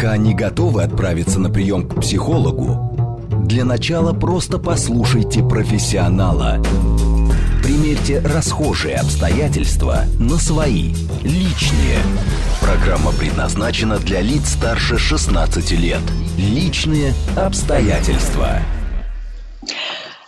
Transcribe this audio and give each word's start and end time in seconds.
Пока 0.00 0.16
не 0.16 0.32
готовы 0.32 0.82
отправиться 0.82 1.38
на 1.38 1.50
прием 1.50 1.86
к 1.86 2.00
психологу, 2.00 3.28
для 3.46 3.66
начала 3.66 4.14
просто 4.14 4.58
послушайте 4.58 5.42
профессионала. 5.42 6.56
Примерьте 7.62 8.20
расхожие 8.20 8.96
обстоятельства 8.96 10.04
на 10.18 10.38
свои, 10.38 10.94
личные. 11.22 11.98
Программа 12.62 13.12
предназначена 13.12 13.98
для 13.98 14.22
лиц 14.22 14.54
старше 14.54 14.96
16 14.96 15.70
лет. 15.72 16.00
Личные 16.38 17.12
обстоятельства. 17.36 18.60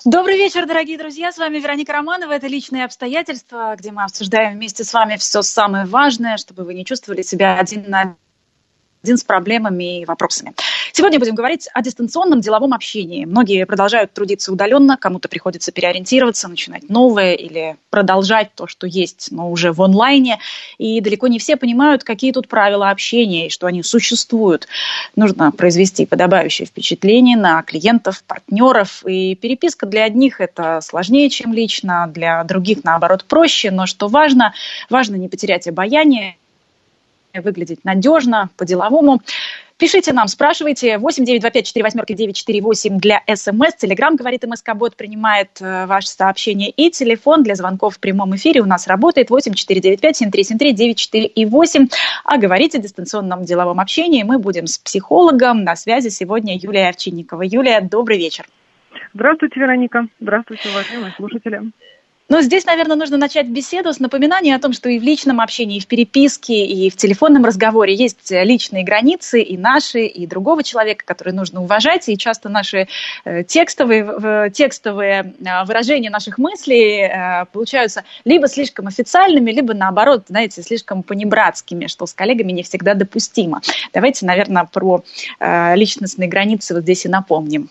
Добрый 0.05 0.37
вечер, 0.37 0.67
дорогие 0.67 0.99
друзья. 0.99 1.33
С 1.33 1.39
вами 1.39 1.57
Вероника 1.61 1.95
Романова. 1.95 2.33
Это 2.33 2.47
«Личные 2.47 2.85
обстоятельства», 2.85 3.75
где 3.79 3.91
мы 3.91 4.03
обсуждаем 4.03 4.53
вместе 4.53 4.85
с 4.85 4.93
вами 4.93 5.17
все 5.17 5.41
самое 5.41 5.87
важное, 5.87 6.37
чтобы 6.37 6.65
вы 6.65 6.75
не 6.75 6.85
чувствовали 6.85 7.23
себя 7.23 7.59
один 7.59 7.89
на 7.89 8.17
один 9.03 9.19
с 9.19 9.25
проблемами 9.25 10.01
и 10.01 10.05
вопросами. 10.05 10.55
Сегодня 10.93 11.19
будем 11.19 11.35
говорить 11.35 11.69
о 11.73 11.83
дистанционном 11.83 12.41
деловом 12.41 12.73
общении. 12.73 13.25
Многие 13.25 13.67
продолжают 13.67 14.13
трудиться 14.13 14.53
удаленно, 14.53 14.97
кому-то 14.97 15.29
приходится 15.29 15.73
переориентироваться, 15.73 16.49
начинать 16.49 16.89
новое 16.89 17.35
или 17.35 17.77
продолжать 17.91 18.55
то, 18.55 18.67
что 18.67 18.87
есть, 18.87 19.29
но 19.31 19.51
уже 19.51 19.73
в 19.73 19.83
онлайне. 19.83 20.39
И 20.79 21.01
далеко 21.01 21.27
не 21.29 21.39
все 21.39 21.57
понимают, 21.57 22.05
какие 22.05 22.33
тут 22.33 22.49
правила 22.49 22.91
общения 22.91 23.47
и 23.47 23.51
что 23.51 23.67
они 23.67 23.83
существуют. 23.83 24.69
Нужно 25.17 25.51
произвести 25.51 26.07
подобающее 26.07 26.67
впечатление 26.67 27.37
на 27.37 27.63
клиентов, 27.63 28.23
партнеров. 28.25 29.03
И 29.07 29.35
переписка 29.35 29.87
для 29.87 30.05
одних 30.05 30.41
это 30.41 30.81
сложнее, 30.83 31.29
чем 31.31 31.53
лично, 31.53 32.07
для 32.13 32.45
других, 32.45 32.85
наоборот, 32.85 33.25
проще. 33.25 33.71
Но 33.71 33.87
что 33.87 34.09
важно, 34.09 34.53
важно 34.91 35.17
не 35.17 35.29
потерять 35.29 35.67
обаяние, 35.67 36.37
выглядеть 37.41 37.85
надежно, 37.85 38.51
по-деловому. 38.57 39.21
Пишите 39.83 40.13
нам, 40.13 40.29
спрашивайте. 40.29 40.99
8 40.99 41.25
925 41.25 41.67
4 41.67 41.83
восьмерки 41.83 42.13
948 42.13 42.99
для 42.99 43.21
СМС. 43.27 43.75
Телеграм, 43.77 44.15
говорит 44.15 44.45
МСК-бот, 44.47 44.95
принимает 44.95 45.61
э, 45.61 45.87
ваше 45.87 46.09
сообщение. 46.09 46.71
И 46.71 46.91
телефон 46.91 47.43
для 47.43 47.57
звонков 47.57 47.97
в 47.97 47.99
прямом 47.99 48.37
эфире 48.37 48.61
у 48.61 48.65
нас 48.65 48.87
работает 48.87 49.31
8 49.31 49.55
495 49.55 50.17
7373 50.17 50.73
94 50.73 51.27
и 51.27 51.45
8. 51.45 51.89
А 52.25 52.39
говорить 52.39 52.77
о 52.77 52.79
дистанционном 52.79 53.43
деловом 53.45 53.81
общении 53.81 54.23
мы 54.23 54.39
будем 54.39 54.69
с 54.69 54.79
психологом. 54.79 55.65
На 55.65 55.75
связи 55.75 56.11
сегодня 56.11 56.57
Юлия 56.57 56.91
Овчинникова. 56.91 57.43
Юлия, 57.43 57.81
добрый 57.81 58.19
вечер. 58.19 58.47
Здравствуйте, 59.15 59.59
Вероника. 59.59 60.07
Здравствуйте, 60.21 60.69
уважаемые 60.69 61.13
слушатели. 61.17 61.73
Но 62.33 62.41
здесь, 62.41 62.65
наверное, 62.65 62.97
нужно 62.97 63.19
начать 63.19 63.47
беседу 63.47 63.93
с 63.93 64.01
напоминания 64.01 64.57
о 64.57 64.59
том, 64.59 64.73
что 64.73 64.89
и 64.89 64.99
в 64.99 65.03
личном 65.03 65.39
общении, 65.39 65.77
и 65.77 65.81
в 65.81 65.87
переписке, 65.87 66.65
и 66.65 66.89
в 66.89 66.97
телефонном 66.97 67.45
разговоре 67.45 67.95
есть 67.95 68.31
личные 68.31 68.85
границы, 68.85 69.43
и 69.43 69.59
наши, 69.59 70.07
и 70.07 70.27
другого 70.27 70.63
человека, 70.65 71.05
которые 71.05 71.35
нужно 71.35 71.63
уважать. 71.63 72.09
И 72.09 72.17
часто 72.17 72.49
наши 72.49 72.89
э, 73.27 73.45
текстовые, 73.45 74.51
текстовые 74.51 75.35
э, 75.45 75.65
выражения 75.67 76.09
наших 76.09 76.39
мыслей 76.39 77.03
э, 77.03 77.45
получаются 77.53 78.03
либо 78.25 78.49
слишком 78.49 78.87
официальными, 78.87 79.51
либо, 79.51 79.75
наоборот, 79.75 80.25
знаете, 80.29 80.63
слишком 80.63 81.03
понебратскими, 81.03 81.87
что 81.87 82.07
с 82.07 82.15
коллегами 82.15 82.53
не 82.53 82.63
всегда 82.63 82.95
допустимо. 82.95 83.61
Давайте, 83.93 84.25
наверное, 84.25 84.65
про 84.65 85.05
личностные 85.39 86.31
границы 86.31 86.73
вот 86.73 86.85
здесь 86.85 87.05
и 87.05 87.11
напомним. 87.11 87.69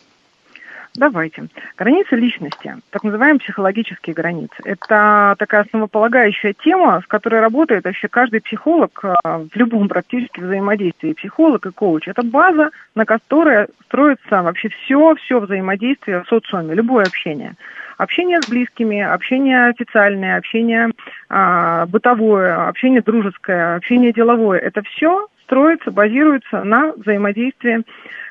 Давайте. 0.96 1.48
Границы 1.78 2.18
личности, 2.18 2.76
так 2.90 3.04
называемые 3.04 3.40
психологические 3.40 4.14
границы, 4.14 4.56
это 4.66 5.36
такая 5.40 5.62
основополагающая 5.62 6.54
тема, 6.54 7.00
с 7.02 7.08
которой 7.08 7.40
работает 7.40 7.86
вообще 7.86 8.10
каждый 8.10 8.42
психолог 8.42 9.00
а, 9.04 9.40
в 9.40 9.56
любом 9.56 9.88
практически 9.88 10.42
взаимодействии. 10.42 11.14
Психолог 11.14 11.66
и 11.66 11.72
коуч. 11.72 12.10
Это 12.10 12.24
база, 12.24 12.72
на 12.94 13.06
которой 13.06 13.68
строится 13.86 14.42
вообще 14.42 14.68
все, 14.68 15.16
все 15.16 15.40
взаимодействие 15.40 16.24
в 16.24 16.28
социуме, 16.28 16.76
любое 16.76 17.06
общение. 17.06 17.54
Общение 17.98 18.42
с 18.42 18.50
близкими, 18.50 19.00
общение 19.00 19.68
официальное, 19.68 20.38
общение 20.38 20.92
а, 21.30 21.86
бытовое, 21.86 22.68
общение 22.68 23.02
дружеское, 23.02 23.78
общение 23.78 24.12
деловое. 24.12 24.60
Это 24.60 24.82
все 24.82 25.28
строится, 25.44 25.90
базируется 25.92 26.66
на 26.66 26.92
взаимодействии 26.92 27.84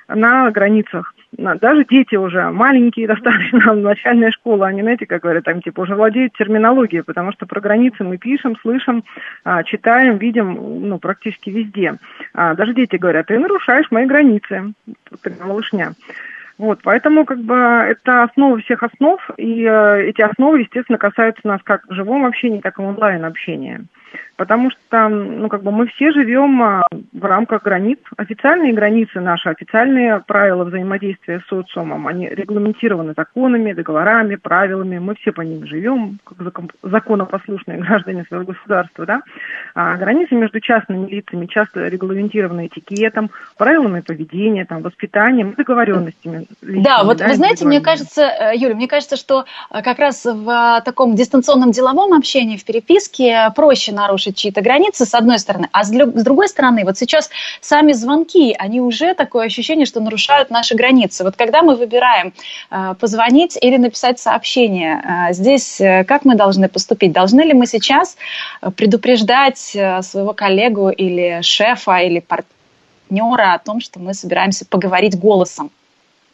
на 0.09 0.51
границах 0.51 1.15
даже 1.37 1.85
дети 1.85 2.17
уже 2.17 2.51
маленькие, 2.51 3.07
достаточно 3.07 3.73
начальная 3.75 4.31
школа, 4.31 4.67
они, 4.67 4.83
знаете, 4.83 5.07
как 5.07 5.23
говорят, 5.23 5.45
там 5.45 5.63
типа 5.63 5.83
уже 5.83 5.95
владеют 5.95 6.33
терминологией, 6.35 7.05
потому 7.05 7.33
что 7.33 7.47
про 7.47 7.61
границы 7.61 8.03
мы 8.05 8.19
пишем, 8.19 8.57
слышим, 8.57 9.05
а, 9.45 9.63
читаем, 9.63 10.19
видим, 10.19 10.89
ну, 10.89 10.99
практически 10.99 11.51
везде. 11.51 11.97
А, 12.35 12.55
даже 12.55 12.75
дети 12.75 12.97
говорят, 12.97 13.27
ты 13.27 13.39
нарушаешь 13.39 13.91
мои 13.91 14.07
границы, 14.07 14.73
малышня. 15.45 15.93
Вот, 16.59 16.81
поэтому 16.83 17.25
как 17.25 17.39
бы 17.39 17.55
это 17.55 18.25
основа 18.25 18.59
всех 18.61 18.83
основ, 18.83 19.19
и 19.39 19.65
э, 19.65 20.09
эти 20.09 20.21
основы, 20.21 20.61
естественно, 20.61 20.99
касаются 20.99 21.41
нас 21.49 21.63
как 21.65 21.87
в 21.89 21.95
живом 21.95 22.27
общении, 22.27 22.61
так 22.61 22.79
и 22.79 22.83
онлайн 22.83 23.25
общении 23.25 23.81
потому 24.41 24.71
что, 24.71 25.09
ну, 25.11 25.51
как 25.51 25.63
бы 25.63 25.71
мы 25.71 25.87
все 25.89 26.13
живем 26.13 26.63
а, 26.63 26.83
в 27.13 27.25
рамках 27.27 27.63
границ. 27.63 27.99
Официальные 28.17 28.73
границы 28.73 29.21
наши, 29.21 29.51
официальные 29.51 30.21
правила 30.27 30.65
взаимодействия 30.65 31.41
с 31.41 31.49
социумом, 31.51 32.07
они 32.07 32.27
регламентированы 32.27 33.13
законами, 33.15 33.75
договорами, 33.75 34.37
правилами. 34.37 34.99
Мы 34.99 35.15
все 35.17 35.33
по 35.33 35.43
ним 35.43 35.67
живем, 35.67 36.21
как 36.25 36.39
законопослушные 36.83 37.81
граждане 37.81 38.25
своего 38.29 38.47
государства, 38.47 39.05
да. 39.05 39.21
А 39.75 39.99
границы 39.99 40.35
между 40.37 40.59
частными 40.59 41.07
лицами 41.11 41.45
часто 41.45 41.89
регламентированы 41.89 42.69
этикетом, 42.69 43.29
правилами 43.59 44.01
поведения, 44.01 44.65
там, 44.65 44.81
воспитанием, 44.81 45.53
договоренностями. 45.53 46.47
Личными, 46.63 46.83
да, 46.83 47.05
вот 47.05 47.19
да, 47.19 47.29
вы 47.29 47.35
знаете, 47.35 47.67
мне 47.67 47.83
кажется, 47.83 48.23
э, 48.23 48.57
Юля, 48.57 48.75
мне 48.75 48.89
кажется, 48.89 49.17
что 49.17 49.45
э, 49.71 49.83
как 49.83 49.99
раз 49.99 50.25
в 50.25 50.49
э, 50.49 50.83
таком 50.83 51.15
дистанционном 51.15 51.73
деловом 51.73 52.15
общении, 52.15 52.57
в 52.57 52.65
переписке 52.65 53.51
проще 53.55 53.93
нарушить 53.93 54.30
чьи-то 54.37 54.61
границы, 54.61 55.05
с 55.05 55.15
одной 55.15 55.39
стороны. 55.39 55.69
А 55.73 55.85
с 55.85 55.91
другой 55.91 56.49
стороны, 56.49 56.85
вот 56.85 56.99
сейчас 56.99 57.31
сами 57.61 57.93
звонки, 57.93 58.55
они 58.59 58.81
уже 58.81 59.15
такое 59.15 59.47
ощущение, 59.47 59.87
что 59.87 60.01
нарушают 60.01 60.51
наши 60.51 60.75
границы. 60.75 61.25
Вот 61.25 61.37
когда 61.37 61.63
мы 61.63 61.77
выбираем 61.77 62.33
э, 62.71 62.95
позвонить 62.99 63.59
или 63.61 63.77
написать 63.77 64.19
сообщение, 64.19 65.03
э, 65.03 65.33
здесь 65.33 65.81
э, 65.81 66.05
как 66.05 66.25
мы 66.25 66.35
должны 66.35 66.69
поступить? 66.69 67.13
Должны 67.13 67.43
ли 67.43 67.53
мы 67.53 67.67
сейчас 67.67 68.17
предупреждать 68.77 69.59
своего 69.59 70.33
коллегу 70.35 70.91
или 70.91 71.41
шефа 71.43 71.99
или 71.99 72.21
партнера 72.21 73.55
о 73.55 73.59
том, 73.59 73.81
что 73.81 73.99
мы 74.01 74.15
собираемся 74.15 74.65
поговорить 74.65 75.19
голосом? 75.19 75.71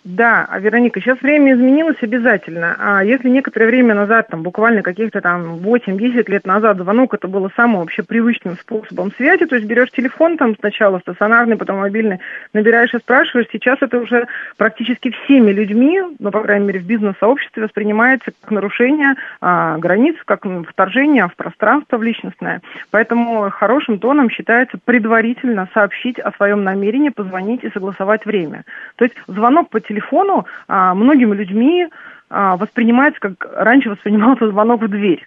Да, 0.07 0.47
а 0.49 0.61
Вероника, 0.61 1.01
сейчас 1.01 1.21
время 1.21 1.55
изменилось 1.55 1.97
обязательно. 2.01 2.77
А 2.79 3.03
если 3.03 3.29
некоторое 3.29 3.67
время 3.67 3.93
назад, 3.93 4.29
там 4.29 4.45
буквально 4.45 4.83
каких-то 4.83 5.21
там 5.21 5.57
8-10 5.57 6.31
лет 6.31 6.47
назад 6.47 6.77
звонок 6.77 7.13
это 7.15 7.27
было 7.27 7.51
самым 7.57 7.81
вообще 7.81 8.05
привычным 8.05 8.57
способом 8.57 9.11
связи, 9.17 9.47
то 9.47 9.57
есть 9.57 9.67
берешь 9.67 9.91
телефон 9.91 10.39
там 10.39 10.55
сначала 10.61 11.01
стационарный, 11.01 11.57
потом 11.57 11.79
мобильный, 11.79 12.21
набираешь 12.53 12.95
и 12.95 12.99
спрашиваешь, 12.99 13.49
сейчас 13.51 13.79
это 13.81 13.99
уже 13.99 14.29
практически 14.57 15.11
всеми 15.11 15.51
людьми, 15.51 16.01
ну, 16.21 16.31
по 16.31 16.41
крайней 16.41 16.67
мере, 16.67 16.79
в 16.79 16.87
бизнес-сообществе 16.87 17.65
воспринимается 17.65 18.31
как 18.41 18.53
нарушение 18.53 19.17
а, 19.41 19.77
границ, 19.79 20.15
как 20.25 20.47
вторжение 20.69 21.27
в 21.27 21.35
пространство 21.35 21.99
в 21.99 22.05
личностное. 22.05 22.63
Поэтому 22.93 23.51
хорошим 23.51 23.99
тоном 23.99 24.31
считается 24.31 24.79
предварительно 24.85 25.69
сообщить 25.75 26.21
о 26.21 26.31
своем 26.31 26.63
намерении, 26.63 27.09
позвонить 27.09 27.65
и 27.65 27.71
согласовать 27.71 28.25
время. 28.25 28.63
То 28.95 29.05
есть 29.05 29.17
звонок 29.27 29.69
по 29.71 29.81
телефону 29.81 29.96
телефону 29.97 30.47
а, 30.69 30.95
многими 30.95 31.35
людьми 31.35 31.89
а, 32.29 32.57
воспринимается, 32.57 33.21
как 33.21 33.49
раньше 33.55 33.91
воспринимался 33.91 34.49
звонок 34.49 34.83
в 34.83 34.89
дверь. 34.89 35.27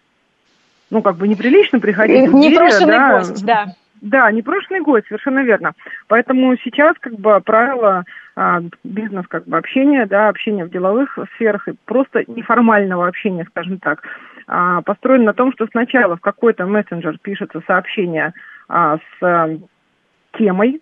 Ну, 0.91 1.02
как 1.02 1.18
бы 1.18 1.28
неприлично 1.28 1.80
приходить 1.80 2.30
в 2.30 2.40
дверь. 2.40 2.85
да. 2.85 3.18
гость, 3.18 3.46
да. 3.46 3.66
Да, 4.02 4.31
непрошенный 4.31 4.79
гость, 4.79 5.08
совершенно 5.08 5.40
верно. 5.44 5.74
Поэтому 6.08 6.56
сейчас 6.63 6.96
как 7.00 7.13
бы 7.16 7.41
правило 7.41 8.05
а, 8.35 8.61
бизнес 8.84 9.28
как 9.28 9.46
бы 9.46 9.58
общения, 9.58 10.05
да, 10.05 10.29
общения 10.29 10.66
в 10.66 10.70
деловых 10.70 11.17
сферах 11.35 11.67
и 11.67 11.73
просто 11.85 12.23
неформального 12.28 13.08
общения, 13.08 13.46
скажем 13.49 13.79
так, 13.79 14.03
а, 14.47 14.82
построено 14.82 15.26
на 15.26 15.34
том, 15.34 15.52
что 15.52 15.67
сначала 15.67 16.16
в 16.16 16.22
какой-то 16.22 16.66
мессенджер 16.66 17.17
пишется 17.22 17.61
сообщение 17.67 18.34
а, 18.70 18.97
с 18.97 19.23
а, 19.23 19.49
темой, 20.38 20.82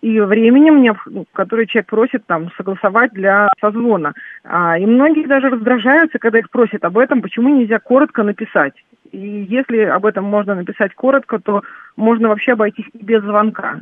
и 0.00 0.20
временем, 0.20 1.26
которое 1.32 1.66
человек 1.66 1.88
просит 1.88 2.26
там 2.26 2.50
согласовать 2.56 3.12
для 3.12 3.48
созвона. 3.60 4.14
А, 4.44 4.78
и 4.78 4.86
многие 4.86 5.26
даже 5.26 5.50
раздражаются, 5.50 6.18
когда 6.18 6.38
их 6.38 6.50
просят 6.50 6.84
об 6.84 6.98
этом, 6.98 7.22
почему 7.22 7.48
нельзя 7.48 7.78
коротко 7.78 8.22
написать. 8.22 8.74
И 9.12 9.46
если 9.48 9.80
об 9.80 10.06
этом 10.06 10.24
можно 10.24 10.54
написать 10.54 10.94
коротко, 10.94 11.38
то 11.38 11.62
можно 11.96 12.28
вообще 12.28 12.52
обойтись 12.52 12.86
и 12.92 13.04
без 13.04 13.22
звонка. 13.22 13.80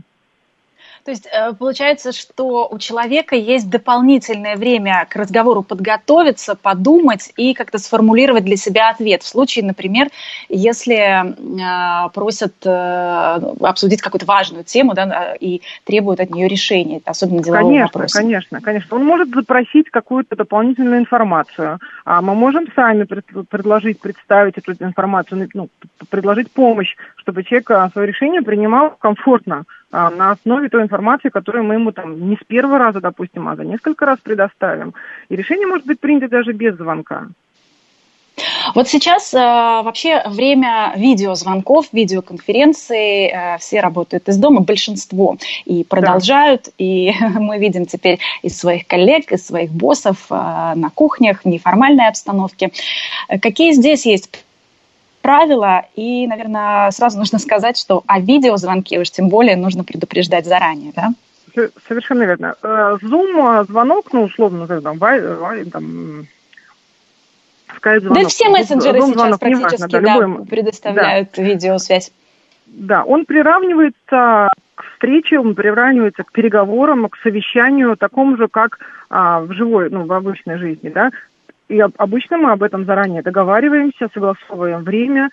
То 1.04 1.10
есть 1.10 1.26
э, 1.26 1.52
получается, 1.54 2.12
что 2.12 2.68
у 2.68 2.78
человека 2.78 3.36
есть 3.36 3.68
дополнительное 3.70 4.56
время 4.56 5.06
к 5.08 5.16
разговору 5.16 5.62
подготовиться, 5.62 6.54
подумать 6.54 7.32
и 7.36 7.54
как-то 7.54 7.78
сформулировать 7.78 8.44
для 8.44 8.56
себя 8.56 8.90
ответ. 8.90 9.22
В 9.22 9.26
случае, 9.26 9.64
например, 9.64 10.08
если 10.48 10.96
э, 10.96 12.08
просят 12.10 12.54
э, 12.64 12.70
обсудить 13.60 14.00
какую-то 14.00 14.26
важную 14.26 14.64
тему 14.64 14.94
да, 14.94 15.34
и 15.38 15.62
требуют 15.84 16.20
от 16.20 16.30
нее 16.30 16.48
решения, 16.48 17.00
особенно 17.04 17.42
делового 17.42 17.68
конечно, 17.68 17.86
вопроса. 17.86 18.18
Конечно, 18.18 18.60
конечно. 18.60 18.96
Он 18.96 19.04
может 19.04 19.30
запросить 19.30 19.90
какую-то 19.90 20.36
дополнительную 20.36 21.00
информацию, 21.00 21.78
а 22.04 22.20
мы 22.20 22.34
можем 22.34 22.66
сами 22.74 23.04
предложить, 23.04 24.00
представить 24.00 24.58
эту 24.58 24.72
информацию, 24.72 25.48
ну, 25.54 25.68
предложить 26.10 26.50
помощь, 26.50 26.96
чтобы 27.28 27.44
человек 27.44 27.92
свое 27.92 28.08
решение 28.08 28.40
принимал 28.40 28.96
комфортно 28.98 29.64
а, 29.92 30.08
на 30.08 30.30
основе 30.30 30.70
той 30.70 30.82
информации, 30.82 31.28
которую 31.28 31.64
мы 31.64 31.74
ему 31.74 31.92
там 31.92 32.30
не 32.30 32.36
с 32.36 32.44
первого 32.46 32.78
раза, 32.78 33.02
допустим, 33.02 33.46
а 33.48 33.54
за 33.54 33.66
несколько 33.66 34.06
раз 34.06 34.18
предоставим. 34.22 34.94
И 35.28 35.36
решение 35.36 35.66
может 35.66 35.84
быть 35.84 36.00
принято 36.00 36.28
даже 36.28 36.52
без 36.52 36.76
звонка. 36.76 37.26
Вот 38.74 38.88
сейчас 38.88 39.34
э, 39.34 39.38
вообще 39.38 40.22
время 40.26 40.94
видеозвонков, 40.96 41.88
видеоконференций, 41.92 43.26
э, 43.26 43.58
все 43.58 43.80
работают 43.80 44.26
из 44.28 44.38
дома, 44.38 44.60
большинство, 44.60 45.36
и 45.66 45.84
продолжают, 45.84 46.64
да. 46.64 46.70
и 46.78 47.12
мы 47.38 47.58
видим 47.58 47.84
теперь 47.84 48.20
из 48.42 48.56
своих 48.56 48.86
коллег, 48.86 49.32
из 49.32 49.44
своих 49.44 49.70
боссов 49.70 50.16
э, 50.30 50.34
на 50.34 50.88
кухнях, 50.94 51.42
в 51.42 51.46
неформальной 51.46 52.08
обстановке. 52.08 52.70
Какие 53.42 53.72
здесь 53.72 54.06
есть 54.06 54.30
правила, 55.28 55.84
и, 55.94 56.26
наверное, 56.26 56.90
сразу 56.90 57.18
нужно 57.18 57.38
сказать, 57.38 57.76
что 57.76 58.02
о 58.06 58.18
видеозвонке 58.18 58.98
уж 58.98 59.10
тем 59.10 59.28
более 59.28 59.56
нужно 59.56 59.84
предупреждать 59.84 60.46
заранее, 60.46 60.92
да? 60.96 61.10
Совершенно 61.86 62.22
верно. 62.22 62.54
Zoom, 62.62 63.60
э, 63.60 63.64
звонок, 63.64 64.06
ну, 64.14 64.22
условно, 64.22 64.66
там, 64.66 64.98
там 65.70 66.26
скайп-звонок. 67.76 68.22
Да 68.22 68.28
все 68.30 68.48
мессенджеры 68.48 69.00
сейчас 69.02 69.12
звонок, 69.12 69.40
практически 69.40 69.92
неважно, 69.92 70.00
да, 70.00 70.16
любой... 70.16 70.46
предоставляют 70.46 71.28
да. 71.36 71.42
видеосвязь. 71.42 72.10
Да, 72.66 73.04
он 73.04 73.26
приравнивается 73.26 74.48
к 74.76 74.84
встрече, 74.94 75.40
он 75.40 75.54
приравнивается 75.54 76.24
к 76.24 76.32
переговорам, 76.32 77.06
к 77.10 77.18
совещанию, 77.18 77.98
такому 77.98 78.38
же, 78.38 78.48
как 78.48 78.78
а, 79.10 79.40
в 79.40 79.52
живой, 79.52 79.90
ну, 79.90 80.06
в 80.06 80.12
обычной 80.14 80.56
жизни, 80.56 80.88
да. 80.88 81.10
И 81.68 81.78
обычно 81.80 82.38
мы 82.38 82.52
об 82.52 82.62
этом 82.62 82.84
заранее 82.84 83.22
договариваемся, 83.22 84.08
согласовываем 84.12 84.84
время, 84.84 85.30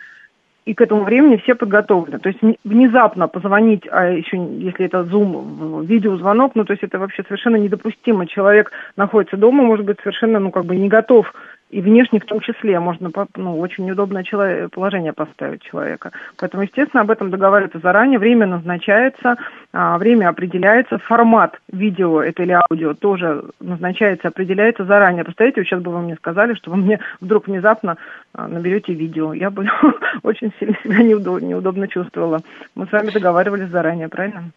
и 0.65 0.73
к 0.73 0.81
этому 0.81 1.03
времени 1.03 1.37
все 1.37 1.55
подготовлены. 1.55 2.19
То 2.19 2.29
есть 2.29 2.39
внезапно 2.63 3.27
позвонить, 3.27 3.87
а 3.89 4.07
еще 4.07 4.37
если 4.37 4.85
это 4.87 5.03
Zoom, 5.03 5.85
видеозвонок, 5.85 6.55
ну 6.55 6.65
то 6.65 6.73
есть 6.73 6.83
это 6.83 6.97
вообще 6.97 7.23
совершенно 7.23 7.55
недопустимо. 7.55 8.25
Человек 8.25 8.71
находится 8.97 9.37
дома, 9.37 9.63
может 9.63 9.85
быть, 9.85 9.97
совершенно, 9.99 10.39
ну 10.39 10.51
как 10.51 10.65
бы 10.65 10.75
не 10.75 10.89
готов 10.89 11.31
и 11.69 11.81
внешне 11.81 12.19
в 12.19 12.25
том 12.25 12.39
числе 12.41 12.79
можно 12.79 13.11
ну, 13.35 13.59
очень 13.59 13.85
неудобное 13.85 14.23
положение 14.69 15.13
поставить 15.13 15.63
человека. 15.63 16.11
Поэтому, 16.37 16.63
естественно, 16.63 17.01
об 17.01 17.11
этом 17.11 17.31
договариваться 17.31 17.79
заранее, 17.79 18.19
время 18.19 18.45
назначается, 18.45 19.37
а, 19.73 19.97
время 19.97 20.29
определяется, 20.29 20.99
формат 20.99 21.59
видео 21.71 22.21
это 22.21 22.43
или 22.43 22.51
аудио 22.51 22.93
тоже 22.93 23.43
назначается, 23.59 24.27
определяется 24.27 24.85
заранее. 24.85 25.23
Представляете, 25.23 25.63
сейчас 25.63 25.81
бы 25.81 25.91
вы 25.91 26.01
мне 26.01 26.15
сказали, 26.15 26.53
что 26.53 26.71
вы 26.71 26.77
мне 26.77 26.99
вдруг 27.19 27.47
внезапно 27.47 27.97
а, 28.33 28.47
наберете 28.47 28.93
видео. 28.93 29.33
Я 29.33 29.49
бы 29.49 29.67
очень 30.23 30.53
сильно 30.59 30.77
себя 30.83 31.03
неудобно 31.03 31.87
чувствовала. 31.87 32.41
Мы 32.75 32.85
с 32.85 32.91
вами 32.91 33.09
договаривались 33.09 33.69
заранее, 33.69 34.07
правильно? 34.07 34.51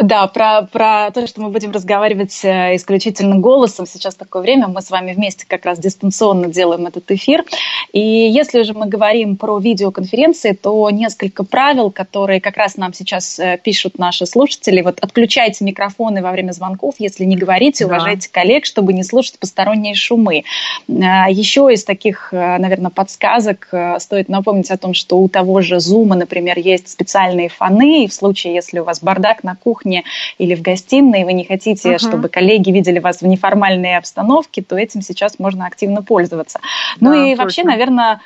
Да, 0.00 0.26
про, 0.26 0.62
про 0.62 1.10
то, 1.10 1.26
что 1.26 1.42
мы 1.42 1.50
будем 1.50 1.70
разговаривать 1.70 2.40
э, 2.44 2.76
исключительно 2.76 3.36
голосом. 3.36 3.84
Сейчас 3.84 4.14
такое 4.14 4.40
время, 4.40 4.68
мы 4.68 4.80
с 4.80 4.90
вами 4.90 5.12
вместе 5.12 5.44
как 5.46 5.66
раз 5.66 5.78
дистанционно 5.78 6.48
делаем 6.48 6.86
этот 6.86 7.10
эфир. 7.10 7.44
И 7.92 8.00
если 8.00 8.60
уже 8.60 8.72
мы 8.72 8.86
говорим 8.86 9.36
про 9.36 9.58
видеоконференции, 9.58 10.52
то 10.52 10.88
несколько 10.88 11.44
правил, 11.44 11.90
которые 11.90 12.40
как 12.40 12.56
раз 12.56 12.78
нам 12.78 12.94
сейчас 12.94 13.38
э, 13.38 13.58
пишут 13.62 13.98
наши 13.98 14.24
слушатели. 14.24 14.80
Вот 14.80 14.98
отключайте 15.00 15.62
микрофоны 15.62 16.22
во 16.22 16.32
время 16.32 16.52
звонков, 16.52 16.94
если 16.98 17.24
не 17.24 17.36
говорите, 17.36 17.84
уважайте 17.84 18.30
да. 18.32 18.40
коллег, 18.40 18.64
чтобы 18.64 18.94
не 18.94 19.04
слушать 19.04 19.38
посторонние 19.38 19.94
шумы. 19.94 20.44
Э, 20.88 21.30
Еще 21.30 21.68
из 21.70 21.84
таких, 21.84 22.32
наверное, 22.32 22.90
подсказок 22.90 23.68
стоит 23.98 24.30
напомнить 24.30 24.70
о 24.70 24.78
том, 24.78 24.94
что 24.94 25.18
у 25.18 25.28
того 25.28 25.60
же 25.60 25.76
Zoom, 25.76 26.14
например, 26.14 26.58
есть 26.58 26.88
специальные 26.88 27.50
фоны, 27.50 28.04
и 28.04 28.08
в 28.08 28.14
случае, 28.14 28.54
если 28.54 28.78
у 28.78 28.84
вас 28.84 29.02
бардак 29.02 29.44
на 29.44 29.54
кухне, 29.54 29.81
кухне 29.82 30.04
или 30.38 30.54
в 30.54 30.62
гостиной, 30.62 31.24
вы 31.24 31.32
не 31.32 31.44
хотите, 31.44 31.94
uh-huh. 31.94 31.98
чтобы 31.98 32.28
коллеги 32.28 32.70
видели 32.70 32.98
вас 32.98 33.20
в 33.20 33.26
неформальной 33.26 33.96
обстановке, 33.96 34.62
то 34.62 34.76
этим 34.76 35.02
сейчас 35.02 35.38
можно 35.38 35.66
активно 35.66 36.02
пользоваться. 36.02 36.60
Ну 37.00 37.10
да, 37.10 37.16
ну 37.16 37.24
и 37.24 37.30
точно. 37.30 37.44
вообще, 37.44 37.62
наверное, 37.64 38.20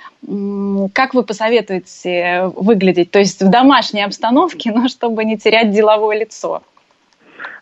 как 0.93 1.15
вы 1.15 1.23
посоветуете 1.23 2.51
выглядеть? 2.57 3.11
То 3.11 3.19
есть 3.19 3.43
в 3.43 3.49
домашней 3.49 4.03
обстановке, 4.03 4.71
но 4.75 4.89
чтобы 4.89 5.25
не 5.25 5.37
терять 5.37 5.71
деловое 5.71 6.19
лицо. 6.19 6.63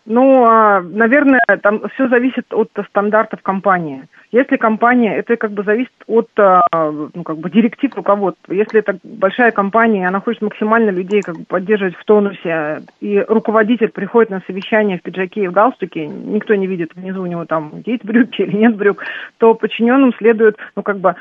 Ну, 0.05 0.45
а, 0.45 0.81
наверное, 0.81 1.41
там 1.63 1.81
все 1.95 2.07
зависит 2.07 2.53
от 2.53 2.69
стандартов 2.89 3.41
компании. 3.41 4.03
Если 4.31 4.57
компания, 4.57 5.15
это 5.15 5.35
как 5.35 5.51
бы 5.51 5.63
зависит 5.63 5.93
от 6.05 6.29
а, 6.37 6.61
ну, 6.71 7.23
как 7.23 7.37
бы 7.37 7.49
директив 7.49 7.95
руководства. 7.95 8.53
Если 8.53 8.79
это 8.79 8.99
большая 9.03 9.51
компания, 9.51 10.07
она 10.07 10.19
хочет 10.19 10.43
максимально 10.43 10.91
людей 10.91 11.21
как 11.21 11.37
бы 11.37 11.45
поддерживать 11.45 11.95
в 11.95 12.05
тонусе, 12.05 12.83
и 13.01 13.25
руководитель 13.27 13.89
приходит 13.89 14.29
на 14.29 14.41
совещание 14.45 14.99
в 14.99 15.01
пиджаке 15.01 15.45
и 15.45 15.47
в 15.47 15.53
галстуке, 15.53 16.05
никто 16.05 16.53
не 16.53 16.67
видит 16.67 16.93
внизу 16.93 17.23
у 17.23 17.25
него 17.25 17.45
там 17.45 17.81
есть 17.85 18.05
брюки 18.05 18.41
или 18.43 18.57
нет 18.57 18.75
брюк, 18.75 19.03
то 19.39 19.55
подчиненным 19.55 20.13
следует, 20.13 20.57
ну 20.75 20.83
как 20.83 20.99
бы 20.99 21.15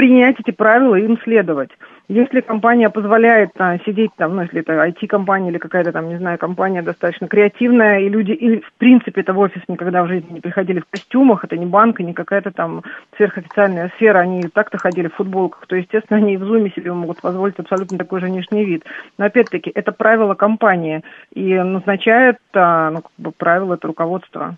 принять 0.00 0.40
эти 0.40 0.50
правила 0.50 0.94
и 0.94 1.04
им 1.04 1.18
следовать. 1.24 1.68
Если 2.08 2.40
компания 2.40 2.88
позволяет 2.88 3.50
а, 3.58 3.76
сидеть 3.84 4.12
там, 4.16 4.34
ну, 4.34 4.42
если 4.42 4.60
это 4.60 4.72
IT-компания 4.72 5.50
или 5.50 5.58
какая-то 5.58 5.92
там, 5.92 6.08
не 6.08 6.16
знаю, 6.16 6.38
компания 6.38 6.80
достаточно 6.80 7.28
креативная, 7.28 8.00
и 8.00 8.08
люди, 8.08 8.30
и 8.32 8.60
в 8.62 8.72
принципе 8.78 9.20
это 9.20 9.34
в 9.34 9.38
офис 9.38 9.60
никогда 9.68 10.02
в 10.02 10.08
жизни 10.08 10.32
не 10.32 10.40
приходили 10.40 10.80
в 10.80 10.86
костюмах, 10.90 11.44
это 11.44 11.58
не 11.58 11.66
банк, 11.66 12.00
не 12.00 12.14
какая-то 12.14 12.50
там 12.50 12.82
сверхофициальная 13.14 13.92
сфера, 13.96 14.20
они 14.20 14.44
так-то 14.44 14.78
ходили 14.78 15.08
в 15.08 15.16
футболках, 15.16 15.66
то, 15.66 15.76
естественно, 15.76 16.16
они 16.18 16.32
и 16.32 16.38
в 16.38 16.44
зуме 16.44 16.70
себе 16.70 16.94
могут 16.94 17.20
позволить 17.20 17.58
абсолютно 17.58 17.98
такой 17.98 18.20
же 18.20 18.26
внешний 18.28 18.64
вид. 18.64 18.86
Но, 19.18 19.26
опять-таки, 19.26 19.70
это 19.74 19.92
правило 19.92 20.32
компании, 20.32 21.02
и 21.34 21.52
назначает, 21.58 22.38
а, 22.54 22.90
ну, 22.90 23.02
как 23.02 23.12
бы, 23.18 23.32
правило 23.32 23.74
это 23.74 23.86
руководство. 23.86 24.56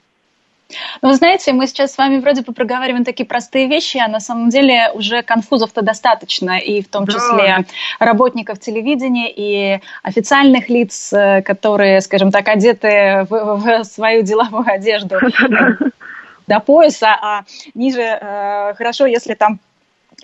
Ну, 1.01 1.09
вы 1.09 1.15
знаете, 1.15 1.53
мы 1.53 1.67
сейчас 1.67 1.95
с 1.95 1.99
вами 1.99 2.19
вроде 2.19 2.43
бы 2.43 2.53
проговариваем 2.53 3.05
такие 3.05 3.27
простые 3.27 3.69
вещи, 3.69 3.99
а 3.99 4.09
на 4.09 4.21
самом 4.21 4.49
деле 4.49 4.91
уже 4.95 5.23
конфузов-то 5.23 5.83
достаточно, 5.83 6.59
и 6.59 6.83
в 6.83 6.89
том 6.89 7.07
числе 7.07 7.65
да. 7.99 8.05
работников 8.05 8.61
телевидения 8.61 9.31
и 9.31 9.81
официальных 10.03 10.69
лиц, 10.69 11.13
э, 11.13 11.43
которые, 11.43 12.01
скажем 12.01 12.31
так, 12.31 12.49
одеты 12.49 13.27
в, 13.29 13.57
в 13.57 13.85
свою 13.85 14.23
деловую 14.23 14.67
одежду 14.67 15.17
до 16.47 16.61
пояса, 16.61 17.17
а 17.21 17.45
ниже 17.75 18.03
э, 18.03 18.75
хорошо, 18.75 19.07
если 19.07 19.35
там 19.35 19.61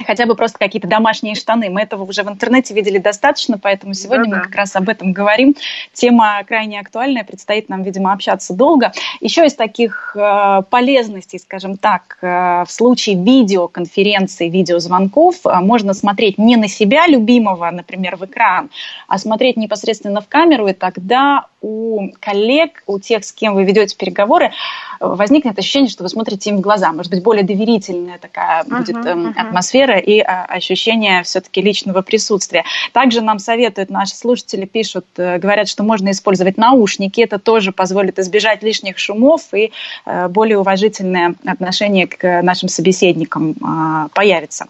хотя 0.06 0.26
бы 0.26 0.34
просто 0.34 0.58
какие-то 0.58 0.88
домашние 0.88 1.34
штаны. 1.34 1.70
Мы 1.70 1.82
этого 1.82 2.04
уже 2.04 2.22
в 2.22 2.28
интернете 2.28 2.74
видели 2.74 2.98
достаточно, 2.98 3.58
поэтому 3.58 3.94
сегодня 3.94 4.30
да, 4.30 4.36
мы 4.36 4.42
как 4.44 4.54
раз 4.54 4.76
об 4.76 4.88
этом 4.88 5.12
говорим. 5.12 5.54
Тема 5.92 6.42
крайне 6.46 6.80
актуальная, 6.80 7.24
предстоит 7.24 7.68
нам, 7.68 7.82
видимо, 7.82 8.12
общаться 8.12 8.54
долго. 8.54 8.92
Еще 9.20 9.46
из 9.46 9.54
таких 9.54 10.16
э, 10.16 10.62
полезностей, 10.70 11.38
скажем 11.38 11.76
так, 11.76 12.18
э, 12.20 12.64
в 12.66 12.70
случае 12.70 13.16
видеоконференции, 13.16 14.48
видеозвонков, 14.48 15.36
э, 15.44 15.60
можно 15.60 15.94
смотреть 15.94 16.38
не 16.38 16.56
на 16.56 16.68
себя 16.68 17.06
любимого, 17.06 17.70
например, 17.70 18.16
в 18.16 18.24
экран, 18.24 18.70
а 19.06 19.18
смотреть 19.18 19.56
непосредственно 19.56 20.20
в 20.20 20.28
камеру, 20.28 20.68
и 20.68 20.72
тогда 20.72 21.46
у 21.60 22.08
коллег, 22.20 22.82
у 22.86 22.98
тех, 22.98 23.24
с 23.24 23.32
кем 23.32 23.54
вы 23.54 23.64
ведете 23.64 23.96
переговоры, 23.96 24.52
возникнет 25.00 25.58
ощущение, 25.58 25.90
что 25.90 26.02
вы 26.02 26.08
смотрите 26.08 26.50
им 26.50 26.58
в 26.58 26.60
глаза. 26.60 26.92
Может 26.92 27.10
быть, 27.12 27.22
более 27.22 27.44
доверительная 27.44 28.18
такая 28.18 28.62
uh-huh, 28.62 28.78
будет 28.78 28.96
э, 28.96 29.12
uh-huh. 29.12 29.32
атмосфера 29.36 29.87
и 29.92 30.20
а, 30.20 30.44
ощущение 30.44 31.22
все-таки 31.22 31.60
личного 31.60 32.02
присутствия. 32.02 32.64
Также 32.92 33.20
нам 33.20 33.38
советуют, 33.38 33.90
наши 33.90 34.16
слушатели 34.16 34.64
пишут, 34.64 35.06
э, 35.16 35.38
говорят, 35.38 35.68
что 35.68 35.82
можно 35.82 36.10
использовать 36.10 36.56
наушники. 36.56 37.20
Это 37.20 37.38
тоже 37.38 37.72
позволит 37.72 38.18
избежать 38.18 38.62
лишних 38.62 38.98
шумов 38.98 39.42
и 39.52 39.72
э, 40.06 40.28
более 40.28 40.58
уважительное 40.58 41.34
отношение 41.46 42.06
к 42.06 42.42
нашим 42.42 42.68
собеседникам 42.68 43.52
э, 43.52 44.08
появится. 44.14 44.66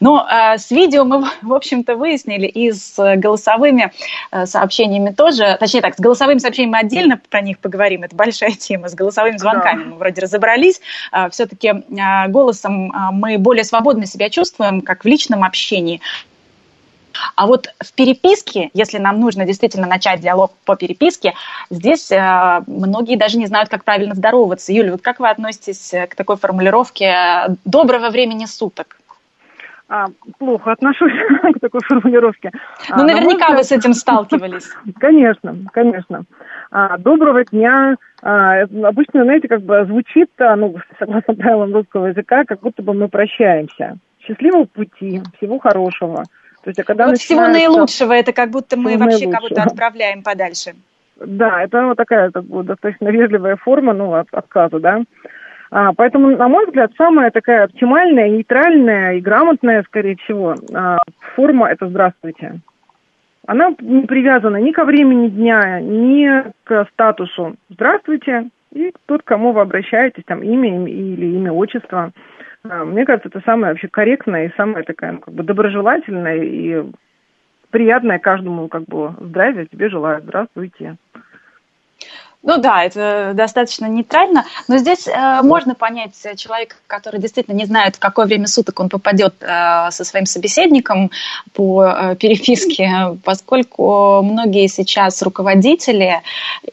Но 0.00 0.26
э, 0.30 0.58
с 0.58 0.70
видео 0.70 1.04
мы, 1.04 1.24
в 1.42 1.52
общем-то, 1.52 1.96
выяснили 1.96 2.46
и 2.46 2.72
с 2.72 2.94
голосовыми 3.16 3.92
э, 4.30 4.46
сообщениями 4.46 5.10
тоже, 5.10 5.56
точнее 5.58 5.80
так, 5.80 5.96
с 5.96 6.00
голосовыми 6.00 6.38
сообщениями 6.38 6.72
мы 6.72 6.78
отдельно 6.78 7.20
про 7.30 7.40
них 7.40 7.58
поговорим, 7.58 8.02
это 8.02 8.14
большая 8.14 8.52
тема, 8.52 8.88
с 8.88 8.94
голосовыми 8.94 9.38
звонками 9.38 9.72
языками 9.72 9.84
мы 9.84 9.96
вроде 9.96 10.20
разобрались. 10.20 10.80
А, 11.10 11.30
Все-таки 11.30 11.72
а, 11.98 12.28
голосом 12.28 12.92
а, 12.92 13.12
мы 13.12 13.38
более 13.38 13.64
свободно 13.64 14.06
себя 14.06 14.30
чувствуем, 14.30 14.61
как 14.84 15.04
в 15.04 15.08
личном 15.08 15.44
общении. 15.44 16.00
А 17.36 17.46
вот 17.46 17.68
в 17.78 17.92
переписке, 17.92 18.70
если 18.72 18.98
нам 18.98 19.20
нужно 19.20 19.44
действительно 19.44 19.86
начать 19.86 20.20
диалог 20.20 20.52
по 20.64 20.76
переписке, 20.76 21.34
здесь 21.68 22.10
э, 22.10 22.62
многие 22.66 23.16
даже 23.16 23.36
не 23.36 23.46
знают, 23.46 23.68
как 23.68 23.84
правильно 23.84 24.14
здороваться. 24.14 24.72
Юля, 24.72 24.92
вот 24.92 25.02
как 25.02 25.20
вы 25.20 25.28
относитесь 25.28 25.92
к 26.08 26.14
такой 26.14 26.36
формулировке 26.36 27.56
«доброго 27.64 28.08
времени 28.08 28.46
суток»? 28.46 28.96
А, 29.92 30.06
плохо 30.38 30.72
отношусь 30.72 31.12
к 31.54 31.60
такой 31.60 31.82
формулировке. 31.82 32.50
Ну, 32.88 33.02
а, 33.02 33.02
наверняка 33.02 33.48
взгляд... 33.48 33.58
вы 33.58 33.64
с 33.64 33.72
этим 33.72 33.92
сталкивались. 33.92 34.70
Конечно, 34.98 35.54
конечно. 35.70 36.22
А, 36.70 36.96
доброго 36.96 37.44
дня. 37.44 37.96
А, 38.22 38.62
обычно, 38.62 39.24
знаете, 39.24 39.48
как 39.48 39.60
бы 39.60 39.84
звучит, 39.84 40.30
ну, 40.38 40.76
согласно 40.98 41.34
правилам 41.34 41.74
русского 41.74 42.06
языка, 42.06 42.44
как 42.44 42.60
будто 42.60 42.82
бы 42.82 42.94
мы 42.94 43.08
прощаемся. 43.08 43.98
Счастливого 44.26 44.64
пути, 44.64 45.20
всего 45.36 45.58
хорошего. 45.58 46.24
То 46.62 46.70
есть, 46.70 46.78
а 46.78 46.84
когда 46.84 47.06
вот 47.06 47.18
всего 47.18 47.46
наилучшего, 47.48 48.12
это 48.12 48.32
как 48.32 48.50
будто 48.50 48.76
мы 48.76 48.96
вообще 48.96 49.30
кого-то 49.30 49.62
отправляем 49.62 50.22
подальше. 50.22 50.74
Да, 51.16 51.62
это 51.62 51.86
вот 51.86 51.96
такая 51.96 52.30
как 52.30 52.44
бы, 52.44 52.62
достаточно 52.62 53.08
вежливая 53.08 53.56
форма, 53.56 53.92
ну, 53.92 54.14
от, 54.14 54.28
отказа, 54.32 54.78
да. 54.78 55.02
А, 55.70 55.92
поэтому, 55.94 56.36
на 56.36 56.48
мой 56.48 56.66
взгляд, 56.66 56.92
самая 56.96 57.30
такая 57.30 57.64
оптимальная, 57.64 58.28
нейтральная 58.28 59.14
и 59.14 59.20
грамотная, 59.20 59.82
скорее 59.84 60.16
всего, 60.16 60.54
а, 60.74 60.98
форма– 61.34 61.68
это 61.70 61.88
«здравствуйте». 61.88 62.60
Она 63.46 63.74
не 63.80 64.02
привязана 64.02 64.58
ни 64.58 64.70
ко 64.70 64.84
времени 64.84 65.28
дня, 65.28 65.80
ни 65.80 66.44
к 66.64 66.86
статусу. 66.92 67.56
«Здравствуйте» 67.70 68.50
и 68.72 68.92
тот, 69.06 69.22
к 69.22 69.26
кому 69.26 69.52
вы 69.52 69.60
обращаетесь, 69.60 70.24
там, 70.26 70.42
имя 70.42 70.86
или 70.86 71.26
имя, 71.26 71.52
отчество. 71.52 72.12
А, 72.64 72.84
мне 72.84 73.04
кажется, 73.04 73.28
это 73.28 73.40
самое 73.44 73.72
вообще 73.72 73.88
корректное 73.88 74.46
и 74.46 74.56
самое 74.56 74.84
такая, 74.84 75.12
ну, 75.12 75.20
как 75.20 75.34
бы 75.34 75.42
доброжелательное 75.42 76.42
и 76.42 76.84
приятное 77.70 78.18
каждому, 78.18 78.68
как 78.68 78.84
бы, 78.84 79.14
здравия 79.18 79.66
тебе 79.66 79.88
желаю. 79.88 80.22
Здравствуйте. 80.22 80.96
Ну 82.44 82.58
да, 82.58 82.82
это 82.82 83.32
достаточно 83.34 83.86
нейтрально, 83.86 84.46
но 84.66 84.76
здесь 84.76 85.06
э, 85.06 85.42
можно 85.42 85.76
понять 85.76 86.14
человека, 86.36 86.74
который 86.88 87.20
действительно 87.20 87.54
не 87.54 87.66
знает, 87.66 87.94
в 87.94 87.98
какое 88.00 88.26
время 88.26 88.48
суток 88.48 88.80
он 88.80 88.88
попадет 88.88 89.34
э, 89.40 89.90
со 89.92 90.04
своим 90.04 90.26
собеседником 90.26 91.12
по 91.52 91.84
э, 91.84 92.16
переписке, 92.16 93.16
поскольку 93.24 94.22
многие 94.22 94.66
сейчас 94.66 95.22
руководители 95.22 96.20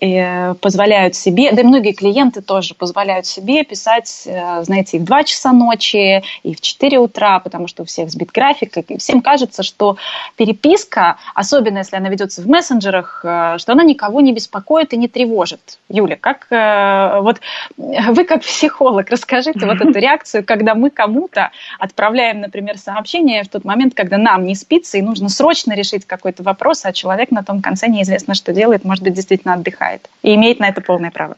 э, 0.02 0.56
позволяют 0.56 1.14
себе, 1.14 1.52
да 1.52 1.62
и 1.62 1.66
многие 1.66 1.92
клиенты 1.92 2.42
тоже 2.42 2.74
позволяют 2.74 3.28
себе 3.28 3.64
писать, 3.64 4.24
э, 4.26 4.64
знаете, 4.64 4.98
и 4.98 5.00
в 5.00 5.04
2 5.04 5.24
часа 5.26 5.54
ночи, 5.54 6.24
и 6.42 6.56
в 6.56 6.62
4 6.62 6.98
утра, 6.98 7.40
потому 7.40 7.68
что 7.68 7.84
у 7.84 7.86
всех 7.86 8.10
сбит 8.10 8.32
график, 8.32 8.76
и 8.78 8.98
всем 8.98 9.22
кажется, 9.22 9.62
что 9.62 9.98
переписка, 10.36 11.18
особенно 11.36 11.80
если 11.80 11.96
она 11.96 12.10
ведется 12.10 12.42
в 12.42 12.48
мессенджерах, 12.48 13.22
э, 13.24 13.58
что 13.60 13.74
она 13.74 13.84
никого 13.84 14.20
не 14.20 14.34
беспокоит 14.34 14.94
и 14.94 14.98
не 14.98 15.08
тревожит 15.08 15.59
может. 15.60 15.80
Юля, 15.90 16.18
как 16.20 16.48
э, 16.50 17.20
вот 17.22 17.42
вы 17.78 18.26
как 18.26 18.42
психолог 18.42 19.10
расскажите 19.10 19.66
вот 19.66 19.82
эту 19.82 19.92
реакцию, 20.00 20.44
когда 20.46 20.76
мы 20.76 20.90
кому-то 20.90 21.52
отправляем, 21.80 22.42
например, 22.42 22.78
сообщение 22.78 23.44
в 23.44 23.50
тот 23.50 23.66
момент, 23.66 23.94
когда 23.96 24.18
нам 24.18 24.46
не 24.46 24.56
спится 24.56 24.98
и 24.98 25.02
нужно 25.02 25.30
срочно 25.30 25.74
решить 25.74 26.06
какой-то 26.06 26.44
вопрос, 26.44 26.86
а 26.86 26.94
человек 26.94 27.32
на 27.32 27.44
том 27.44 27.62
конце 27.62 27.88
неизвестно, 27.88 28.34
что 28.36 28.54
делает, 28.54 28.84
может 28.84 29.04
быть, 29.04 29.14
действительно 29.14 29.54
отдыхает 29.54 30.10
и 30.24 30.36
имеет 30.36 30.60
на 30.60 30.70
это 30.70 30.82
полное 30.82 31.12
право. 31.12 31.36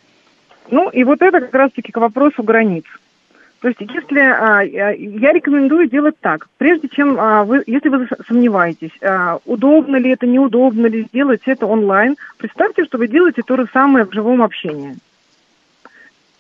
Ну 0.70 0.90
и 0.90 1.04
вот 1.04 1.22
это 1.22 1.40
как 1.42 1.54
раз-таки 1.54 1.92
к 1.92 1.98
вопросу 1.98 2.44
границ. 2.44 2.86
То 3.62 3.68
есть, 3.68 3.80
если 3.80 4.20
а, 4.20 4.62
я 4.64 5.34
рекомендую 5.34 5.88
делать 5.88 6.16
так, 6.20 6.48
прежде 6.58 6.90
чем 6.90 7.16
а, 7.20 7.44
вы, 7.44 7.64
если 7.68 7.90
вы 7.90 8.08
сомневаетесь, 8.28 8.92
а, 9.04 9.38
удобно 9.46 9.98
ли 9.98 10.10
это, 10.10 10.26
неудобно 10.26 10.88
ли 10.88 11.04
сделать 11.04 11.42
это 11.46 11.68
онлайн, 11.68 12.16
представьте, 12.40 12.86
что 12.86 12.98
вы 12.98 13.08
делаете 13.08 13.44
то 13.46 13.56
же 13.58 13.68
самое 13.72 14.06
в 14.06 14.14
живом 14.14 14.42
общении. 14.42 14.96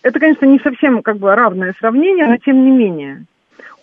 Это, 0.01 0.19
конечно, 0.19 0.47
не 0.47 0.57
совсем 0.59 1.03
как 1.03 1.17
бы 1.17 1.35
равное 1.35 1.75
сравнение, 1.79 2.25
но 2.25 2.37
тем 2.37 2.65
не 2.65 2.71
менее. 2.71 3.25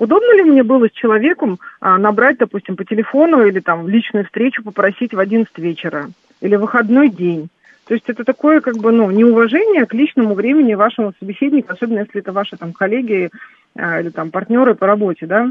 Удобно 0.00 0.36
ли 0.36 0.42
мне 0.42 0.64
было 0.64 0.88
с 0.88 0.92
человеком 0.92 1.60
набрать, 1.80 2.38
допустим, 2.38 2.74
по 2.74 2.84
телефону 2.84 3.46
или 3.46 3.60
там 3.60 3.86
личную 3.86 4.24
встречу 4.24 4.64
попросить 4.64 5.14
в 5.14 5.18
11 5.20 5.56
вечера 5.58 6.10
или 6.40 6.56
в 6.56 6.62
выходной 6.62 7.08
день? 7.08 7.50
То 7.88 7.94
есть 7.94 8.04
это 8.10 8.22
такое 8.22 8.60
как 8.60 8.76
бы, 8.76 8.92
ну, 8.92 9.10
неуважение 9.10 9.86
к 9.86 9.94
личному 9.94 10.34
времени 10.34 10.74
вашего 10.74 11.14
собеседника, 11.18 11.72
особенно 11.72 12.00
если 12.00 12.20
это 12.20 12.32
ваши 12.32 12.58
там 12.58 12.74
коллеги 12.74 13.30
а, 13.74 14.00
или 14.00 14.10
там 14.10 14.30
партнеры 14.30 14.74
по 14.74 14.86
работе, 14.86 15.24
да. 15.24 15.50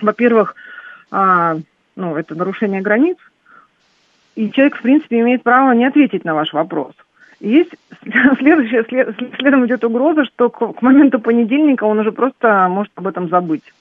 Во-первых, 0.00 0.54
а, 1.10 1.58
ну, 1.94 2.16
это 2.16 2.34
нарушение 2.34 2.80
границ, 2.80 3.18
и 4.34 4.50
человек, 4.50 4.78
в 4.78 4.80
принципе, 4.80 5.20
имеет 5.20 5.42
право 5.42 5.72
не 5.72 5.84
ответить 5.84 6.24
на 6.24 6.34
ваш 6.34 6.54
вопрос. 6.54 6.94
Есть 7.38 7.76
следующее, 8.38 8.84
след, 8.84 9.14
следом 9.38 9.66
идет 9.66 9.84
угроза, 9.84 10.24
что 10.24 10.48
к, 10.48 10.72
к 10.72 10.80
моменту 10.80 11.20
понедельника 11.20 11.84
он 11.84 11.98
уже 11.98 12.12
просто 12.12 12.68
может 12.70 12.92
об 12.94 13.06
этом 13.08 13.28
забыть 13.28 13.74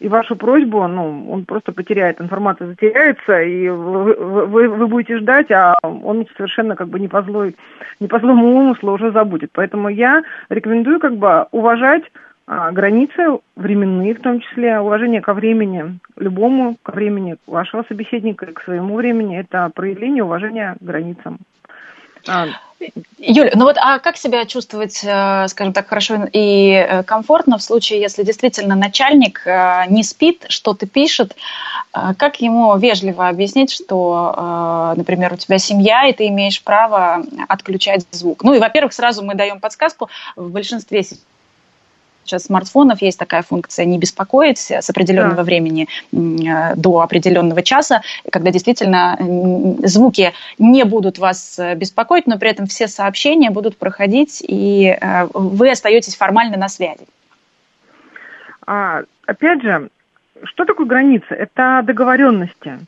и 0.00 0.08
вашу 0.08 0.34
просьбу, 0.34 0.86
ну, 0.88 1.30
он 1.30 1.44
просто 1.44 1.72
потеряет, 1.72 2.20
информация 2.20 2.68
затеряется, 2.68 3.40
и 3.42 3.68
вы, 3.68 4.14
вы, 4.46 4.68
вы 4.68 4.86
будете 4.86 5.18
ждать, 5.18 5.50
а 5.50 5.76
он 5.82 6.26
совершенно 6.36 6.74
как 6.74 6.88
бы 6.88 6.98
не 6.98 7.06
по, 7.06 7.22
злой, 7.22 7.54
не 8.00 8.08
по 8.08 8.18
злому 8.18 8.56
умыслу 8.56 8.92
уже 8.92 9.12
забудет. 9.12 9.50
Поэтому 9.52 9.88
я 9.90 10.22
рекомендую 10.48 11.00
как 11.00 11.16
бы 11.16 11.46
уважать 11.52 12.04
а, 12.46 12.72
границы 12.72 13.38
временные 13.56 14.14
в 14.14 14.20
том 14.20 14.40
числе, 14.40 14.80
уважение 14.80 15.20
ко 15.20 15.34
времени 15.34 16.00
любому, 16.16 16.76
ко 16.82 16.92
времени 16.92 17.36
вашего 17.46 17.84
собеседника 17.86 18.46
и 18.46 18.52
к 18.52 18.62
своему 18.62 18.96
времени, 18.96 19.38
это 19.38 19.70
проявление 19.74 20.24
уважения 20.24 20.76
к 20.80 20.82
границам. 20.82 21.38
А, 22.26 22.48
Юля, 23.18 23.52
ну 23.54 23.64
вот 23.64 23.76
а 23.78 23.98
как 23.98 24.16
себя 24.16 24.46
чувствовать, 24.46 25.00
э, 25.04 25.46
скажем 25.48 25.74
так, 25.74 25.88
хорошо 25.88 26.26
и 26.32 26.70
э, 26.70 27.02
комфортно 27.02 27.58
в 27.58 27.62
случае, 27.62 28.00
если 28.00 28.22
действительно 28.22 28.74
начальник 28.74 29.42
э, 29.44 29.84
не 29.88 30.02
спит, 30.02 30.46
что-то 30.48 30.86
пишет, 30.86 31.36
как 31.92 32.40
ему 32.40 32.76
вежливо 32.78 33.28
объяснить, 33.28 33.72
что, 33.72 34.94
например, 34.96 35.32
у 35.32 35.36
тебя 35.36 35.58
семья, 35.58 36.06
и 36.06 36.12
ты 36.12 36.28
имеешь 36.28 36.62
право 36.62 37.24
отключать 37.48 38.06
звук? 38.12 38.44
Ну 38.44 38.54
и, 38.54 38.60
во-первых, 38.60 38.92
сразу 38.92 39.24
мы 39.24 39.34
даем 39.34 39.58
подсказку, 39.58 40.08
в 40.36 40.50
большинстве 40.50 41.02
смартфонов 42.38 43.02
есть 43.02 43.18
такая 43.18 43.42
функция 43.42 43.84
не 43.84 43.98
беспокоить 43.98 44.70
с 44.70 44.90
определенного 44.90 45.36
да. 45.36 45.42
времени 45.42 45.88
э, 46.12 46.74
до 46.76 47.00
определенного 47.00 47.62
часа, 47.62 48.02
когда 48.30 48.50
действительно 48.50 49.16
звуки 49.82 50.32
не 50.58 50.84
будут 50.84 51.18
вас 51.18 51.58
э, 51.58 51.74
беспокоить, 51.74 52.26
но 52.26 52.38
при 52.38 52.50
этом 52.50 52.66
все 52.66 52.88
сообщения 52.88 53.50
будут 53.50 53.76
проходить, 53.76 54.42
и 54.46 54.96
э, 55.00 55.26
вы 55.32 55.70
остаетесь 55.70 56.16
формально 56.16 56.56
на 56.56 56.68
связи. 56.68 57.06
А, 58.66 59.02
опять 59.26 59.62
же, 59.62 59.88
что 60.44 60.64
такое 60.64 60.86
граница? 60.86 61.34
Это 61.34 61.82
договоренности. 61.84 62.78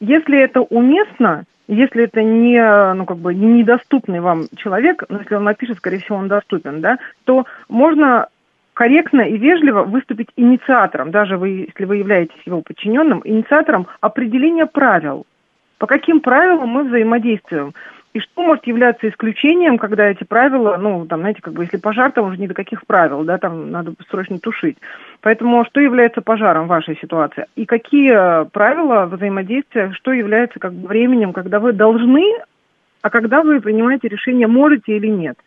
Если 0.00 0.40
это 0.40 0.62
уместно, 0.62 1.44
если 1.68 2.04
это 2.04 2.22
не, 2.22 2.94
ну, 2.94 3.04
как 3.04 3.18
бы, 3.18 3.34
недоступный 3.34 4.20
вам 4.20 4.46
человек, 4.56 5.04
но 5.08 5.18
если 5.18 5.34
он 5.34 5.44
напишет, 5.44 5.76
скорее 5.76 5.98
всего, 5.98 6.16
он 6.16 6.28
доступен, 6.28 6.80
да, 6.80 6.98
то 7.24 7.46
можно 7.68 8.28
корректно 8.72 9.22
и 9.22 9.36
вежливо 9.36 9.82
выступить 9.82 10.28
инициатором, 10.36 11.10
даже 11.10 11.36
вы, 11.36 11.68
если 11.68 11.84
вы 11.84 11.96
являетесь 11.96 12.40
его 12.46 12.62
подчиненным, 12.62 13.22
инициатором 13.24 13.86
определения 14.00 14.66
правил. 14.66 15.26
По 15.78 15.86
каким 15.86 16.20
правилам 16.20 16.68
мы 16.68 16.84
взаимодействуем? 16.84 17.74
И 18.18 18.20
что 18.20 18.42
может 18.42 18.66
являться 18.66 19.08
исключением, 19.08 19.78
когда 19.78 20.08
эти 20.08 20.24
правила, 20.24 20.76
ну, 20.76 21.06
там, 21.06 21.20
знаете, 21.20 21.40
как 21.40 21.54
бы, 21.54 21.62
если 21.62 21.76
пожар, 21.76 22.10
там 22.10 22.26
уже 22.26 22.36
ни 22.36 22.48
до 22.48 22.54
каких 22.54 22.84
правил, 22.84 23.22
да, 23.22 23.38
там 23.38 23.70
надо 23.70 23.92
срочно 24.10 24.40
тушить. 24.40 24.76
Поэтому 25.20 25.64
что 25.64 25.78
является 25.78 26.20
пожаром 26.20 26.64
в 26.64 26.68
вашей 26.68 26.96
ситуации? 26.96 27.46
И 27.54 27.64
какие 27.64 28.44
правила 28.50 29.06
взаимодействия, 29.06 29.92
что 29.92 30.12
является 30.12 30.58
как 30.58 30.72
бы 30.72 30.88
временем, 30.88 31.32
когда 31.32 31.60
вы 31.60 31.72
должны, 31.72 32.24
а 33.02 33.10
когда 33.10 33.44
вы 33.44 33.60
принимаете 33.60 34.08
решение, 34.08 34.48
можете 34.48 34.96
или 34.96 35.06
нет? 35.06 35.38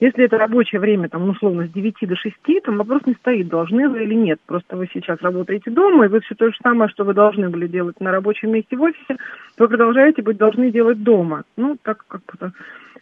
Если 0.00 0.24
это 0.24 0.38
рабочее 0.38 0.80
время, 0.80 1.08
там, 1.08 1.28
условно, 1.28 1.66
с 1.66 1.70
9 1.70 1.94
до 2.08 2.14
6, 2.14 2.36
там 2.64 2.76
вопрос 2.78 3.02
не 3.06 3.14
стоит, 3.14 3.48
должны 3.48 3.88
вы 3.88 4.04
или 4.04 4.14
нет. 4.14 4.38
Просто 4.46 4.76
вы 4.76 4.88
сейчас 4.92 5.20
работаете 5.20 5.70
дома, 5.70 6.04
и 6.04 6.08
вы 6.08 6.20
все 6.20 6.36
то 6.36 6.46
же 6.50 6.56
самое, 6.62 6.88
что 6.88 7.04
вы 7.04 7.14
должны 7.14 7.48
были 7.48 7.66
делать 7.66 8.00
на 8.00 8.12
рабочем 8.12 8.52
месте 8.52 8.76
в 8.76 8.82
офисе, 8.82 9.16
вы 9.58 9.68
продолжаете 9.68 10.22
быть 10.22 10.36
должны 10.36 10.70
делать 10.70 11.02
дома. 11.02 11.42
Ну, 11.56 11.76
так 11.82 12.04
как-то 12.06 12.52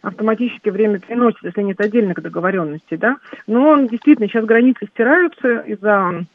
автоматически 0.01 0.69
время 0.69 0.99
переносится, 0.99 1.47
если 1.47 1.61
нет 1.61 1.79
отдельных 1.79 2.21
договоренностей, 2.21 2.97
да. 2.97 3.17
Но 3.45 3.79
действительно 3.85 4.27
сейчас 4.27 4.45
границы 4.45 4.87
стираются 4.87 5.59
из-за 5.59 6.25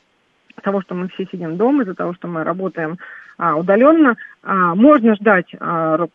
того, 0.62 0.80
что 0.82 0.94
мы 0.94 1.08
все 1.08 1.26
сидим 1.26 1.56
дома, 1.56 1.82
из-за 1.82 1.94
того, 1.94 2.14
что 2.14 2.28
мы 2.28 2.44
работаем 2.44 2.98
а, 3.36 3.56
удаленно. 3.56 4.16
А, 4.42 4.74
можно 4.76 5.16
ждать 5.16 5.52
а, 5.58 6.06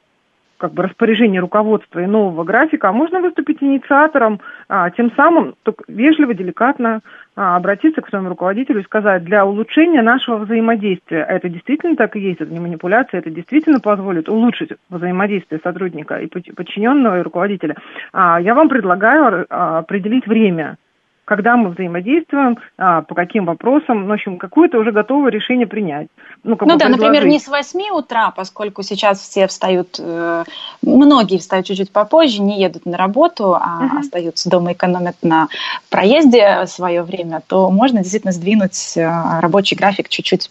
как 0.58 0.74
бы 0.74 0.84
распоряжение 0.84 1.42
руководства 1.42 2.00
и 2.00 2.06
нового 2.06 2.44
графика, 2.44 2.90
а 2.90 2.92
можно 2.92 3.20
выступить 3.20 3.62
инициатором, 3.62 4.40
а, 4.68 4.90
тем 4.90 5.12
самым 5.16 5.56
только 5.64 5.84
вежливо, 5.88 6.34
деликатно 6.34 7.02
а, 7.36 7.56
обратиться 7.56 8.02
к 8.02 8.10
своему 8.10 8.30
руководителю 8.30 8.82
и 8.82 8.86
сказать, 8.86 9.24
для 9.24 9.46
улучшения 9.46 10.02
нашего 10.02 10.38
взаимодействия, 10.38 11.24
а 11.24 11.34
это 11.34 11.50
действительно 11.50 11.96
так 11.96 12.16
и 12.16 12.20
есть, 12.20 12.42
это 12.42 12.52
не 12.52 12.60
манипуляция, 12.60 13.20
это 13.20 13.30
действительно 13.30 13.80
позволит 13.80 14.30
улучшить 14.30 14.72
взаимодействие 14.90 15.62
сотрудника 15.64 16.18
и 16.18 16.28
подчиненного 16.28 17.20
и 17.20 17.24
руководителя, 17.24 17.76
а, 18.14 18.42
я 18.42 18.56
вам 18.56 18.70
предлагаю 18.70 19.46
а, 19.50 19.80
определить 19.80 20.28
время 20.28 20.78
когда 21.27 21.57
мы 21.57 21.72
взаимодействуем, 21.72 22.57
а, 22.77 23.01
по 23.01 23.13
каким 23.13 23.46
вопросам, 23.46 24.03
ну, 24.03 24.07
в 24.07 24.12
общем, 24.13 24.38
какое-то 24.38 24.77
уже 24.77 24.93
готовое 24.93 25.29
решение 25.29 25.67
принять. 25.67 26.07
Ну, 26.46 26.51
ну 26.51 26.77
да, 26.77 26.86
предложить. 26.86 26.98
например, 26.98 27.25
не 27.27 27.38
с 27.38 27.50
8 27.50 27.89
утра, 27.91 28.31
поскольку 28.31 28.81
сейчас 28.81 29.19
все 29.19 29.48
встают, 29.48 29.98
э, 30.00 30.46
многие 30.81 31.38
встают 31.38 31.65
чуть-чуть 31.65 31.91
попозже, 31.91 32.41
не 32.41 32.62
едут 32.62 32.86
на 32.86 32.96
работу, 32.96 33.55
а 33.55 33.81
uh-huh. 33.81 34.00
остаются 34.00 34.50
дома, 34.50 34.72
экономят 34.72 35.17
на 35.22 35.50
проезде 35.89 36.65
свое 36.65 37.03
время, 37.03 37.41
то 37.46 37.69
можно 37.72 38.00
действительно 38.00 38.31
сдвинуть 38.31 38.96
э, 38.96 39.12
рабочий 39.41 39.75
график 39.75 40.07
чуть-чуть, 40.07 40.50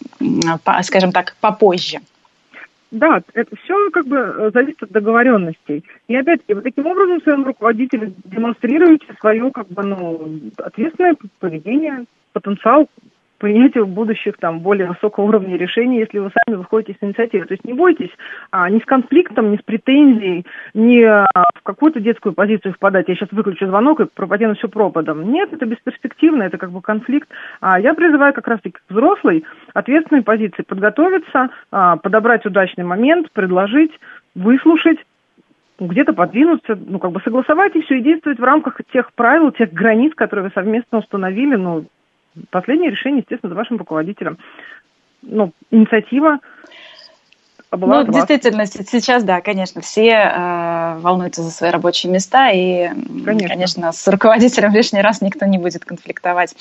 скажем 0.83 1.13
так, 1.13 1.37
попозже. 1.41 2.01
Да, 2.91 3.21
это 3.35 3.57
все 3.57 3.91
как 3.91 4.07
бы 4.07 4.17
э, 4.17 4.51
зависит 4.55 4.83
от 4.85 4.91
договоренностей. 4.91 5.85
И 6.07 6.17
опять-таки, 6.17 6.55
вы 6.55 6.63
таким 6.63 6.87
образом 6.87 7.21
своим 7.23 7.45
руководителям 7.45 8.15
демонстрируете 8.25 9.07
свое 9.19 9.51
как 9.51 9.67
бы, 9.69 9.83
ну, 9.83 10.41
ответственное 10.59 11.17
поведение, 11.41 12.05
потенциал 12.33 12.89
принятию 13.39 13.87
будущих 13.87 14.37
там 14.39 14.61
более 14.61 14.89
высокого 14.89 15.25
уровня 15.25 15.57
решений, 15.57 15.99
если 15.99 16.19
вы 16.19 16.31
сами 16.31 16.57
выходите 16.57 16.99
с 16.99 17.05
инициативой. 17.05 17.47
То 17.47 17.55
есть 17.55 17.65
не 17.65 17.73
бойтесь 17.73 18.11
а, 18.51 18.69
ни 18.71 18.79
с 18.79 18.85
конфликтом, 18.85 19.53
ни 19.53 19.57
с 19.57 19.63
претензией, 19.63 20.47
ни 20.75 21.03
а, 21.03 21.27
в 21.55 21.63
какую-то 21.63 22.01
детскую 22.01 22.33
позицию 22.35 22.75
впадать. 22.75 23.09
Я 23.09 23.15
сейчас 23.15 23.31
выключу 23.33 23.67
звонок 23.67 24.01
и 24.01 24.07
пропадену 24.07 24.55
все 24.55 24.69
пропадом. 24.69 25.31
Нет, 25.31 25.53
это 25.53 25.67
бесперспективно, 25.67 26.45
это 26.45 26.59
как 26.59 26.71
бы 26.71 26.81
конфликт. 26.81 27.29
А 27.61 27.79
я 27.79 27.95
призываю 27.95 28.33
как 28.33 28.47
раз-таки 28.49 28.79
взрослой, 28.89 29.45
ответственной 29.75 30.23
позиции 30.23 30.63
подготовиться, 30.63 31.51
а, 31.71 31.97
подобрать 31.97 32.47
удачный 32.47 32.85
момент, 32.85 33.31
предложить, 33.33 33.93
выслушать, 34.35 34.99
где-то 35.79 36.13
подвинуться, 36.15 36.75
ну, 36.75 36.99
как 36.99 37.13
бы 37.13 37.21
согласовать 37.21 37.77
и 37.77 37.83
все, 37.83 37.99
и 37.99 38.03
действовать 38.03 38.39
в 38.39 38.45
рамках 38.45 38.81
тех 38.93 39.13
правил, 39.13 39.53
тех 39.53 39.73
границ, 39.73 40.15
которые 40.15 40.47
вы 40.47 40.53
совместно 40.55 40.99
установили, 40.99 41.57
ну, 41.57 41.85
Последнее 42.51 42.91
решение, 42.91 43.21
естественно, 43.21 43.51
за 43.51 43.57
вашим 43.57 43.77
руководителем. 43.77 44.39
Ну, 45.23 45.53
инициатива 45.71 46.41
была 47.73 48.05
ну, 48.05 48.13
действительно, 48.13 48.67
сейчас, 48.67 49.25
да, 49.25 49.41
конечно, 49.41 49.81
все 49.81 50.11
э, 50.11 50.99
волнуются 51.01 51.43
за 51.43 51.51
свои 51.51 51.71
рабочие 51.71 52.13
места, 52.13 52.51
и, 52.51 52.89
конечно. 53.25 53.49
конечно, 53.49 53.93
с 53.93 54.07
руководителем 54.09 54.73
лишний 54.73 55.03
раз 55.03 55.21
никто 55.21 55.47
не 55.47 55.59
будет 55.59 55.85
конфликтовать. 55.85 56.55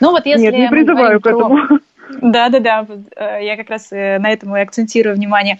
Ну, 0.00 0.10
вот 0.10 0.24
если 0.24 0.46
Нет, 0.46 0.54
не 0.54 0.68
призываю 0.68 1.20
к 1.20 1.26
этому. 1.26 1.66
Про... 1.66 1.78
Да, 2.10 2.48
да, 2.48 2.60
да. 2.60 3.38
Я 3.38 3.56
как 3.56 3.70
раз 3.70 3.88
э, 3.92 4.18
на 4.18 4.30
этом 4.30 4.56
и 4.56 4.60
акцентирую 4.60 5.16
внимание. 5.16 5.58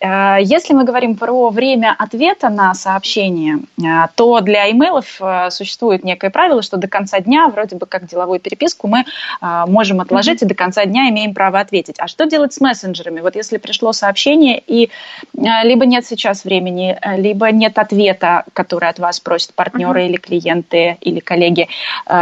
Э, 0.00 0.36
если 0.40 0.74
мы 0.74 0.84
говорим 0.84 1.16
про 1.16 1.50
время 1.50 1.94
ответа 1.98 2.48
на 2.50 2.74
сообщение, 2.74 3.58
э, 3.78 4.08
то 4.14 4.40
для 4.40 4.70
имейлов 4.70 5.20
существует 5.50 6.04
некое 6.04 6.30
правило, 6.30 6.62
что 6.62 6.76
до 6.76 6.88
конца 6.88 7.20
дня, 7.20 7.48
вроде 7.48 7.76
бы 7.76 7.86
как 7.86 8.06
деловую 8.06 8.40
переписку, 8.40 8.86
мы 8.88 9.04
можем 9.40 10.00
отложить 10.00 10.42
mm-hmm. 10.42 10.46
и 10.46 10.48
до 10.48 10.54
конца 10.54 10.84
дня 10.84 11.08
имеем 11.08 11.34
право 11.34 11.60
ответить. 11.60 11.96
А 11.98 12.08
что 12.08 12.26
делать 12.26 12.52
с 12.52 12.60
мессенджерами? 12.60 13.20
Вот 13.20 13.34
если 13.34 13.58
пришло 13.58 13.92
сообщение 13.92 14.62
и 14.66 14.90
либо 15.34 15.86
нет 15.86 16.06
сейчас 16.06 16.44
времени, 16.44 16.98
либо 17.16 17.50
нет 17.50 17.78
ответа, 17.78 18.44
который 18.52 18.88
от 18.88 18.98
вас 18.98 19.20
просят 19.20 19.54
партнеры 19.54 20.02
mm-hmm. 20.02 20.08
или 20.08 20.16
клиенты 20.16 20.96
или 21.00 21.20
коллеги, 21.20 21.68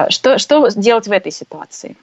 что, 0.09 0.39
что 0.39 0.69
делать 0.69 1.07
в 1.07 1.13
этой 1.13 1.33
ситуации? 1.33 1.97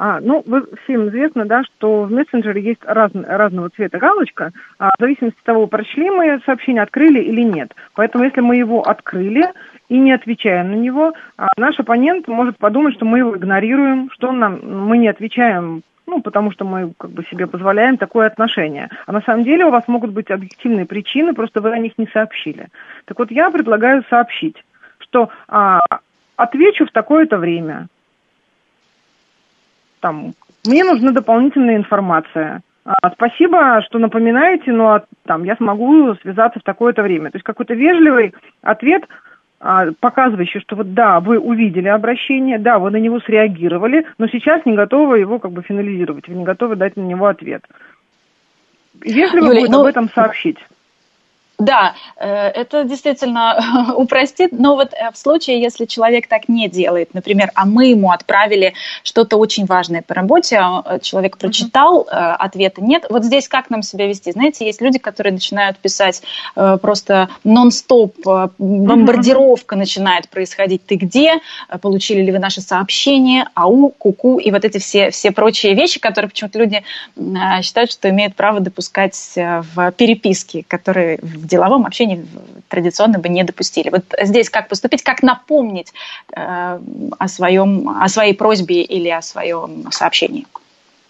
А, 0.00 0.20
ну, 0.20 0.44
вы, 0.46 0.62
всем 0.84 1.08
известно, 1.08 1.44
да, 1.44 1.64
что 1.64 2.04
в 2.04 2.12
мессенджере 2.12 2.62
есть 2.62 2.80
раз, 2.84 3.10
разного 3.14 3.68
цвета 3.70 3.98
галочка, 3.98 4.52
а, 4.78 4.90
в 4.96 5.00
зависимости 5.00 5.36
от 5.40 5.44
того, 5.44 5.66
прочли 5.66 6.08
мы 6.08 6.40
сообщение, 6.46 6.82
открыли 6.82 7.18
или 7.18 7.42
нет. 7.42 7.74
Поэтому, 7.94 8.22
если 8.22 8.40
мы 8.40 8.54
его 8.54 8.82
открыли 8.82 9.46
и 9.88 9.98
не 9.98 10.12
отвечаем 10.12 10.70
на 10.70 10.76
него, 10.76 11.14
а, 11.36 11.48
наш 11.56 11.80
оппонент 11.80 12.28
может 12.28 12.58
подумать, 12.58 12.94
что 12.94 13.06
мы 13.06 13.18
его 13.18 13.36
игнорируем, 13.36 14.08
что 14.12 14.30
нам, 14.30 14.60
мы 14.62 14.98
не 14.98 15.08
отвечаем 15.08 15.82
ну, 16.06 16.22
потому 16.22 16.50
что 16.52 16.64
мы 16.64 16.94
как 16.96 17.10
бы 17.10 17.22
себе 17.24 17.46
позволяем 17.46 17.98
такое 17.98 18.28
отношение. 18.28 18.88
А 19.04 19.12
на 19.12 19.20
самом 19.20 19.44
деле 19.44 19.66
у 19.66 19.70
вас 19.70 19.86
могут 19.88 20.12
быть 20.12 20.30
объективные 20.30 20.86
причины, 20.86 21.34
просто 21.34 21.60
вы 21.60 21.70
о 21.70 21.78
них 21.78 21.98
не 21.98 22.06
сообщили. 22.06 22.68
Так 23.04 23.18
вот, 23.18 23.30
я 23.30 23.50
предлагаю 23.50 24.02
сообщить, 24.08 24.56
что 25.00 25.28
а, 25.48 25.82
отвечу 26.36 26.86
в 26.86 26.92
такое-то 26.92 27.36
время, 27.36 27.88
там, 30.00 30.32
мне 30.66 30.84
нужна 30.84 31.12
дополнительная 31.12 31.76
информация. 31.76 32.62
А, 32.84 33.10
спасибо, 33.10 33.82
что 33.82 33.98
напоминаете, 33.98 34.72
но 34.72 35.02
там 35.24 35.44
я 35.44 35.56
смогу 35.56 36.14
связаться 36.22 36.58
в 36.60 36.62
такое-то 36.62 37.02
время. 37.02 37.30
То 37.30 37.36
есть 37.36 37.44
какой-то 37.44 37.74
вежливый 37.74 38.34
ответ, 38.62 39.04
а, 39.60 39.88
показывающий, 40.00 40.60
что 40.60 40.76
вот 40.76 40.94
да, 40.94 41.20
вы 41.20 41.38
увидели 41.38 41.88
обращение, 41.88 42.58
да, 42.58 42.78
вы 42.78 42.90
на 42.90 42.96
него 42.96 43.20
среагировали, 43.20 44.06
но 44.16 44.26
сейчас 44.28 44.64
не 44.64 44.74
готовы 44.74 45.18
его 45.18 45.38
как 45.38 45.52
бы 45.52 45.62
финализировать, 45.62 46.28
вы 46.28 46.34
не 46.34 46.44
готовы 46.44 46.76
дать 46.76 46.96
на 46.96 47.02
него 47.02 47.26
ответ. 47.26 47.62
Вежливо 49.00 49.46
Юлия, 49.46 49.60
будет 49.60 49.70
ну... 49.70 49.80
об 49.80 49.86
этом 49.86 50.08
сообщить. 50.08 50.58
Да, 51.58 51.94
э, 52.16 52.50
это 52.50 52.84
действительно 52.84 53.92
упростит, 53.96 54.52
но 54.52 54.76
вот 54.76 54.92
э, 54.92 55.10
в 55.12 55.18
случае, 55.18 55.60
если 55.60 55.86
человек 55.86 56.28
так 56.28 56.48
не 56.48 56.68
делает, 56.68 57.14
например, 57.14 57.50
а 57.54 57.66
мы 57.66 57.86
ему 57.86 58.12
отправили 58.12 58.74
что-то 59.02 59.36
очень 59.38 59.66
важное 59.66 60.02
по 60.02 60.14
работе, 60.14 60.58
а, 60.58 60.84
э, 60.86 61.00
человек 61.00 61.36
прочитал, 61.36 62.04
mm-hmm. 62.04 62.34
ответа 62.36 62.80
нет, 62.80 63.06
вот 63.10 63.24
здесь 63.24 63.48
как 63.48 63.70
нам 63.70 63.82
себя 63.82 64.06
вести? 64.06 64.30
Знаете, 64.30 64.66
есть 64.66 64.80
люди, 64.80 65.00
которые 65.00 65.32
начинают 65.32 65.78
писать 65.78 66.22
просто 66.54 67.28
нон-стоп, 67.42 68.14
бомбардировка 68.58 69.74
mm-hmm. 69.74 69.78
начинает 69.78 70.28
происходить, 70.28 70.86
ты 70.86 70.94
где, 70.94 71.40
получили 71.80 72.22
ли 72.22 72.30
вы 72.30 72.38
наше 72.38 72.60
сообщение, 72.60 73.48
ау, 73.54 73.90
куку, 73.98 74.38
и 74.38 74.50
вот 74.52 74.64
эти 74.64 74.78
все, 74.78 75.10
все 75.10 75.32
прочие 75.32 75.74
вещи, 75.74 75.98
которые 75.98 76.30
почему-то 76.30 76.58
люди 76.58 76.84
считают, 77.62 77.90
что 77.90 78.08
имеют 78.10 78.36
право 78.36 78.60
допускать 78.60 79.16
в 79.36 79.92
переписке, 79.92 80.64
которые 80.68 81.18
в 81.20 81.47
деловом 81.48 81.86
общении 81.86 82.24
традиционно 82.68 83.18
бы 83.18 83.28
не 83.28 83.42
допустили. 83.44 83.90
Вот 83.90 84.04
здесь 84.22 84.50
как 84.50 84.68
поступить, 84.68 85.02
как 85.02 85.22
напомнить 85.22 85.92
э, 86.34 86.80
о, 87.18 87.28
своем, 87.28 87.88
о 87.88 88.08
своей 88.08 88.34
просьбе 88.34 88.82
или 88.82 89.08
о 89.08 89.22
своем 89.22 89.90
сообщении? 89.90 90.46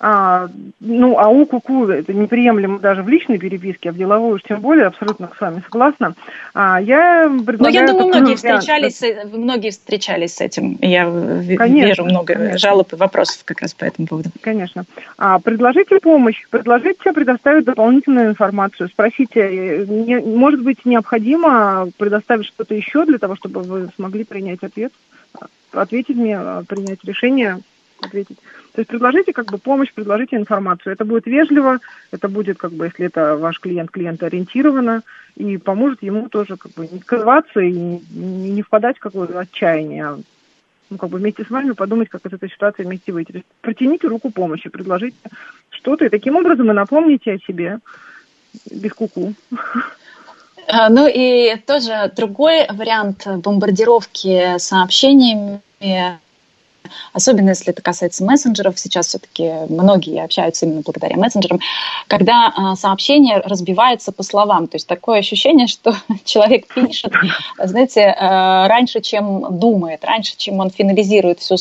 А, 0.01 0.49
ну, 0.79 1.19
ау, 1.19 1.45
куку, 1.45 1.87
это 1.87 2.13
неприемлемо 2.13 2.79
даже 2.79 3.03
в 3.03 3.09
личной 3.09 3.39
переписке, 3.39 3.91
а 3.91 3.93
в 3.93 3.97
деловой 3.97 4.35
уж 4.35 4.43
тем 4.43 4.61
более, 4.61 4.87
абсолютно 4.87 5.29
с 5.37 5.41
вами 5.41 5.61
согласна. 5.65 6.15
А, 6.55 6.81
я 6.81 7.29
предлагаю... 7.45 7.59
Но 7.59 7.69
я 7.69 7.87
думаю, 7.87 8.07
многие 8.07 8.37
встречались, 8.37 9.03
многие 9.33 9.71
встречались 9.71 10.37
с 10.37 10.41
этим. 10.41 10.79
Я 10.81 11.05
конечно, 11.57 11.89
вижу 11.89 12.05
много 12.05 12.35
конечно. 12.35 12.59
жалоб 12.59 12.93
и 12.93 12.97
вопросов 12.97 13.43
как 13.45 13.61
раз 13.61 13.75
по 13.75 13.85
этому 13.87 14.07
поводу. 14.07 14.31
Конечно. 14.41 14.85
А, 15.17 15.41
предложите 15.41 15.99
помощь, 15.99 16.47
предложите 16.49 17.13
предоставить 17.13 17.65
дополнительную 17.65 18.29
информацию, 18.29 18.89
спросите, 18.89 19.85
не, 19.89 20.21
может 20.21 20.63
быть, 20.63 20.85
необходимо 20.85 21.89
предоставить 21.97 22.47
что-то 22.47 22.73
еще 22.73 23.05
для 23.05 23.19
того, 23.19 23.35
чтобы 23.35 23.63
вы 23.63 23.89
смогли 23.97 24.23
принять 24.23 24.63
ответ, 24.63 24.93
ответить 25.73 26.17
мне, 26.17 26.39
принять 26.69 27.05
решение, 27.05 27.59
ответить. 28.05 28.39
То 28.73 28.81
есть 28.81 28.91
предложите 28.91 29.33
как 29.33 29.47
бы 29.51 29.59
помощь, 29.59 29.93
предложите 29.93 30.37
информацию. 30.37 30.93
Это 30.93 31.05
будет 31.05 31.27
вежливо, 31.27 31.79
это 32.11 32.29
будет 32.29 32.59
как 32.59 32.73
бы, 32.73 32.87
если 32.87 33.07
это 33.07 33.37
ваш 33.37 33.61
клиент, 33.61 33.91
клиент 33.91 34.23
ориентированно, 34.23 35.03
и 35.37 35.57
поможет 35.57 36.03
ему 36.03 36.29
тоже 36.29 36.57
как 36.57 36.73
бы 36.73 36.87
не 36.87 37.01
скрываться 37.01 37.61
и 37.61 37.73
не, 37.73 38.63
впадать 38.63 38.99
в 38.99 39.01
какое-то 39.01 39.39
отчаяние, 39.39 40.05
а 40.05 40.19
ну, 40.91 40.97
как 40.97 41.11
бы 41.11 41.19
вместе 41.19 41.45
с 41.45 41.51
вами 41.51 41.73
подумать, 41.73 42.09
как 42.09 42.25
из 42.25 42.33
этой 42.33 42.49
ситуации 42.49 42.83
вместе 42.83 43.13
выйти. 43.13 43.45
Протяните 43.61 44.09
руку 44.09 44.31
помощи, 44.31 44.71
предложите 44.71 45.17
что-то, 45.71 46.07
и 46.07 46.09
таким 46.09 46.37
образом 46.37 46.67
вы 46.67 46.73
напомните 46.73 47.33
о 47.33 47.39
себе 47.39 47.79
без 48.71 48.93
куку. 48.93 49.35
А, 50.71 50.91
ну 50.91 51.09
и 51.09 51.57
тоже 51.67 52.13
другой 52.15 52.67
вариант 52.71 53.27
бомбардировки 53.27 54.59
сообщениями 54.59 55.63
особенно 57.13 57.51
если 57.51 57.71
это 57.71 57.83
касается 57.83 58.25
мессенджеров, 58.25 58.79
сейчас 58.79 59.09
все-таки 59.09 59.51
многие 59.69 60.23
общаются 60.23 60.67
именно 60.67 60.83
благодаря 60.83 61.17
мессенджерам, 61.17 61.61
когда 62.07 62.53
а, 62.55 62.77
сообщение 62.77 63.39
разбивается 63.39 64.13
по 64.13 64.23
словам. 64.23 64.67
То 64.69 64.77
есть 64.77 64.87
такое 64.87 65.19
ощущение, 65.19 65.67
что 65.69 65.95
человек 66.25 66.73
пишет, 66.73 67.13
знаете, 67.63 68.15
а, 68.19 68.69
раньше, 68.69 69.01
чем 69.01 69.59
думает, 69.59 70.05
раньше, 70.05 70.35
чем 70.37 70.61
он 70.61 70.71
финализирует 70.71 71.41
всю 71.41 71.57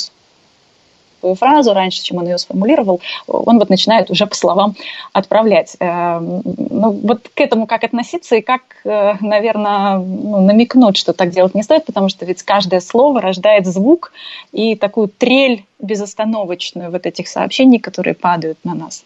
фразу 1.22 1.74
раньше, 1.74 2.04
чем 2.04 2.18
он 2.18 2.26
ее 2.26 2.38
сформулировал, 2.38 3.02
он 3.28 3.60
вот 3.60 3.70
начинает 3.70 4.10
уже 4.10 4.28
по 4.28 4.36
словам 4.36 4.76
отправлять. 5.14 5.76
Эм, 5.80 6.42
ну, 6.44 6.92
вот 6.92 7.30
к 7.34 7.40
этому 7.40 7.68
как 7.68 7.84
относиться 7.84 8.36
и 8.36 8.42
как, 8.42 8.62
э, 8.84 9.14
наверное, 9.22 9.98
ну, 9.98 10.42
намекнуть, 10.42 10.98
что 10.98 11.14
так 11.14 11.32
делать 11.32 11.56
не 11.56 11.64
стоит, 11.64 11.86
потому 11.86 12.10
что 12.10 12.26
ведь 12.26 12.44
каждое 12.44 12.80
слово 12.80 13.22
рождает 13.22 13.66
звук 13.66 14.12
и 14.52 14.76
такую 14.76 15.10
трель 15.10 15.66
безостановочную 15.80 16.92
вот 16.92 17.06
этих 17.06 17.28
сообщений, 17.28 17.80
которые 17.80 18.16
падают 18.16 18.58
на 18.64 18.74
нас. 18.74 19.04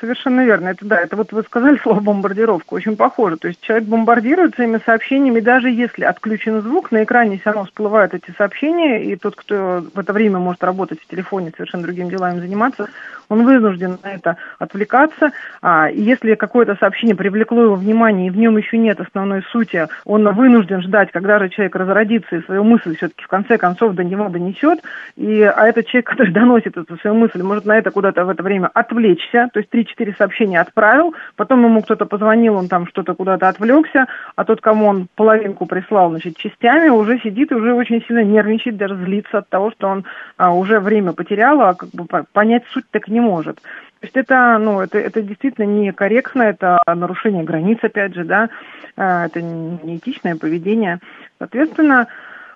Совершенно 0.00 0.44
верно. 0.44 0.68
Это 0.68 0.84
да, 0.84 1.00
это 1.00 1.16
вот 1.16 1.32
вы 1.32 1.42
сказали 1.42 1.78
слово 1.78 2.00
бомбардировка, 2.00 2.74
очень 2.74 2.96
похоже. 2.96 3.36
То 3.38 3.48
есть 3.48 3.60
человек 3.62 3.88
бомбардирует 3.88 4.54
своими 4.54 4.78
сообщениями, 4.84 5.40
даже 5.40 5.70
если 5.70 6.04
отключен 6.04 6.60
звук, 6.60 6.92
на 6.92 7.04
экране 7.04 7.38
все 7.38 7.50
равно 7.50 7.64
всплывают 7.64 8.12
эти 8.12 8.30
сообщения, 8.36 9.04
и 9.04 9.16
тот, 9.16 9.36
кто 9.36 9.84
в 9.94 9.98
это 9.98 10.12
время 10.12 10.38
может 10.38 10.62
работать 10.62 11.00
в 11.00 11.06
телефоне, 11.06 11.52
совершенно 11.56 11.84
другим 11.84 12.10
делами 12.10 12.40
заниматься, 12.40 12.88
он 13.28 13.44
вынужден 13.44 13.98
на 14.02 14.12
это 14.12 14.36
отвлекаться. 14.58 15.32
А, 15.62 15.88
если 15.88 16.34
какое-то 16.34 16.76
сообщение 16.76 17.16
привлекло 17.16 17.62
его 17.62 17.74
внимание, 17.74 18.28
и 18.28 18.30
в 18.30 18.36
нем 18.36 18.56
еще 18.56 18.78
нет 18.78 19.00
основной 19.00 19.42
сути, 19.44 19.86
он 20.04 20.28
вынужден 20.34 20.82
ждать, 20.82 21.10
когда 21.12 21.38
же 21.38 21.48
человек 21.48 21.76
разродится 21.76 22.36
и 22.36 22.42
свою 22.42 22.64
мысль 22.64 22.96
все-таки 22.96 23.24
в 23.24 23.28
конце 23.28 23.58
концов 23.58 23.94
до 23.94 24.04
него 24.04 24.28
донесет. 24.28 24.82
И, 25.16 25.42
а 25.42 25.66
этот 25.66 25.86
человек, 25.86 26.08
который 26.08 26.32
доносит 26.32 26.76
эту 26.76 26.96
свою 26.98 27.16
мысль, 27.16 27.42
может 27.42 27.64
на 27.64 27.78
это 27.78 27.90
куда-то 27.90 28.24
в 28.24 28.28
это 28.28 28.42
время 28.42 28.70
отвлечься, 28.72 29.48
то 29.52 29.60
есть 29.60 29.70
3-4 29.72 30.16
сообщения 30.16 30.60
отправил, 30.60 31.14
потом 31.36 31.64
ему 31.64 31.82
кто-то 31.82 32.06
позвонил, 32.06 32.54
он 32.56 32.68
там 32.68 32.86
что-то 32.86 33.14
куда-то 33.14 33.48
отвлекся, 33.48 34.06
а 34.34 34.44
тот, 34.44 34.60
кому 34.60 34.86
он 34.86 35.08
половинку 35.14 35.66
прислал, 35.66 36.10
значит, 36.10 36.36
частями, 36.36 36.88
уже 36.88 37.18
сидит 37.20 37.52
и 37.52 37.54
уже 37.54 37.74
очень 37.74 38.02
сильно 38.06 38.22
нервничает, 38.24 38.76
даже 38.76 38.96
злится 38.96 39.38
от 39.38 39.48
того, 39.48 39.70
что 39.72 39.88
он 39.88 40.04
а, 40.36 40.52
уже 40.52 40.80
время 40.80 41.12
потерял, 41.12 41.60
а 41.60 41.74
как 41.74 41.90
бы 41.90 42.06
понять 42.32 42.64
суть 42.72 42.84
так 42.90 43.08
не 43.08 43.15
может. 43.20 43.56
То 44.00 44.02
есть 44.02 44.16
это, 44.16 44.58
ну, 44.58 44.80
это, 44.80 44.98
это 44.98 45.22
действительно 45.22 45.64
некорректно, 45.64 46.42
это 46.42 46.80
нарушение 46.86 47.44
границ, 47.44 47.78
опять 47.82 48.14
же, 48.14 48.24
да, 48.24 48.50
а, 48.96 49.26
это 49.26 49.40
неэтичное 49.40 50.36
поведение. 50.36 50.98
Соответственно, 51.38 52.06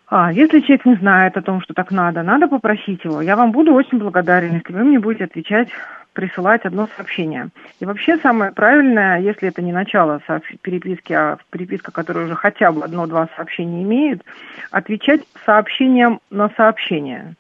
а, 0.07 0.33
если 0.33 0.61
человек 0.61 0.85
не 0.85 0.95
знает 0.97 1.37
о 1.37 1.43
том, 1.43 1.63
что 1.63 1.73
так 1.73 1.91
надо, 1.93 2.23
надо 2.23 2.49
попросить 2.49 3.05
его. 3.05 3.23
Я 3.23 3.37
вам 3.37 3.53
буду 3.53 3.73
очень 3.73 3.99
благодарен, 3.99 4.55
если 4.55 4.73
вы 4.73 4.85
мне 4.85 4.99
будете 4.99 5.25
отвечать, 5.25 5.69
присылать 6.13 6.65
одно 6.65 6.89
сообщение. 6.97 7.49
И 7.79 7.85
вообще 7.85 8.17
самое 8.19 8.53
правильное, 8.53 9.21
если 9.21 9.49
это 9.49 9.63
не 9.63 9.73
начало 9.73 10.21
переписки, 10.63 11.13
а 11.13 11.39
переписка, 11.51 11.93
которая 11.93 12.27
уже 12.27 12.35
хотя 12.35 12.73
бы 12.73 12.85
одно-два 12.85 13.29
сообщения 13.37 13.83
имеет, 13.83 14.23
отвечать 14.71 15.23
сообщением 15.47 16.21
на 16.31 16.51
сообщение. 16.57 17.35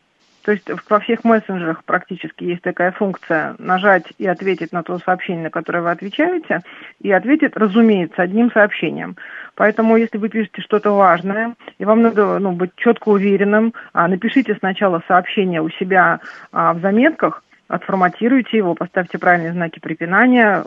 То 0.44 0.52
есть 0.52 0.70
во 0.88 1.00
всех 1.00 1.24
мессенджерах 1.24 1.84
практически 1.84 2.44
есть 2.44 2.62
такая 2.62 2.92
функция 2.92 3.54
нажать 3.58 4.04
и 4.18 4.26
ответить 4.26 4.72
на 4.72 4.82
то 4.82 4.98
сообщение, 4.98 5.44
на 5.44 5.50
которое 5.50 5.82
вы 5.82 5.90
отвечаете, 5.90 6.60
и 7.00 7.12
ответит, 7.12 7.56
разумеется, 7.56 8.22
одним 8.22 8.50
сообщением. 8.50 9.16
Поэтому, 9.54 9.96
если 9.96 10.18
вы 10.18 10.28
пишете 10.28 10.62
что-то 10.62 10.92
важное, 10.92 11.54
и 11.78 11.84
вам 11.84 12.02
надо 12.02 12.38
ну, 12.38 12.52
быть 12.52 12.70
четко 12.76 13.10
уверенным, 13.10 13.74
а, 13.92 14.08
напишите 14.08 14.54
сначала 14.54 15.02
сообщение 15.06 15.60
у 15.60 15.68
себя 15.68 16.20
а, 16.52 16.72
в 16.72 16.80
заметках, 16.80 17.42
отформатируйте 17.68 18.56
его, 18.56 18.74
поставьте 18.74 19.18
правильные 19.18 19.52
знаки 19.52 19.78
препинания, 19.78 20.64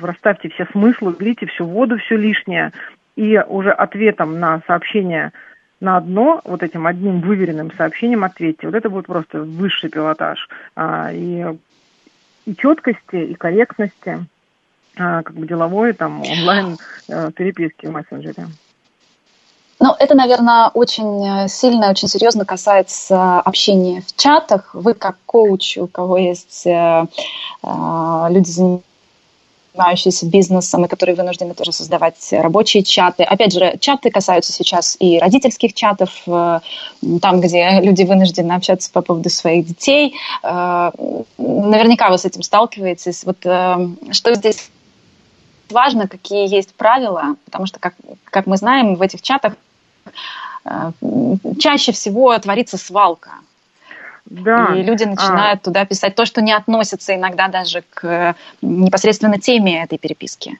расставьте 0.00 0.48
все 0.50 0.66
смыслы, 0.72 1.12
уберите 1.12 1.46
всю 1.46 1.66
воду, 1.66 1.98
все 1.98 2.16
лишнее, 2.16 2.72
и 3.16 3.38
уже 3.48 3.70
ответом 3.70 4.38
на 4.38 4.62
сообщение 4.66 5.32
на 5.80 5.96
одно, 5.96 6.40
вот 6.44 6.62
этим 6.62 6.86
одним 6.86 7.20
выверенным 7.20 7.72
сообщением 7.76 8.24
ответьте. 8.24 8.66
Вот 8.66 8.74
это 8.74 8.90
будет 8.90 9.06
просто 9.06 9.42
высший 9.42 9.90
пилотаж. 9.90 10.48
А, 10.74 11.12
и, 11.12 11.44
и 12.46 12.56
четкости, 12.56 13.16
и 13.16 13.34
корректности, 13.34 14.26
а, 14.96 15.22
как 15.22 15.36
бы 15.36 15.46
деловой, 15.46 15.92
там, 15.92 16.22
онлайн 16.22 16.78
а, 17.08 17.30
переписки 17.30 17.86
в 17.86 17.92
мессенджере. 17.92 18.46
Ну, 19.80 19.94
это, 19.96 20.16
наверное, 20.16 20.70
очень 20.74 21.24
э, 21.24 21.48
сильно, 21.48 21.90
очень 21.90 22.08
серьезно 22.08 22.44
касается 22.44 23.38
общения 23.38 24.00
в 24.00 24.16
чатах. 24.16 24.74
Вы 24.74 24.94
как 24.94 25.16
коуч, 25.24 25.78
у 25.78 25.86
кого 25.86 26.18
есть 26.18 26.66
э, 26.66 27.04
э, 27.62 28.26
люди, 28.30 28.82
занимающиеся 29.78 30.26
бизнесом 30.26 30.84
и 30.84 30.88
которые 30.88 31.14
вынуждены 31.14 31.54
тоже 31.54 31.72
создавать 31.72 32.16
рабочие 32.32 32.82
чаты. 32.82 33.22
Опять 33.22 33.52
же, 33.52 33.76
чаты 33.80 34.10
касаются 34.10 34.52
сейчас 34.52 34.96
и 34.98 35.18
родительских 35.18 35.72
чатов, 35.74 36.10
э, 36.26 36.60
там, 37.22 37.40
где 37.40 37.80
люди 37.80 38.02
вынуждены 38.02 38.52
общаться 38.52 38.90
по 38.92 39.02
поводу 39.02 39.30
своих 39.30 39.66
детей. 39.66 40.14
Э, 40.42 40.90
наверняка 41.38 42.10
вы 42.10 42.18
с 42.18 42.24
этим 42.24 42.42
сталкиваетесь. 42.42 43.24
Вот 43.24 43.38
э, 43.44 43.88
что 44.10 44.34
здесь 44.34 44.70
важно, 45.70 46.08
какие 46.08 46.52
есть 46.52 46.74
правила, 46.74 47.36
потому 47.44 47.66
что, 47.66 47.78
как, 47.78 47.94
как 48.24 48.46
мы 48.46 48.56
знаем, 48.56 48.96
в 48.96 49.02
этих 49.02 49.22
чатах 49.22 49.54
чаще 51.58 51.92
всего 51.92 52.36
творится 52.38 52.76
свалка. 52.76 53.30
Да. 54.30 54.74
И 54.74 54.82
люди 54.82 55.04
начинают 55.04 55.60
а... 55.62 55.64
туда 55.64 55.84
писать 55.84 56.14
то, 56.14 56.24
что 56.26 56.42
не 56.42 56.52
относится 56.52 57.14
иногда 57.14 57.48
даже 57.48 57.82
к 57.90 58.34
непосредственно 58.60 59.38
теме 59.38 59.82
этой 59.82 59.98
переписки. 59.98 60.58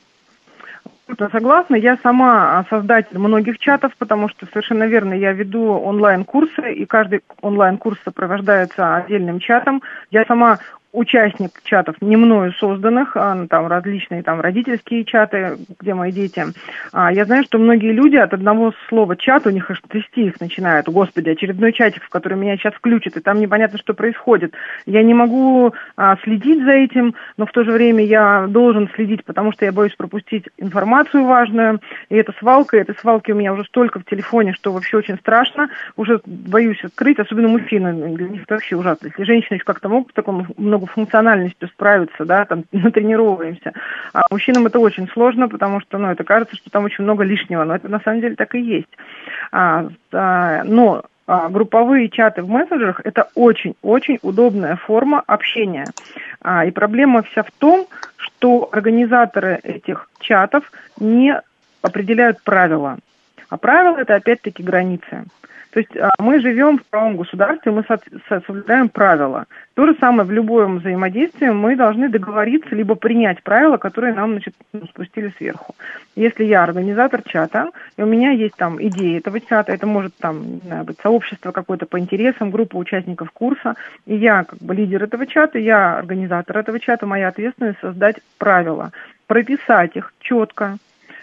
Согласна. 1.32 1.76
Я 1.76 1.96
сама 2.02 2.64
создатель 2.68 3.18
многих 3.18 3.58
чатов, 3.58 3.92
потому 3.98 4.28
что 4.28 4.46
совершенно 4.46 4.84
верно, 4.84 5.14
я 5.14 5.32
веду 5.32 5.72
онлайн-курсы, 5.72 6.74
и 6.74 6.84
каждый 6.84 7.22
онлайн-курс 7.40 7.98
сопровождается 8.04 8.96
отдельным 8.96 9.40
чатом. 9.40 9.82
Я 10.10 10.24
сама 10.26 10.58
участник 10.92 11.62
чатов 11.64 11.96
не 12.00 12.16
мною 12.16 12.52
созданных, 12.52 13.16
а, 13.16 13.34
ну, 13.34 13.46
там 13.46 13.66
различные 13.66 14.22
там 14.22 14.40
родительские 14.40 15.04
чаты, 15.04 15.58
где 15.80 15.94
мои 15.94 16.12
дети. 16.12 16.46
А, 16.92 17.12
я 17.12 17.24
знаю, 17.24 17.44
что 17.44 17.58
многие 17.58 17.92
люди 17.92 18.16
от 18.16 18.32
одного 18.32 18.72
слова 18.88 19.16
чат, 19.16 19.46
у 19.46 19.50
них 19.50 19.70
аж 19.70 19.80
трясти 19.88 20.26
их 20.26 20.40
начинают. 20.40 20.88
Господи, 20.88 21.30
очередной 21.30 21.72
чатик, 21.72 22.02
в 22.02 22.08
который 22.08 22.38
меня 22.38 22.56
сейчас 22.56 22.74
включат, 22.74 23.16
и 23.16 23.20
там 23.20 23.40
непонятно, 23.40 23.78
что 23.78 23.94
происходит. 23.94 24.54
Я 24.86 25.02
не 25.02 25.14
могу 25.14 25.74
а, 25.96 26.16
следить 26.24 26.64
за 26.64 26.72
этим, 26.72 27.14
но 27.36 27.46
в 27.46 27.52
то 27.52 27.64
же 27.64 27.72
время 27.72 28.04
я 28.04 28.46
должен 28.48 28.88
следить, 28.94 29.24
потому 29.24 29.52
что 29.52 29.64
я 29.64 29.72
боюсь 29.72 29.94
пропустить 29.94 30.44
информацию 30.56 31.24
важную. 31.24 31.80
И 32.08 32.16
это 32.16 32.32
свалка, 32.38 32.76
и 32.76 32.80
этой 32.80 32.94
свалки 32.96 33.30
у 33.32 33.34
меня 33.34 33.52
уже 33.52 33.64
столько 33.64 34.00
в 34.00 34.04
телефоне, 34.04 34.54
что 34.54 34.72
вообще 34.72 34.96
очень 34.96 35.16
страшно. 35.18 35.68
Уже 35.96 36.20
боюсь 36.24 36.82
открыть, 36.82 37.18
особенно 37.18 37.48
мужчины. 37.48 38.16
Для 38.16 38.28
них 38.28 38.42
это 38.44 38.54
вообще 38.54 38.76
ужасно. 38.76 39.06
Если 39.06 39.24
женщины 39.24 39.56
еще 39.56 39.64
как-то 39.64 39.88
могут 39.88 40.12
в 40.12 40.14
таком 40.14 40.46
многофункциональностью 40.78 41.68
справиться, 41.68 42.24
да, 42.24 42.44
там, 42.44 42.64
натренировываемся. 42.72 43.72
А 44.12 44.22
мужчинам 44.30 44.66
это 44.66 44.78
очень 44.78 45.08
сложно, 45.08 45.48
потому 45.48 45.80
что, 45.80 45.98
ну, 45.98 46.08
это 46.10 46.24
кажется, 46.24 46.56
что 46.56 46.70
там 46.70 46.84
очень 46.84 47.04
много 47.04 47.24
лишнего, 47.24 47.64
но 47.64 47.76
это 47.76 47.88
на 47.88 48.00
самом 48.00 48.20
деле 48.20 48.36
так 48.36 48.54
и 48.54 48.60
есть. 48.60 48.88
А, 49.52 49.88
а, 50.12 50.64
но 50.64 51.04
групповые 51.50 52.08
чаты 52.08 52.42
в 52.42 52.48
мессенджерах– 52.48 53.02
это 53.04 53.28
очень-очень 53.34 54.18
удобная 54.22 54.76
форма 54.76 55.22
общения. 55.26 55.86
А, 56.40 56.64
и 56.64 56.70
проблема 56.70 57.22
вся 57.22 57.42
в 57.42 57.50
том, 57.50 57.86
что 58.16 58.68
организаторы 58.72 59.60
этих 59.62 60.08
чатов 60.20 60.70
не 60.98 61.38
определяют 61.82 62.42
правила. 62.42 62.98
А 63.50 63.56
правила– 63.58 63.96
это 63.98 64.14
опять-таки 64.14 64.62
границы. 64.62 65.24
То 65.70 65.80
есть 65.80 65.94
а, 65.96 66.10
мы 66.18 66.40
живем 66.40 66.78
в 66.78 66.84
правом 66.84 67.16
государстве, 67.16 67.72
мы 67.72 67.84
соблюдаем 68.46 68.88
правила. 68.88 69.44
То 69.74 69.86
же 69.86 69.94
самое 70.00 70.26
в 70.26 70.30
любом 70.30 70.78
взаимодействии 70.78 71.48
мы 71.48 71.76
должны 71.76 72.08
договориться, 72.08 72.74
либо 72.74 72.94
принять 72.94 73.42
правила, 73.42 73.76
которые 73.76 74.14
нам 74.14 74.32
значит, 74.32 74.54
ну, 74.72 74.86
спустили 74.86 75.32
сверху. 75.36 75.74
Если 76.16 76.44
я 76.44 76.62
организатор 76.62 77.22
чата, 77.22 77.70
и 77.96 78.02
у 78.02 78.06
меня 78.06 78.30
есть 78.30 78.56
там 78.56 78.82
идеи 78.82 79.18
этого 79.18 79.40
чата, 79.40 79.72
это 79.72 79.86
может 79.86 80.16
там, 80.16 80.60
знаю, 80.64 80.84
быть 80.84 80.98
сообщество 81.02 81.52
какое-то 81.52 81.84
по 81.86 81.98
интересам, 81.98 82.50
группа 82.50 82.76
участников 82.76 83.30
курса, 83.30 83.74
и 84.06 84.16
я 84.16 84.44
как 84.44 84.58
бы 84.60 84.74
лидер 84.74 85.04
этого 85.04 85.26
чата, 85.26 85.58
я 85.58 85.98
организатор 85.98 86.56
этого 86.56 86.80
чата, 86.80 87.06
моя 87.06 87.28
ответственность 87.28 87.80
создать 87.80 88.16
правила, 88.38 88.92
прописать 89.26 89.96
их 89.96 90.14
четко, 90.20 90.78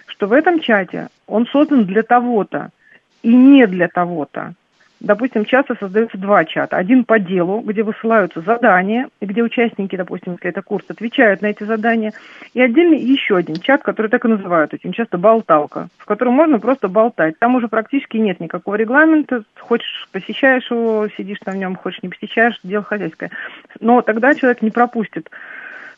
что 0.06 0.28
в 0.28 0.34
этом 0.34 0.60
чате 0.60 1.08
он 1.28 1.48
создан 1.48 1.86
для 1.86 2.04
того-то, 2.04 2.70
и 3.26 3.36
не 3.36 3.66
для 3.66 3.88
того-то. 3.88 4.54
Допустим, 5.00 5.46
часто 5.46 5.76
создаются 5.76 6.18
два 6.18 6.46
чата. 6.46 6.78
Один 6.78 7.04
по 7.04 7.20
делу, 7.20 7.60
где 7.60 7.84
высылаются 7.84 8.42
задания, 8.42 9.10
где 9.20 9.44
участники, 9.44 9.96
допустим, 9.96 10.34
если 10.34 10.50
это 10.50 10.62
курс, 10.62 10.86
отвечают 10.88 11.42
на 11.42 11.48
эти 11.48 11.64
задания. 11.64 12.14
И 12.54 12.62
отдельный 12.62 13.00
еще 13.00 13.36
один 13.36 13.58
чат, 13.58 13.84
который 13.84 14.08
так 14.08 14.24
и 14.26 14.30
называют 14.30 14.74
очень 14.74 14.94
часто 14.94 15.18
болталка, 15.18 15.90
в 15.98 16.06
котором 16.06 16.34
можно 16.34 16.60
просто 16.60 16.88
болтать. 16.88 17.38
Там 17.40 17.56
уже 17.56 17.68
практически 17.68 18.18
нет 18.18 18.40
никакого 18.40 18.76
регламента. 18.76 19.44
Хочешь, 19.60 20.08
посещаешь 20.12 20.70
его, 20.72 21.08
сидишь 21.18 21.42
на 21.46 21.52
нем, 21.52 21.76
хочешь, 21.76 22.02
не 22.02 22.10
посещаешь, 22.10 22.60
дело 22.64 22.84
хозяйское. 22.84 23.32
Но 23.80 24.02
тогда 24.02 24.34
человек 24.34 24.62
не 24.62 24.72
пропустит 24.72 25.30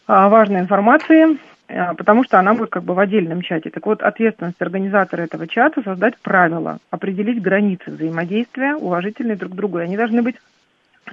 а, 0.07 0.27
важной 0.29 0.61
информации, 0.61 1.37
потому 1.67 2.23
что 2.23 2.39
она 2.39 2.53
будет 2.53 2.69
как 2.69 2.83
бы 2.83 2.93
в 2.93 2.99
отдельном 2.99 3.41
чате. 3.41 3.69
Так 3.69 3.85
вот, 3.85 4.01
ответственность 4.01 4.61
организатора 4.61 5.21
этого 5.23 5.47
чата 5.47 5.81
создать 5.83 6.17
правила, 6.17 6.79
определить 6.89 7.41
границы 7.41 7.91
взаимодействия, 7.91 8.75
уважительные 8.75 9.35
друг 9.35 9.51
к 9.51 9.55
другу. 9.55 9.79
И 9.79 9.83
они 9.83 9.97
должны 9.97 10.21
быть 10.21 10.35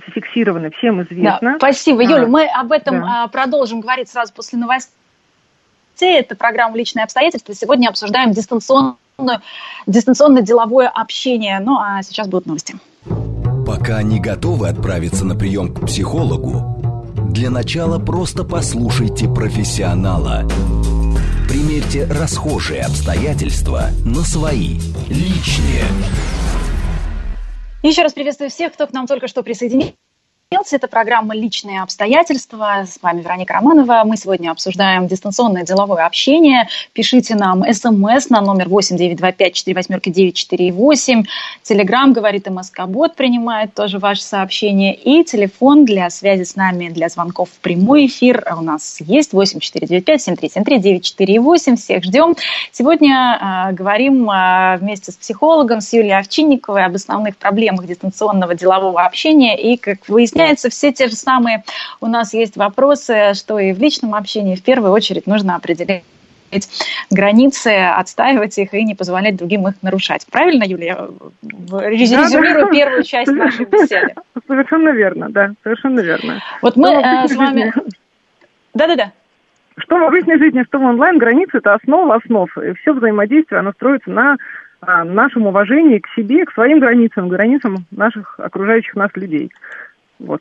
зафиксированы, 0.07 0.71
всем 0.71 1.03
известно. 1.03 1.53
Да, 1.53 1.57
спасибо, 1.57 2.01
а, 2.01 2.05
Юля. 2.05 2.27
Мы 2.27 2.47
об 2.47 2.73
этом 2.73 3.01
да. 3.01 3.29
продолжим 3.29 3.81
говорить 3.81 4.09
сразу 4.09 4.33
после 4.33 4.59
новостей. 4.59 4.95
Это 6.01 6.37
программа 6.37 6.77
«Личные 6.77 7.05
обстоятельства». 7.05 7.55
Сегодня 7.55 7.89
обсуждаем 7.89 8.33
дистанционную, 8.33 8.97
дистанционное 9.87 10.43
деловое 10.43 10.89
общение. 10.89 11.61
Ну, 11.61 11.79
а 11.79 12.03
сейчас 12.03 12.29
будут 12.29 12.47
новости. 12.47 12.77
Пока 13.67 14.03
не 14.03 14.21
готовы 14.21 14.69
отправиться 14.69 15.25
на 15.25 15.35
прием 15.37 15.73
к 15.73 15.87
психологу, 15.87 16.84
для 17.35 17.51
начала 17.51 17.99
просто 17.99 18.45
послушайте 18.45 19.27
профессионала. 19.29 20.49
Примерьте 21.49 22.07
расхожие 22.07 22.83
обстоятельства 22.83 23.89
на 24.05 24.23
свои, 24.23 24.79
личные. 25.09 25.83
Еще 27.83 28.03
раз 28.03 28.13
приветствую 28.13 28.51
всех, 28.51 28.73
кто 28.73 28.87
к 28.87 28.93
нам 28.93 29.09
только 29.09 29.27
что 29.27 29.43
присоединился. 29.43 29.95
Это 30.55 30.87
программа 30.89 31.35
«Личные 31.35 31.83
обстоятельства». 31.83 32.85
С 32.87 33.03
вами 33.03 33.23
Вероника 33.23 33.55
Романова. 33.55 34.03
Мы 34.05 34.17
сегодня 34.17 34.51
обсуждаем 34.51 35.09
дистанционное 35.09 35.65
деловое 35.65 36.07
общение. 36.07 36.69
Пишите 36.93 37.35
нам 37.35 37.65
смс 37.73 38.31
на 38.31 38.41
номер 38.41 38.69
8925-48-948. 38.69 41.25
Телеграмм, 41.63 42.13
говорит 42.13 42.49
МСК-бот, 42.49 43.17
принимает 43.17 43.75
тоже 43.75 43.99
ваше 43.99 44.23
сообщение. 44.23 44.95
И 44.95 45.25
телефон 45.25 45.85
для 45.85 46.09
связи 46.09 46.45
с 46.45 46.55
нами, 46.55 46.89
для 46.89 47.09
звонков 47.09 47.49
в 47.51 47.59
прямой 47.59 48.07
эфир 48.07 48.47
у 48.57 48.63
нас 48.63 48.99
есть 49.01 49.35
8495-7373-948. 49.35 51.77
Всех 51.77 52.05
ждем. 52.05 52.37
Сегодня 52.71 53.71
э, 53.71 53.75
говорим 53.75 54.31
э, 54.31 54.77
вместе 54.79 55.11
с 55.11 55.17
психологом, 55.17 55.81
с 55.81 55.93
Юлией 55.93 56.17
Овчинниковой 56.19 56.85
об 56.85 56.95
основных 56.95 57.37
проблемах 57.37 57.87
дистанционного 57.87 58.55
делового 58.55 59.05
общения. 59.05 59.61
И, 59.61 59.77
как 59.77 60.09
выясняется, 60.09 60.44
выясняется, 60.45 60.71
все 60.71 60.93
те 60.93 61.09
же 61.09 61.17
самые 61.17 61.65
у 62.01 62.07
нас 62.07 62.35
есть 62.35 62.57
вопросы, 62.57 63.35
что 63.35 63.59
и 63.59 63.73
в 63.73 63.79
личном 63.79 64.15
общении 64.15 64.57
в 64.57 64.63
первую 64.63 64.93
очередь 64.93 65.27
нужно 65.27 65.57
определить 65.57 66.05
границы, 67.11 67.69
отстаивать 67.69 68.57
их 68.59 68.75
и 68.75 68.85
не 68.85 68.95
позволять 68.95 69.37
другим 69.37 69.67
их 69.67 69.75
нарушать. 69.83 70.25
Правильно, 70.31 70.63
Юлия? 70.63 71.09
Резюмирую 71.43 72.67
да, 72.67 72.73
первую 72.73 73.03
часть 73.03 73.33
нашей 73.33 73.65
беседы. 73.71 74.15
Совершенно 74.47 74.91
верно, 74.91 75.31
да, 75.31 75.53
совершенно 75.65 75.99
верно. 76.01 76.41
Вот 76.63 76.77
мы 76.77 76.91
э, 76.91 77.27
с 77.27 77.35
вами... 77.35 77.73
Да-да-да. 78.75 79.11
Что 79.79 79.99
в 79.99 80.05
обычной 80.05 80.39
жизни, 80.39 80.63
что 80.69 80.79
в 80.79 80.85
онлайн, 80.85 81.19
границы– 81.19 81.51
это 81.59 81.75
основа 81.75 82.15
основ. 82.15 82.49
И 82.59 82.75
все 82.75 82.93
взаимодействие, 82.93 83.59
оно 83.59 83.73
строится 83.73 84.11
на 84.11 84.37
а, 84.81 85.03
нашем 85.03 85.47
уважении 85.47 85.99
к 85.99 86.09
себе, 86.15 86.45
к 86.45 86.53
своим 86.53 86.79
границам, 86.79 87.29
к 87.29 87.33
границам 87.33 87.87
наших 87.91 88.39
окружающих 88.39 88.95
нас 88.95 89.11
людей. 89.15 89.51
Вот. 90.19 90.41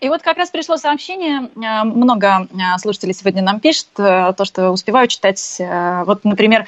И 0.00 0.08
вот 0.08 0.22
как 0.22 0.36
раз 0.36 0.50
пришло 0.50 0.76
сообщение, 0.76 1.48
э, 1.56 1.84
много 1.84 2.46
э, 2.50 2.78
слушателей 2.78 3.14
сегодня 3.14 3.42
нам 3.42 3.60
пишет, 3.60 3.88
э, 3.96 4.34
то, 4.36 4.44
что 4.44 4.70
успеваю 4.70 5.08
читать. 5.08 5.56
Вот, 5.58 6.24
например, 6.24 6.66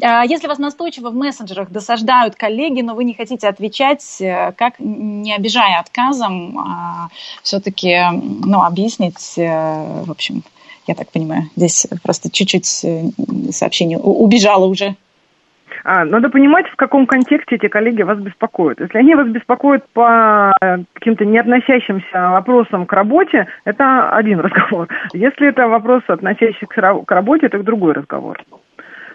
если 0.00 0.46
вас 0.46 0.58
настойчиво 0.58 1.10
в 1.10 1.14
мессенджерах 1.14 1.70
досаждают 1.70 2.36
коллеги, 2.36 2.82
но 2.82 2.94
вы 2.94 3.02
не 3.02 3.14
хотите 3.14 3.48
отвечать, 3.48 4.22
как, 4.56 4.74
не 4.78 5.34
обижая 5.34 5.80
отказом, 5.80 7.10
все-таки 7.42 7.98
ну, 8.12 8.62
объяснить, 8.62 9.34
в 9.36 10.08
общем, 10.08 10.44
я 10.86 10.94
так 10.94 11.10
понимаю, 11.10 11.50
здесь 11.56 11.88
просто 12.04 12.30
чуть-чуть 12.30 12.86
сообщение 13.50 13.98
убежало 13.98 14.66
уже. 14.66 14.94
А, 15.84 16.04
надо 16.04 16.30
понимать, 16.30 16.66
в 16.68 16.76
каком 16.76 17.06
контексте 17.06 17.56
эти 17.56 17.68
коллеги 17.68 18.02
вас 18.02 18.18
беспокоят. 18.18 18.80
Если 18.80 18.98
они 18.98 19.14
вас 19.14 19.28
беспокоят 19.28 19.88
по 19.92 20.52
каким-то 20.94 21.24
не 21.24 21.38
относящимся 21.38 22.30
вопросам 22.30 22.86
к 22.86 22.92
работе, 22.92 23.46
это 23.64 24.10
один 24.10 24.40
разговор. 24.40 24.88
Если 25.12 25.48
это 25.48 25.68
вопросы, 25.68 26.04
относящиеся 26.08 26.66
к 26.66 27.10
работе, 27.10 27.46
это 27.46 27.62
другой 27.62 27.94
разговор. 27.94 28.38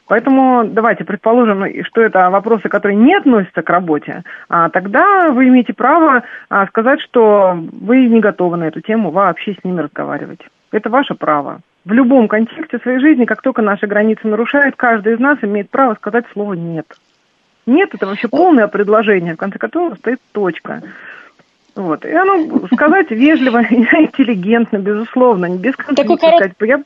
Поэтому 0.07 0.65
давайте 0.65 1.05
предположим, 1.05 1.65
что 1.85 2.01
это 2.01 2.29
вопросы, 2.29 2.67
которые 2.67 2.97
не 2.97 3.15
относятся 3.15 3.61
к 3.61 3.69
работе, 3.69 4.23
а 4.49 4.69
тогда 4.69 5.29
вы 5.31 5.47
имеете 5.47 5.73
право 5.73 6.23
а, 6.49 6.67
сказать, 6.67 6.99
что 7.01 7.57
вы 7.71 8.05
не 8.07 8.19
готовы 8.19 8.57
на 8.57 8.65
эту 8.65 8.81
тему 8.81 9.11
вообще 9.11 9.53
с 9.53 9.63
ними 9.63 9.79
разговаривать. 9.79 10.41
Это 10.71 10.89
ваше 10.89 11.15
право 11.15 11.61
в 11.85 11.91
любом 11.91 12.27
контексте 12.27 12.79
своей 12.79 12.99
жизни, 12.99 13.25
как 13.25 13.41
только 13.41 13.61
наши 13.61 13.87
границы 13.87 14.27
нарушают, 14.27 14.75
каждый 14.75 15.13
из 15.13 15.19
нас 15.19 15.37
имеет 15.41 15.69
право 15.69 15.95
сказать 15.95 16.25
слово 16.33 16.53
«нет». 16.53 16.87
«Нет»— 17.65 17.89
это 17.93 18.05
вообще 18.05 18.27
полное 18.27 18.67
предложение, 18.67 19.33
в 19.35 19.37
конце 19.37 19.57
которого 19.57 19.95
стоит 19.95 20.19
точка. 20.31 20.81
Вот. 21.75 22.05
И 22.05 22.11
оно 22.11 22.67
сказать 22.73 23.09
вежливо, 23.09 23.63
интеллигентно, 23.69 24.77
безусловно, 24.77 25.45
не 25.45 25.57
без 25.57 25.75
конфликта. 25.75 26.03
Такой 26.03 26.17
корот... 26.17 26.35
сказать, 26.35 26.55
я 26.61 26.83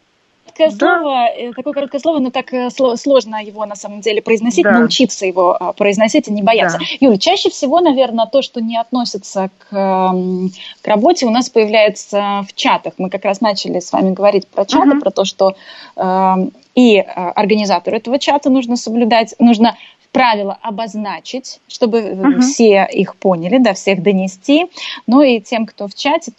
короткое 0.57 0.77
да. 0.77 0.99
слово, 0.99 1.27
э, 1.27 1.53
такое 1.53 1.73
короткое 1.73 1.99
слово, 1.99 2.19
но 2.19 2.31
так 2.31 2.53
э, 2.53 2.69
сложно 2.69 3.43
его 3.43 3.65
на 3.65 3.75
самом 3.75 4.01
деле 4.01 4.21
произносить, 4.21 4.63
да. 4.63 4.79
научиться 4.79 5.25
его 5.25 5.55
а, 5.59 5.73
произносить 5.73 6.27
и 6.27 6.31
не 6.31 6.41
бояться. 6.41 6.77
Да. 6.79 6.85
Юля, 6.99 7.17
чаще 7.17 7.49
всего, 7.49 7.79
наверное, 7.79 8.25
то, 8.25 8.41
что 8.41 8.61
не 8.61 8.77
относится 8.77 9.49
к, 9.57 9.69
к 9.69 10.87
работе, 10.87 11.25
у 11.25 11.29
нас 11.29 11.49
появляется 11.49 12.45
в 12.47 12.53
чатах. 12.53 12.93
Мы 12.97 13.09
как 13.09 13.25
раз 13.25 13.41
начали 13.41 13.79
с 13.79 13.91
вами 13.91 14.13
говорить 14.13 14.47
про 14.47 14.65
чаты, 14.65 14.91
угу. 14.91 14.99
про 15.01 15.11
то, 15.11 15.25
что 15.25 15.55
э, 15.95 16.35
и 16.75 16.99
организатору 16.99 17.97
этого 17.97 18.19
чата 18.19 18.49
нужно 18.49 18.75
соблюдать, 18.75 19.33
нужно 19.39 19.75
правила 20.11 20.57
обозначить, 20.61 21.59
чтобы 21.67 21.99
uh 21.99 22.39
все 22.41 22.87
их 22.91 23.15
поняли, 23.17 23.57
да, 23.57 23.73
всех 23.73 24.01
донести. 24.01 24.67
Ну 25.05 25.21
и 25.21 25.39
тем, 25.39 25.65
кто 25.65 25.87
в 25.87 25.95
чате, 25.95 26.31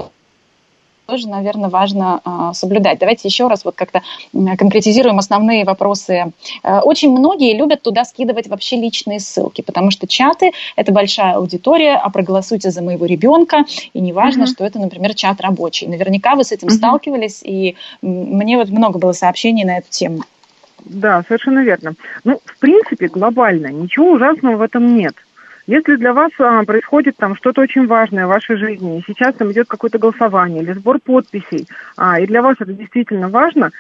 тоже, 1.08 1.26
наверное, 1.26 1.70
важно 1.70 2.20
а, 2.22 2.52
соблюдать. 2.52 2.98
Давайте 2.98 3.26
еще 3.28 3.48
раз 3.48 3.64
вот 3.64 3.74
как-то 3.74 4.02
конкретизируем 4.32 5.18
основные 5.18 5.64
вопросы. 5.64 6.34
Э, 6.62 6.80
очень 6.80 7.10
многие 7.12 7.56
любят 7.56 7.80
туда 7.80 8.04
скидывать 8.04 8.46
вообще 8.46 8.76
личные 8.76 9.18
ссылки, 9.18 9.62
потому 9.62 9.90
что 9.90 10.06
чаты– 10.06 10.52
это 10.76 10.92
большая 10.92 11.36
аудитория, 11.36 11.94
а 11.94 12.10
проголосуйте 12.10 12.70
за 12.70 12.82
моего 12.82 13.06
ребенка, 13.06 13.64
и 13.94 14.00
не 14.00 14.12
важно, 14.12 14.42
uh-huh. 14.42 14.48
что 14.48 14.66
это, 14.66 14.78
например, 14.78 15.14
чат 15.14 15.40
рабочий. 15.40 15.86
Наверняка 15.86 16.34
вы 16.34 16.44
с 16.44 16.52
этим 16.52 16.68
uh-huh. 16.68 16.76
сталкивались, 16.76 17.40
и 17.42 17.76
мне 18.02 18.58
вот 18.58 18.68
много 18.68 18.98
было 18.98 19.12
сообщений 19.12 19.64
на 19.64 19.78
эту 19.78 19.88
тему. 19.88 20.24
Да, 20.84 21.24
совершенно 21.26 21.60
верно. 21.60 21.94
Ну, 22.24 22.38
в 22.44 22.58
принципе, 22.58 23.08
глобально 23.08 23.68
ничего 23.68 24.12
ужасного 24.12 24.56
в 24.56 24.62
этом 24.62 24.94
нет. 24.94 25.14
Если 25.68 25.96
для 25.96 26.14
вас 26.14 26.32
а, 26.38 26.64
происходит 26.64 27.18
там 27.18 27.36
что-то 27.36 27.60
очень 27.60 27.86
важное 27.86 28.24
в 28.24 28.30
вашей 28.30 28.56
жизни, 28.56 28.98
и 28.98 29.04
сейчас 29.06 29.34
там 29.34 29.52
идет 29.52 29.68
какое-то 29.68 29.98
голосование 29.98 30.62
или 30.62 30.72
сбор 30.72 30.98
подписей, 30.98 31.68
а, 31.98 32.18
и 32.18 32.26
для 32.26 32.40
вас 32.40 32.56
это 32.58 32.72
действительно 32.72 33.28
важно, 33.28 33.70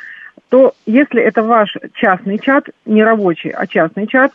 то 0.50 0.74
если 0.84 1.22
это 1.22 1.42
ваш 1.42 1.74
частный 1.94 2.38
чат, 2.38 2.66
не 2.84 3.02
рабочий, 3.02 3.48
а 3.48 3.66
частный 3.66 4.06
чат, 4.06 4.32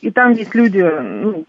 и 0.00 0.12
там 0.12 0.30
есть 0.30 0.54
люди, 0.54 0.78
ну, 0.80 1.44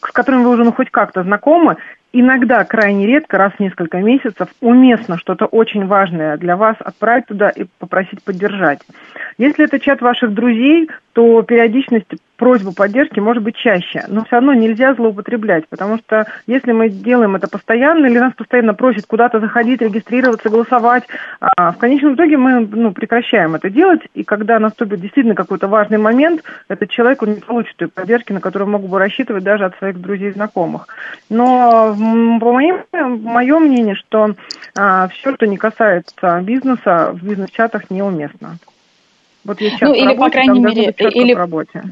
с 0.00 0.10
которыми 0.10 0.44
вы 0.44 0.50
уже 0.50 0.64
ну, 0.64 0.72
хоть 0.72 0.90
как-то 0.90 1.22
знакомы, 1.22 1.76
иногда, 2.14 2.64
крайне 2.64 3.06
редко, 3.06 3.36
раз 3.36 3.52
в 3.52 3.60
несколько 3.60 3.98
месяцев, 3.98 4.48
уместно 4.62 5.18
что-то 5.18 5.44
очень 5.44 5.86
важное 5.86 6.38
для 6.38 6.56
вас 6.56 6.76
отправить 6.80 7.26
туда 7.26 7.50
и 7.50 7.66
попросить 7.78 8.22
поддержать. 8.22 8.80
Если 9.36 9.66
это 9.66 9.78
чат 9.78 10.00
ваших 10.00 10.32
друзей, 10.32 10.88
то 11.12 11.42
периодичность 11.42 12.08
просьбы 12.36 12.72
поддержки 12.72 13.20
может 13.20 13.42
быть 13.42 13.56
чаще, 13.56 14.04
но 14.08 14.24
все 14.24 14.36
равно 14.36 14.54
нельзя 14.54 14.94
злоупотреблять, 14.94 15.68
потому 15.68 15.98
что 15.98 16.26
если 16.46 16.72
мы 16.72 16.88
делаем 16.88 17.36
это 17.36 17.48
постоянно, 17.48 18.06
или 18.06 18.18
нас 18.18 18.34
постоянно 18.34 18.74
просят 18.74 19.06
куда-то 19.06 19.40
заходить, 19.40 19.80
регистрироваться, 19.80 20.50
голосовать, 20.50 21.04
а 21.40 21.72
в 21.72 21.78
конечном 21.78 22.14
итоге 22.14 22.36
мы 22.36 22.66
ну, 22.66 22.92
прекращаем 22.92 23.54
это 23.54 23.70
делать, 23.70 24.00
и 24.14 24.24
когда 24.24 24.58
наступит 24.58 25.00
действительно 25.00 25.34
какой-то 25.34 25.68
важный 25.68 25.98
момент, 25.98 26.42
этот 26.68 26.90
человек 26.90 27.22
он 27.22 27.34
не 27.34 27.40
получит 27.40 27.76
той 27.76 27.88
поддержки, 27.88 28.32
на 28.32 28.40
которую 28.40 28.68
мог 28.68 28.82
бы 28.82 28.98
рассчитывать 28.98 29.44
даже 29.44 29.64
от 29.64 29.76
своих 29.78 30.00
друзей 30.00 30.30
и 30.30 30.32
знакомых. 30.32 30.88
Но 31.30 31.94
по 32.40 32.52
моим, 32.52 32.84
мое 32.92 33.58
мнение, 33.58 33.94
что 33.94 34.34
а, 34.76 35.08
все, 35.08 35.34
что 35.34 35.46
не 35.46 35.56
касается 35.56 36.40
бизнеса, 36.42 37.10
в 37.12 37.24
бизнес-чатах 37.24 37.90
неуместно. 37.90 38.58
Вот 39.44 39.60
есть 39.60 39.80
ну, 39.80 39.92
или, 39.92 40.06
работе, 40.06 40.20
по 40.20 40.30
крайней 40.30 40.60
мере, 40.60 40.94
или, 40.98 41.34
работе. 41.34 41.82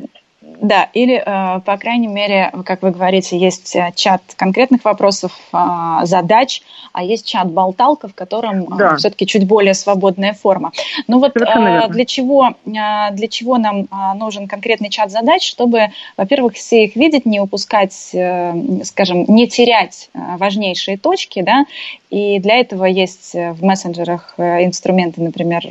Да, 0.42 0.88
или, 0.92 1.22
э, 1.24 1.60
по 1.60 1.76
крайней 1.76 2.06
мере, 2.06 2.52
как 2.64 2.82
вы 2.82 2.90
говорите, 2.90 3.36
есть 3.36 3.74
э, 3.74 3.92
чат 3.96 4.22
конкретных 4.36 4.84
вопросов, 4.84 5.32
а, 5.52 6.04
задач, 6.06 6.62
а 6.92 7.02
есть 7.02 7.26
чат-болталка, 7.26 8.08
в 8.08 8.14
котором 8.14 8.62
э, 8.62 8.76
да. 8.76 8.96
все-таки 8.96 9.26
чуть 9.26 9.46
более 9.46 9.74
свободная 9.74 10.34
форма. 10.34 10.72
Ну 11.08 11.18
вот 11.18 11.34
для 11.34 12.04
чего, 12.04 12.54
для 12.64 13.28
чего 13.28 13.58
нам 13.58 13.88
нужен 14.16 14.46
конкретный 14.46 14.88
чат 14.88 15.10
задач, 15.10 15.48
чтобы, 15.48 15.88
во-первых, 16.16 16.54
все 16.54 16.84
их 16.84 16.96
видеть, 16.96 17.26
не 17.26 17.40
упускать, 17.40 17.92
скажем, 17.92 19.24
не 19.28 19.48
терять 19.48 20.10
важнейшие 20.14 20.96
точки, 20.96 21.42
да, 21.42 21.64
и 22.10 22.38
для 22.38 22.56
этого 22.56 22.84
есть 22.84 23.34
в 23.34 23.64
мессенджерах 23.64 24.34
инструменты, 24.38 25.22
например, 25.22 25.66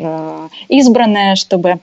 избранные, 0.67 1.35
чтобы 1.35 1.79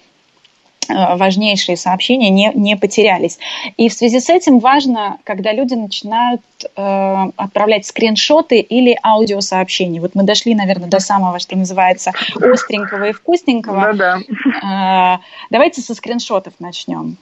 важнейшие 0.88 1.76
сообщения 1.76 2.30
не, 2.30 2.50
не 2.54 2.76
потерялись. 2.76 3.38
И 3.76 3.88
в 3.88 3.92
связи 3.92 4.20
с 4.20 4.28
этим 4.28 4.58
важно, 4.58 5.18
когда 5.24 5.52
люди 5.52 5.74
начинают 5.74 6.40
э, 6.76 7.24
отправлять 7.36 7.86
скриншоты 7.86 8.58
или 8.58 8.98
аудиосообщения. 9.02 10.00
Вот 10.00 10.14
мы 10.14 10.24
дошли, 10.24 10.54
наверное, 10.54 10.88
до 10.88 11.00
самого, 11.00 11.38
что 11.38 11.56
называется, 11.56 12.12
остренького 12.34 13.08
и 13.08 13.12
вкусненького. 13.12 13.92
Да-да. 13.92 15.18
Э, 15.18 15.18
давайте 15.50 15.80
со 15.80 15.94
скриншотов 15.94 16.54
начнем. 16.58 17.16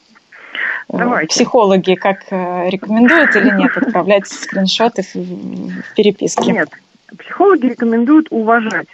Э, 0.89 0.99
давайте. 0.99 1.29
Психологи 1.29 1.95
как 1.95 2.25
э, 2.31 2.71
рекомендуют 2.71 3.35
или 3.37 3.51
нет 3.51 3.77
отправлять 3.77 4.27
скриншоты 4.27 5.03
в, 5.03 5.95
переписке? 5.95 6.53
Нет, 6.53 6.71
психологи 7.19 7.67
рекомендуют 7.67 8.29
уважать 8.31 8.89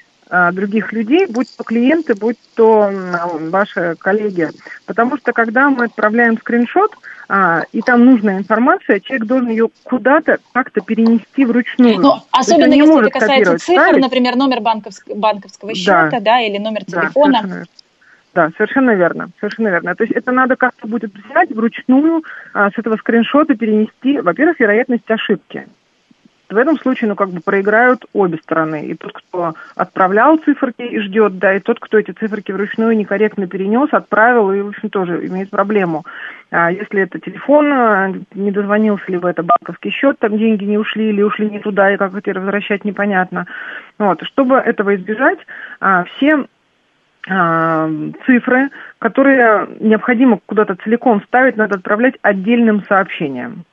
других 0.53 0.92
людей, 0.92 1.27
будь 1.27 1.49
то 1.57 1.62
клиенты, 1.62 2.14
будь 2.14 2.38
то 2.55 2.90
ваши 3.51 3.97
коллеги. 3.99 4.49
Потому 4.87 5.18
что 5.18 5.33
когда 5.33 5.68
мы 5.68 5.85
отправляем 5.85 6.38
скриншот, 6.38 6.92
а, 7.35 7.64
и 7.73 7.81
там 7.81 8.05
нужная 8.05 8.37
информация, 8.38 9.01
человек 9.01 9.27
должен 9.27 9.49
ее 9.49 9.68
куда-то 9.85 10.38
как-то 10.53 10.83
перенести 10.83 11.47
вручную. 11.47 11.99
Ну, 11.99 12.16
особенно 12.31 12.75
если 12.75 13.01
это 13.01 13.11
касается 13.11 13.59
цифр, 13.59 13.81
ставить. 13.81 14.03
например, 14.03 14.37
номер 14.37 14.61
банковск- 14.61 15.14
банковского 15.14 15.75
счета, 15.75 16.11
да, 16.11 16.21
да, 16.21 16.40
или 16.40 16.59
номер 16.59 16.85
телефона. 16.85 17.40
Да, 17.42 17.49
совершенно. 17.49 17.66
Да, 18.35 18.51
совершенно 18.57 18.90
верно, 18.92 19.31
совершенно 19.40 19.68
верно. 19.68 19.95
То 19.95 20.05
есть 20.05 20.14
это 20.14 20.33
надо 20.33 20.57
как-то 20.57 20.87
будет 20.87 21.12
взять 21.14 21.51
вручную 21.51 22.23
а, 22.53 22.71
с 22.71 22.79
этого 22.79 22.97
скриншота 22.97 23.55
перенести, 23.55 24.21
во-первых, 24.21 24.61
вероятность 24.61 25.11
ошибки 25.11 25.66
в 26.53 26.59
этом 26.59 26.79
случае, 26.79 27.09
ну, 27.09 27.15
как 27.15 27.31
бы 27.31 27.41
проиграют 27.41 28.05
обе 28.12 28.38
стороны. 28.38 28.87
И 28.87 28.95
тот, 28.95 29.12
кто 29.12 29.55
отправлял 29.75 30.37
циферки 30.37 30.83
и 30.83 30.99
ждет, 31.01 31.38
да, 31.38 31.55
и 31.55 31.61
тот, 31.61 31.81
кто 31.81 31.99
эти 31.99 32.11
циферки 32.12 32.53
вручную 32.53 32.97
некорректно 32.97 33.47
перенес, 33.47 33.88
отправил 33.93 34.53
и, 34.53 34.61
в 34.61 34.69
общем, 34.69 34.91
тоже 34.91 35.27
имеет 35.27 35.51
проблему. 35.51 36.05
А 36.51 36.71
если 36.71 37.03
это 37.03 37.19
телефон, 37.19 37.73
а, 37.73 38.12
не 38.35 38.51
дозвонился, 38.51 39.05
либо 39.09 39.29
это 39.29 39.43
банковский 39.43 39.91
счет, 39.91 40.19
там 40.19 40.37
деньги 40.37 40.65
не 40.65 40.77
ушли 40.77 41.09
или 41.09 41.23
ушли 41.23 41.49
не 41.49 41.61
туда, 41.61 41.93
и 41.93 41.97
как 41.97 42.15
это 42.15 42.38
возвращать 42.38 42.85
непонятно. 42.85 43.47
Вот. 43.99 44.23
Чтобы 44.23 44.57
этого 44.57 44.95
избежать, 44.95 45.38
а, 45.81 46.05
все 46.05 46.47
а, 47.29 47.88
цифры, 48.27 48.71
которые 48.99 49.69
необходимо 49.81 50.41
куда-то 50.45 50.75
целиком 50.75 51.23
ставить, 51.23 51.57
надо 51.57 51.77
отправлять 51.77 52.17
отдельным 52.21 52.85
сообщением. 52.85 53.65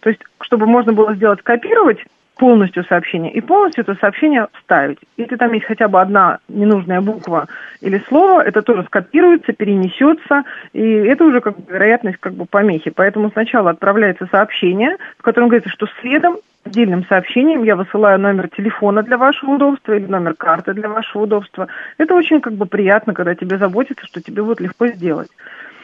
То 0.00 0.10
есть, 0.10 0.20
чтобы 0.40 0.66
можно 0.66 0.92
было 0.92 1.14
сделать 1.14 1.42
копировать 1.42 2.04
полностью 2.36 2.84
сообщение 2.84 3.32
и 3.32 3.40
полностью 3.40 3.82
это 3.82 3.94
сообщение 3.94 4.46
вставить. 4.52 4.98
Если 5.16 5.36
там 5.36 5.52
есть 5.52 5.66
хотя 5.66 5.88
бы 5.88 6.00
одна 6.00 6.38
ненужная 6.48 7.00
буква 7.00 7.48
или 7.80 8.02
слово, 8.08 8.42
это 8.42 8.62
тоже 8.62 8.84
скопируется, 8.84 9.52
перенесется, 9.52 10.44
и 10.72 10.82
это 10.82 11.24
уже 11.24 11.40
как 11.40 11.56
бы 11.56 11.72
вероятность 11.72 12.18
как 12.18 12.34
бы 12.34 12.44
помехи. 12.44 12.90
Поэтому 12.90 13.30
сначала 13.30 13.70
отправляется 13.70 14.28
сообщение, 14.30 14.96
в 15.18 15.22
котором 15.22 15.48
говорится, 15.48 15.70
что 15.70 15.86
следом 16.00 16.36
отдельным 16.64 17.06
сообщением 17.06 17.62
я 17.62 17.76
высылаю 17.76 18.18
номер 18.18 18.48
телефона 18.48 19.02
для 19.02 19.16
вашего 19.16 19.52
удобства 19.52 19.94
или 19.94 20.06
номер 20.06 20.34
карты 20.34 20.74
для 20.74 20.88
вашего 20.88 21.22
удобства. 21.22 21.68
Это 21.96 22.14
очень 22.14 22.40
как 22.40 22.54
бы 22.54 22.66
приятно, 22.66 23.14
когда 23.14 23.34
тебе 23.34 23.56
заботится, 23.56 24.04
что 24.04 24.20
тебе 24.20 24.42
будет 24.42 24.60
легко 24.60 24.88
сделать. 24.88 25.28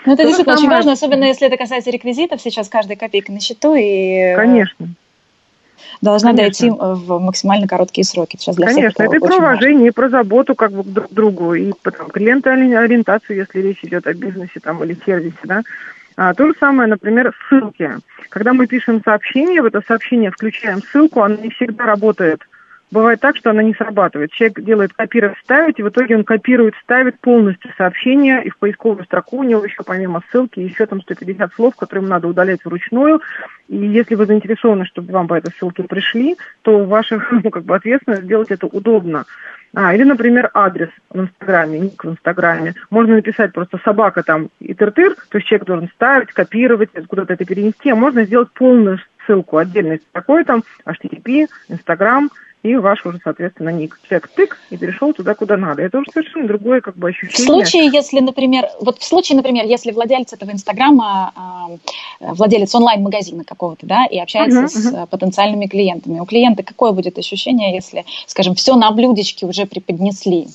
Ну, 0.05 0.15
это 0.15 0.23
То 0.23 0.29
действительно 0.29 0.57
самое... 0.57 0.67
очень 0.67 0.77
важно, 0.77 0.93
особенно 0.93 1.25
если 1.25 1.47
это 1.47 1.57
касается 1.57 1.91
реквизитов. 1.91 2.41
Сейчас 2.41 2.69
каждая 2.69 2.97
копейка 2.97 3.31
на 3.33 3.41
счету. 3.41 3.75
И... 3.75 4.35
Конечно 4.35 4.89
должна 6.01 6.31
Конечно. 6.31 6.69
дойти 6.69 6.77
в 6.79 7.19
максимально 7.19 7.69
короткие 7.69 8.05
сроки. 8.05 8.37
Сейчас 8.37 8.57
для 8.57 8.67
Конечно, 8.67 8.91
всех, 8.91 9.07
это 9.07 9.17
и 9.17 9.21
про 9.21 9.37
уважение, 9.37 9.89
и 9.89 9.93
про 9.93 10.09
заботу 10.09 10.55
как 10.55 10.73
бы 10.73 10.83
друг 10.85 11.11
к 11.11 11.13
другу, 11.13 11.55
и 11.55 11.73
потом 11.83 12.09
клиентоориентацию, 12.09 13.37
если 13.37 13.61
речь 13.61 13.83
идет 13.83 14.07
о 14.07 14.15
бизнесе 14.15 14.61
там, 14.61 14.83
или 14.85 14.97
сервисе, 15.05 15.37
да. 15.45 15.63
А, 16.17 16.35
то 16.35 16.47
же 16.47 16.55
самое, 16.61 16.89
например, 16.89 17.35
ссылки. 17.49 17.91
Когда 18.29 18.53
мы 18.53 18.67
пишем 18.67 19.03
сообщение, 19.05 19.63
в 19.63 19.67
это 19.67 19.83
сообщение 19.87 20.31
включаем 20.31 20.83
ссылку, 20.83 21.23
оно 21.23 21.37
не 21.37 21.51
всегда 21.51 21.87
работает 21.87 22.43
бывает 22.93 23.21
так, 23.21 23.37
что 23.37 23.51
она 23.51 23.63
не 23.63 23.75
срабатывает. 23.75 24.31
Человек 24.33 24.61
делает 24.61 24.93
копировать, 24.93 25.39
ставить, 25.39 25.79
и 25.79 25.83
в 25.83 25.89
итоге 25.89 26.17
он 26.17 26.25
копирует, 26.25 26.75
ставит 26.83 27.19
полностью 27.21 27.73
сообщение, 27.77 28.45
и 28.45 28.51
в 28.51 28.59
поисковую 28.59 29.05
строку 29.05 29.39
у 29.39 29.43
него 29.43 29.65
еще 29.65 29.83
помимо 29.85 30.23
ссылки 30.31 30.61
еще 30.61 30.87
там 30.87 31.01
150 31.01 31.55
слов, 31.55 31.75
которые 31.75 32.03
ему 32.03 32.11
надо 32.11 32.29
удалять 32.29 32.65
вручную. 32.65 33.21
И 33.69 33.77
если 33.77 34.15
вы 34.15 34.27
заинтересованы, 34.27 34.85
чтобы 34.85 35.13
вам 35.13 35.27
по 35.27 35.35
этой 35.35 35.53
ссылке 35.53 35.83
пришли, 35.83 36.37
то 36.63 36.85
ваша 36.85 37.21
ну, 37.31 37.51
как 37.51 37.65
бы 37.65 37.75
ответственность 37.75 38.25
сделать 38.25 38.51
это 38.51 38.67
удобно. 38.67 39.25
А, 39.75 39.95
или, 39.95 40.03
например, 40.03 40.51
адрес 40.53 40.91
в 41.09 41.19
Инстаграме, 41.19 41.79
ник 41.81 42.05
в 42.05 42.11
Инстаграме. 42.11 42.75
Можно 42.91 43.15
написать 43.15 43.55
просто 43.55 43.81
собака 43.83 44.23
там 44.23 44.51
и 44.61 44.75
тыр-тыр, 44.75 45.15
то 45.31 45.39
есть 45.39 45.49
человек 45.49 45.67
должен 45.67 45.89
ставить, 45.95 46.31
копировать, 46.33 46.91
куда-то 47.09 47.33
это 47.33 47.47
перенести, 47.47 47.89
а 47.89 47.97
можно 47.97 48.25
сделать 48.25 48.51
полную 48.53 48.99
ссылку 49.25 49.57
отдельной 49.57 50.03
такой 50.13 50.45
там, 50.45 50.63
HTTP, 50.85 51.47
Инстаграм, 51.69 52.29
и 52.63 52.77
ваш 52.77 53.05
уже, 53.05 53.21
соответственно, 53.23 53.71
ник. 53.71 53.99
Человек 54.09 54.29
тык 54.29 54.59
и 54.71 54.77
перешел 54.77 55.13
туда, 55.13 55.35
куда 55.35 55.57
надо. 55.57 55.83
Это 55.83 55.99
уже 55.99 56.11
совершенно 56.13 56.47
другое 56.47 56.81
как 56.81 56.97
бы 56.97 57.09
ощущение. 57.09 57.45
В 57.45 57.47
случае, 57.47 57.91
если, 57.93 58.21
например, 58.21 58.69
вот 58.81 58.99
в 58.99 59.05
случае, 59.05 59.37
например, 59.37 59.67
если 59.67 59.91
владелец 59.91 60.33
этого 60.33 60.51
Инстаграма, 60.51 61.79
э, 62.21 62.33
владелец 62.33 62.75
онлайн-магазина 62.75 63.45
какого-то, 63.45 63.87
да, 63.87 64.07
и 64.07 64.19
общается 64.19 64.61
uh-huh, 64.61 64.69
с 64.69 64.93
uh-huh. 64.93 65.07
потенциальными 65.09 65.67
клиентами, 65.67 66.21
у 66.21 66.25
клиента 66.25 66.63
какое 66.63 66.93
будет 66.93 67.19
ощущение, 67.19 67.75
если, 67.75 68.05
скажем, 68.27 68.55
все 68.55 68.77
на 68.77 68.91
блюдечке 68.93 69.47
уже 69.47 69.67
преподнесли? 69.67 70.47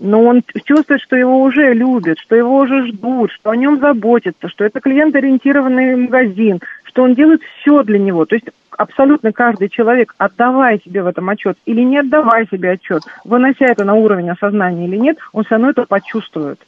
Но 0.00 0.22
он 0.22 0.42
чувствует, 0.64 1.00
что 1.00 1.16
его 1.16 1.42
уже 1.42 1.72
любят, 1.72 2.18
что 2.18 2.36
его 2.36 2.58
уже 2.58 2.86
ждут, 2.88 3.30
что 3.32 3.50
о 3.50 3.56
нем 3.56 3.78
заботятся, 3.78 4.48
что 4.48 4.64
это 4.64 4.80
клиент-ориентированный 4.80 5.96
магазин, 5.96 6.60
что 6.84 7.02
он 7.02 7.14
делает 7.14 7.42
все 7.60 7.82
для 7.82 7.98
него. 7.98 8.24
То 8.24 8.36
есть 8.36 8.46
абсолютно 8.76 9.32
каждый 9.32 9.68
человек, 9.68 10.14
отдавая 10.18 10.78
себе 10.78 11.02
в 11.02 11.06
этом 11.06 11.28
отчет 11.28 11.56
или 11.64 11.82
не 11.82 11.98
отдавая 11.98 12.46
себе 12.46 12.72
отчет, 12.72 13.02
вынося 13.24 13.66
это 13.66 13.84
на 13.84 13.94
уровень 13.94 14.30
осознания 14.30 14.86
или 14.86 14.96
нет, 14.96 15.18
он 15.32 15.44
все 15.44 15.54
равно 15.54 15.70
это 15.70 15.84
почувствует. 15.86 16.60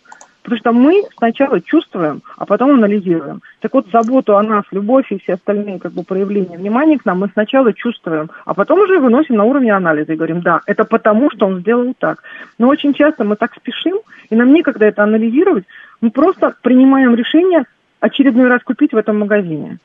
Потому 0.49 0.61
что 0.61 0.73
мы 0.73 1.03
сначала 1.19 1.61
чувствуем, 1.61 2.23
а 2.39 2.47
потом 2.47 2.71
анализируем. 2.71 3.43
Так 3.61 3.75
вот, 3.75 3.87
заботу 3.93 4.35
о 4.35 4.43
нас, 4.43 4.65
любовь 4.71 5.13
и 5.13 5.19
все 5.19 5.35
остальные 5.35 5.79
как 5.79 5.93
бы, 5.93 6.05
проявления 6.05 6.57
внимания 6.57 6.99
к 6.99 7.05
нам 7.05 7.19
мы 7.19 7.29
сначала 7.35 7.75
чувствуем, 7.75 8.31
а 8.47 8.55
потом 8.55 8.81
уже 8.81 8.99
выносим 8.99 9.37
на 9.37 9.45
уровень 9.45 9.73
анализа 9.73 10.15
и 10.15 10.17
говорим, 10.17 10.41
да, 10.41 10.63
это 10.65 10.87
потому, 10.87 11.31
что 11.31 11.45
он 11.45 11.61
сделал 11.61 11.93
так. 11.99 12.23
Но 12.57 12.69
очень 12.69 12.95
часто 12.95 13.25
мы 13.25 13.37
так 13.37 13.55
спешим, 13.57 13.99
и 14.31 14.37
нам 14.37 14.55
некогда 14.55 14.87
это 14.87 15.03
анализировать, 15.03 15.65
мы 16.01 16.11
просто 16.11 16.55
принимаем 16.63 17.15
решение 17.15 17.65
очередной 18.01 18.49
раз 18.49 18.63
купить 18.63 18.95
в 18.95 18.97
этом 18.97 19.19
магазине. 19.19 19.77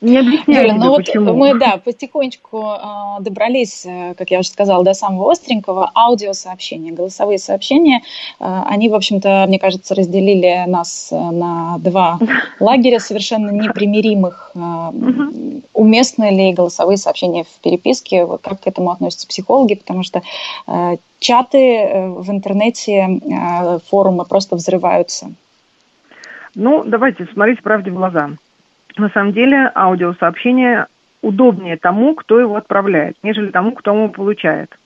Не 0.00 0.18
объясняю 0.18 0.68
Юля, 0.68 0.74
ну 0.76 0.88
вот 0.88 1.04
почему. 1.04 1.34
мы, 1.34 1.58
да, 1.58 1.76
потихонечку 1.76 2.72
э, 2.72 3.22
добрались, 3.22 3.84
э, 3.84 4.14
как 4.16 4.30
я 4.30 4.38
уже 4.38 4.48
сказала, 4.48 4.82
до 4.82 4.94
самого 4.94 5.30
остренького. 5.30 5.90
Аудиосообщения, 5.94 6.92
голосовые 6.92 7.38
сообщения, 7.38 8.00
э, 8.38 8.62
они, 8.66 8.88
в 8.88 8.94
общем-то, 8.94 9.44
мне 9.46 9.58
кажется, 9.58 9.94
разделили 9.94 10.64
нас 10.66 11.10
э, 11.12 11.16
на 11.16 11.76
два 11.80 12.18
лагеря 12.60 12.98
совершенно 12.98 13.50
непримиримых. 13.50 14.52
Э, 14.54 14.90
уместны 15.74 16.30
ли 16.30 16.54
голосовые 16.54 16.96
сообщения 16.96 17.44
в 17.44 17.60
переписке? 17.62 18.24
Вот 18.24 18.40
как 18.40 18.60
к 18.62 18.66
этому 18.66 18.92
относятся 18.92 19.26
психологи? 19.26 19.74
Потому 19.74 20.02
что 20.02 20.22
э, 20.66 20.96
чаты 21.18 22.06
в 22.06 22.30
интернете, 22.30 23.20
э, 23.20 23.78
форумы 23.90 24.24
просто 24.24 24.56
взрываются. 24.56 25.30
Ну, 26.54 26.84
давайте 26.84 27.26
смотреть 27.26 27.62
правде 27.62 27.90
в 27.90 27.94
глаза 27.94 28.30
на 28.98 29.08
самом 29.10 29.32
деле 29.32 29.70
аудиосообщение 29.74 30.86
удобнее 31.22 31.76
тому, 31.76 32.14
кто 32.14 32.40
его 32.40 32.56
отправляет, 32.56 33.16
нежели 33.22 33.48
тому, 33.48 33.72
кто 33.72 33.94
его 33.94 34.08
получает. 34.08 34.76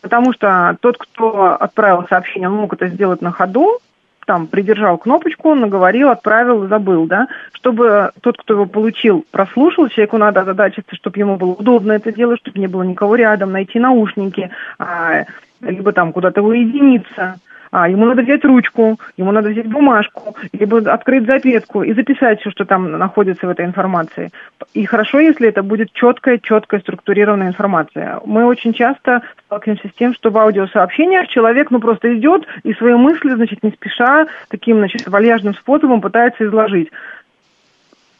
Потому 0.00 0.32
что 0.32 0.76
тот, 0.80 0.96
кто 0.96 1.54
отправил 1.54 2.06
сообщение, 2.08 2.48
мог 2.48 2.72
это 2.72 2.88
сделать 2.88 3.20
на 3.20 3.32
ходу, 3.32 3.78
там 4.26 4.46
придержал 4.46 4.98
кнопочку, 4.98 5.54
наговорил, 5.54 6.10
отправил, 6.10 6.68
забыл, 6.68 7.06
да, 7.06 7.28
чтобы 7.52 8.10
тот, 8.20 8.36
кто 8.36 8.54
его 8.54 8.66
получил, 8.66 9.24
прослушал, 9.30 9.88
человеку 9.88 10.18
надо 10.18 10.42
озадачиться, 10.42 10.94
чтобы 10.94 11.18
ему 11.18 11.36
было 11.36 11.52
удобно 11.52 11.92
это 11.92 12.12
делать, 12.12 12.40
чтобы 12.40 12.58
не 12.58 12.66
было 12.66 12.82
никого 12.82 13.16
рядом, 13.16 13.52
найти 13.52 13.78
наушники, 13.78 14.50
а, 14.78 15.24
либо 15.62 15.92
там 15.92 16.12
куда-то 16.12 16.42
уединиться 16.42 17.36
а, 17.70 17.88
ему 17.88 18.06
надо 18.06 18.22
взять 18.22 18.44
ручку, 18.44 18.98
ему 19.16 19.32
надо 19.32 19.50
взять 19.50 19.66
бумажку, 19.66 20.36
либо 20.52 20.78
открыть 20.92 21.26
записку 21.26 21.82
и 21.82 21.92
записать 21.92 22.40
все, 22.40 22.50
что 22.50 22.64
там 22.64 22.90
находится 22.90 23.46
в 23.46 23.50
этой 23.50 23.66
информации. 23.66 24.30
И 24.74 24.84
хорошо, 24.84 25.20
если 25.20 25.48
это 25.48 25.62
будет 25.62 25.92
четкая, 25.92 26.38
четкая, 26.38 26.80
структурированная 26.80 27.48
информация. 27.48 28.20
Мы 28.24 28.44
очень 28.44 28.72
часто 28.72 29.22
сталкиваемся 29.46 29.88
с 29.88 29.92
тем, 29.98 30.14
что 30.14 30.30
в 30.30 30.38
аудиосообщениях 30.38 31.28
человек 31.28 31.70
ну 31.70 31.80
просто 31.80 32.16
идет 32.16 32.46
и 32.64 32.72
свои 32.74 32.94
мысли, 32.94 33.30
значит, 33.30 33.62
не 33.62 33.70
спеша, 33.70 34.26
таким, 34.48 34.78
значит, 34.78 35.06
вальяжным 35.06 35.54
способом 35.54 36.00
пытается 36.00 36.44
изложить 36.44 36.90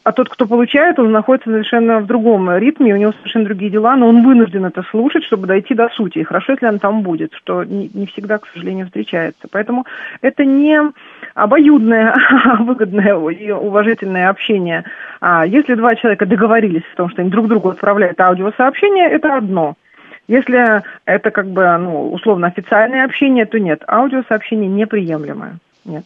а 0.08 0.12
тот, 0.12 0.30
кто 0.30 0.46
получает, 0.46 0.98
он 0.98 1.12
находится 1.12 1.50
совершенно 1.50 2.00
в 2.00 2.06
другом 2.06 2.50
ритме, 2.56 2.94
у 2.94 2.96
него 2.96 3.12
совершенно 3.12 3.44
другие 3.44 3.70
дела, 3.70 3.94
но 3.94 4.08
он 4.08 4.22
вынужден 4.22 4.64
это 4.64 4.82
слушать, 4.84 5.22
чтобы 5.22 5.46
дойти 5.46 5.74
до 5.74 5.90
сути. 5.90 6.20
И 6.20 6.24
хорошо, 6.24 6.52
если 6.52 6.66
он 6.66 6.78
там 6.78 7.02
будет, 7.02 7.34
что 7.34 7.62
не, 7.62 7.90
не 7.92 8.06
всегда, 8.06 8.38
к 8.38 8.46
сожалению, 8.46 8.86
встречается. 8.86 9.48
Поэтому 9.50 9.84
это 10.22 10.46
не 10.46 10.80
обоюдное, 11.34 12.16
а 12.44 12.56
выгодное 12.62 13.18
и 13.32 13.50
уважительное 13.50 14.30
общение. 14.30 14.84
А 15.20 15.44
если 15.44 15.74
два 15.74 15.94
человека 15.94 16.24
договорились 16.24 16.84
о 16.94 16.96
том, 16.96 17.10
что 17.10 17.20
они 17.20 17.30
друг 17.30 17.46
другу 17.46 17.68
отправляют 17.68 18.18
аудиосообщение, 18.18 19.10
это 19.10 19.36
одно. 19.36 19.74
Если 20.26 20.82
это 21.04 21.30
как 21.30 21.48
бы 21.48 21.76
ну, 21.76 22.12
условно 22.12 22.46
официальное 22.46 23.04
общение, 23.04 23.44
то 23.44 23.60
нет, 23.60 23.82
аудиосообщение 23.86 24.70
неприемлемое. 24.70 25.58
Нет. 25.84 26.04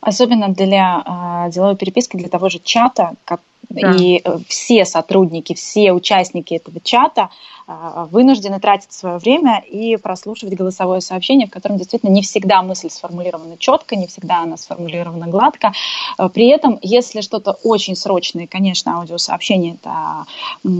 Особенно 0.00 0.48
для 0.48 1.02
э, 1.46 1.50
деловой 1.50 1.76
переписки, 1.76 2.16
для 2.16 2.28
того 2.28 2.48
же 2.48 2.58
чата, 2.58 3.14
как 3.24 3.40
и 3.70 4.20
э, 4.22 4.38
все 4.48 4.84
сотрудники, 4.84 5.54
все 5.54 5.92
участники 5.92 6.54
этого 6.54 6.80
чата 6.82 7.30
э, 7.66 8.06
вынуждены 8.10 8.60
тратить 8.60 8.92
свое 8.92 9.18
время 9.18 9.62
и 9.68 9.96
прослушивать 9.96 10.54
голосовое 10.54 11.00
сообщение, 11.00 11.46
в 11.46 11.50
котором 11.50 11.76
действительно 11.76 12.10
не 12.10 12.22
всегда 12.22 12.62
мысль 12.62 12.90
сформулирована 12.90 13.56
четко, 13.58 13.96
не 13.96 14.06
всегда 14.06 14.42
она 14.42 14.56
сформулирована 14.56 15.26
гладко. 15.26 15.72
Э, 16.18 16.28
при 16.28 16.48
этом, 16.48 16.78
если 16.82 17.20
что-то 17.20 17.56
очень 17.62 17.96
срочное, 17.96 18.46
конечно, 18.46 18.98
аудиосообщение– 18.98 19.74
это 19.82 20.26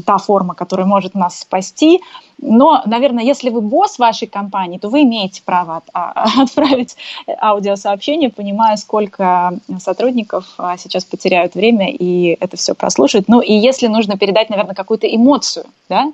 та 0.07 0.19
форма, 0.19 0.55
которая 0.55 0.87
может 0.87 1.15
нас 1.15 1.41
спасти, 1.41 2.01
но, 2.39 2.83
наверное, 2.85 3.25
если 3.25 3.51
вы 3.51 3.61
босс 3.61 3.99
вашей 3.99 4.29
компании, 4.29 4.79
то 4.79 4.89
вы 4.89 5.03
имеете 5.03 5.43
право 5.45 5.77
от, 5.77 5.85
а, 5.93 6.27
отправить 6.43 6.97
аудиосообщение, 7.41 8.31
понимая, 8.31 8.77
сколько 8.77 9.59
сотрудников 9.79 10.55
а, 10.59 10.77
сейчас 10.77 11.05
потеряют 11.05 11.55
время 11.55 11.91
и 11.91 12.37
это 12.41 12.57
все 12.57 12.74
прослушают. 12.75 13.29
Ну 13.29 13.41
и 13.41 13.53
если 13.53 13.87
нужно 13.87 14.19
передать, 14.19 14.51
наверное, 14.51 14.75
какую-то 14.75 15.07
эмоцию, 15.07 15.67
да, 15.89 16.13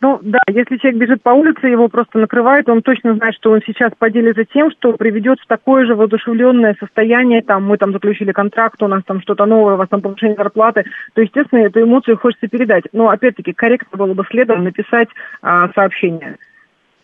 ну 0.00 0.18
да, 0.22 0.38
если 0.48 0.76
человек 0.76 1.00
бежит 1.00 1.22
по 1.22 1.30
улице, 1.30 1.66
его 1.66 1.88
просто 1.88 2.18
накрывает, 2.18 2.68
он 2.68 2.82
точно 2.82 3.14
знает, 3.14 3.34
что 3.34 3.50
он 3.50 3.60
сейчас 3.66 3.92
поделится 3.98 4.44
тем, 4.44 4.70
что 4.70 4.92
приведет 4.92 5.40
в 5.40 5.46
такое 5.46 5.86
же 5.86 5.94
воодушевленное 5.94 6.76
состояние, 6.78 7.42
там, 7.42 7.64
мы 7.64 7.78
там 7.78 7.92
заключили 7.92 8.32
контракт, 8.32 8.82
у 8.82 8.88
нас 8.88 9.02
там 9.04 9.20
что-то 9.22 9.46
новое, 9.46 9.74
у 9.74 9.76
вас 9.76 9.88
там 9.88 10.02
повышение 10.02 10.36
зарплаты, 10.36 10.84
то, 11.14 11.22
естественно, 11.22 11.60
эту 11.60 11.82
эмоцию 11.82 12.18
хочется 12.18 12.48
передать. 12.48 12.84
Но, 12.92 13.08
опять-таки, 13.08 13.52
корректно 13.52 13.96
было 13.96 14.14
бы 14.14 14.24
следом 14.30 14.64
написать 14.64 15.08
а, 15.42 15.70
сообщение. 15.74 16.36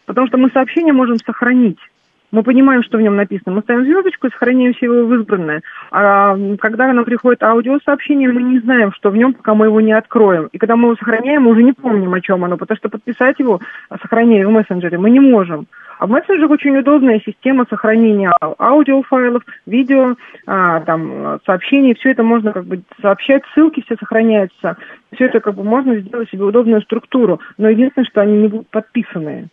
Потому 0.04 0.26
что 0.26 0.36
мы 0.36 0.50
сообщение 0.50 0.92
можем 0.92 1.16
сохранить 1.18 1.78
мы 2.32 2.42
понимаем, 2.42 2.82
что 2.82 2.98
в 2.98 3.02
нем 3.02 3.14
написано. 3.14 3.54
Мы 3.54 3.60
ставим 3.60 3.84
звездочку 3.84 4.26
и 4.26 4.30
сохраняем 4.30 4.72
все 4.72 4.86
его 4.86 5.06
в 5.06 5.14
избранное. 5.14 5.62
А 5.90 6.36
когда 6.58 6.90
нам 6.92 7.04
приходит 7.04 7.42
аудиосообщение, 7.42 8.32
мы 8.32 8.42
не 8.42 8.58
знаем, 8.60 8.92
что 8.92 9.10
в 9.10 9.16
нем, 9.16 9.34
пока 9.34 9.54
мы 9.54 9.66
его 9.66 9.80
не 9.80 9.92
откроем. 9.92 10.48
И 10.50 10.58
когда 10.58 10.74
мы 10.74 10.88
его 10.88 10.96
сохраняем, 10.96 11.42
мы 11.42 11.50
уже 11.50 11.62
не 11.62 11.72
помним, 11.72 12.14
о 12.14 12.20
чем 12.20 12.42
оно, 12.44 12.56
потому 12.56 12.76
что 12.78 12.88
подписать 12.88 13.38
его, 13.38 13.60
сохраняя 14.00 14.46
в 14.46 14.50
мессенджере, 14.50 14.98
мы 14.98 15.10
не 15.10 15.20
можем. 15.20 15.66
А 15.98 16.06
в 16.06 16.10
мессенджерах 16.10 16.50
очень 16.50 16.76
удобная 16.76 17.20
система 17.24 17.66
сохранения 17.68 18.32
аудиофайлов, 18.58 19.44
видео, 19.66 20.16
а, 20.46 20.80
там, 20.80 21.38
сообщений. 21.44 21.94
Все 21.94 22.10
это 22.10 22.22
можно 22.22 22.52
как 22.52 22.64
бы 22.64 22.82
сообщать, 23.00 23.42
ссылки 23.54 23.82
все 23.82 23.96
сохраняются. 23.96 24.78
Все 25.14 25.26
это 25.26 25.40
как 25.40 25.54
бы 25.54 25.64
можно 25.64 25.96
сделать 25.96 26.30
себе 26.30 26.44
удобную 26.44 26.80
структуру. 26.80 27.40
Но 27.58 27.68
единственное, 27.68 28.06
что 28.06 28.22
они 28.22 28.38
не 28.38 28.48
будут 28.48 28.68
подписанные. 28.68 29.48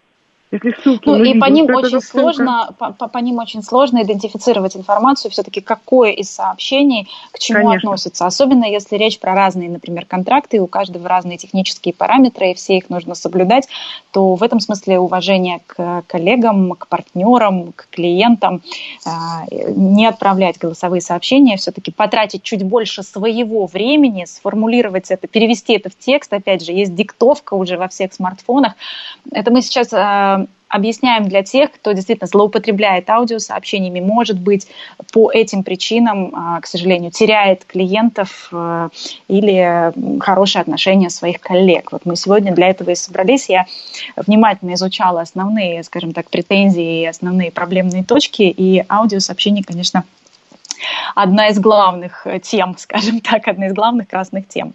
Если 0.52 0.72
ссылки 0.82 1.08
ну, 1.08 1.24
и 1.24 1.38
по 1.38 1.46
ним 1.46 1.68
очень 1.76 2.02
сложно, 2.02 2.74
по, 2.80 2.92
по, 2.92 3.08
по 3.08 3.20
ним 3.20 3.38
очень 3.38 3.62
сложно 3.62 4.02
идентифицировать 4.02 4.76
информацию, 4.76 5.30
все-таки 5.32 5.62
какое 5.62 6.10
из 6.12 6.32
сообщений 6.32 7.08
к 7.32 7.38
чему 7.38 7.66
Конечно. 7.66 7.92
относится. 7.92 8.26
Особенно 8.26 8.66
если 8.66 8.96
речь 8.96 9.20
про 9.20 9.36
разные, 9.36 9.70
например, 9.70 10.08
контракты, 10.08 10.58
и 10.58 10.60
у 10.60 10.66
каждого 10.66 11.08
разные 11.08 11.38
технические 11.38 11.94
параметры, 11.94 12.52
и 12.52 12.54
все 12.56 12.78
их 12.78 12.90
нужно 12.90 13.14
соблюдать, 13.14 13.68
то 14.12 14.34
в 14.34 14.42
этом 14.42 14.60
смысле 14.60 14.98
уважение 14.98 15.62
к 15.68 16.04
коллегам, 16.08 16.72
к 16.72 16.88
партнерам, 16.88 17.74
к 17.74 17.88
клиентам, 17.92 18.64
а, 19.06 19.46
не 19.52 20.08
отправлять 20.08 20.58
голосовые 20.58 21.02
сообщения, 21.02 21.58
все-таки 21.58 21.92
потратить 21.92 22.42
чуть 22.42 22.64
больше 22.64 23.04
своего 23.04 23.68
времени, 23.68 24.26
сформулировать 24.26 25.12
это, 25.12 25.28
перевести 25.28 25.74
это 25.74 25.92
в 25.92 25.98
текст. 25.98 26.34
Опять 26.34 26.66
же, 26.66 26.72
есть 26.72 26.96
диктовка 26.96 27.54
уже 27.54 27.78
во 27.78 27.88
всех 27.88 28.14
смартфонах. 28.14 28.74
Это 29.32 29.52
мы 29.52 29.62
сейчас 29.62 29.90
а, 29.94 30.39
объясняем 30.70 31.28
для 31.28 31.44
тех, 31.44 31.72
кто 31.72 31.92
действительно 31.92 32.28
злоупотребляет 32.28 33.10
аудиосообщениями, 33.10 34.00
может 34.00 34.40
быть, 34.40 34.68
по 35.12 35.32
этим 35.32 35.64
причинам, 35.64 36.32
а, 36.34 36.62
к 36.62 36.68
сожалению, 36.68 37.12
теряет 37.12 37.66
клиентов 37.66 38.50
э, 38.52 38.90
или 39.28 39.92
хорошие 40.22 40.62
отношения 40.62 41.10
своих 41.10 41.42
коллег. 41.42 41.92
Вот 41.92 42.06
мы 42.06 42.16
сегодня 42.16 42.54
для 42.54 42.70
этого 42.70 42.92
и 42.92 42.96
собрались. 42.96 43.50
Я 43.50 43.66
внимательно 44.16 44.76
изучала 44.76 45.22
основные, 45.22 45.84
скажем 45.84 46.14
так, 46.14 46.30
претензии 46.30 47.02
и 47.02 47.06
основные 47.06 47.52
проблемные 47.52 48.04
точки, 48.04 48.44
и 48.44 48.84
аудиосообщения, 48.88 49.64
конечно, 49.64 50.04
одна 51.16 51.48
из 51.50 51.60
главных 51.60 52.26
э, 52.26 52.40
тем, 52.40 52.76
скажем 52.78 53.20
так, 53.22 53.48
одна 53.48 53.68
из 53.68 53.74
главных 53.74 54.08
красных 54.08 54.48
тем. 54.48 54.74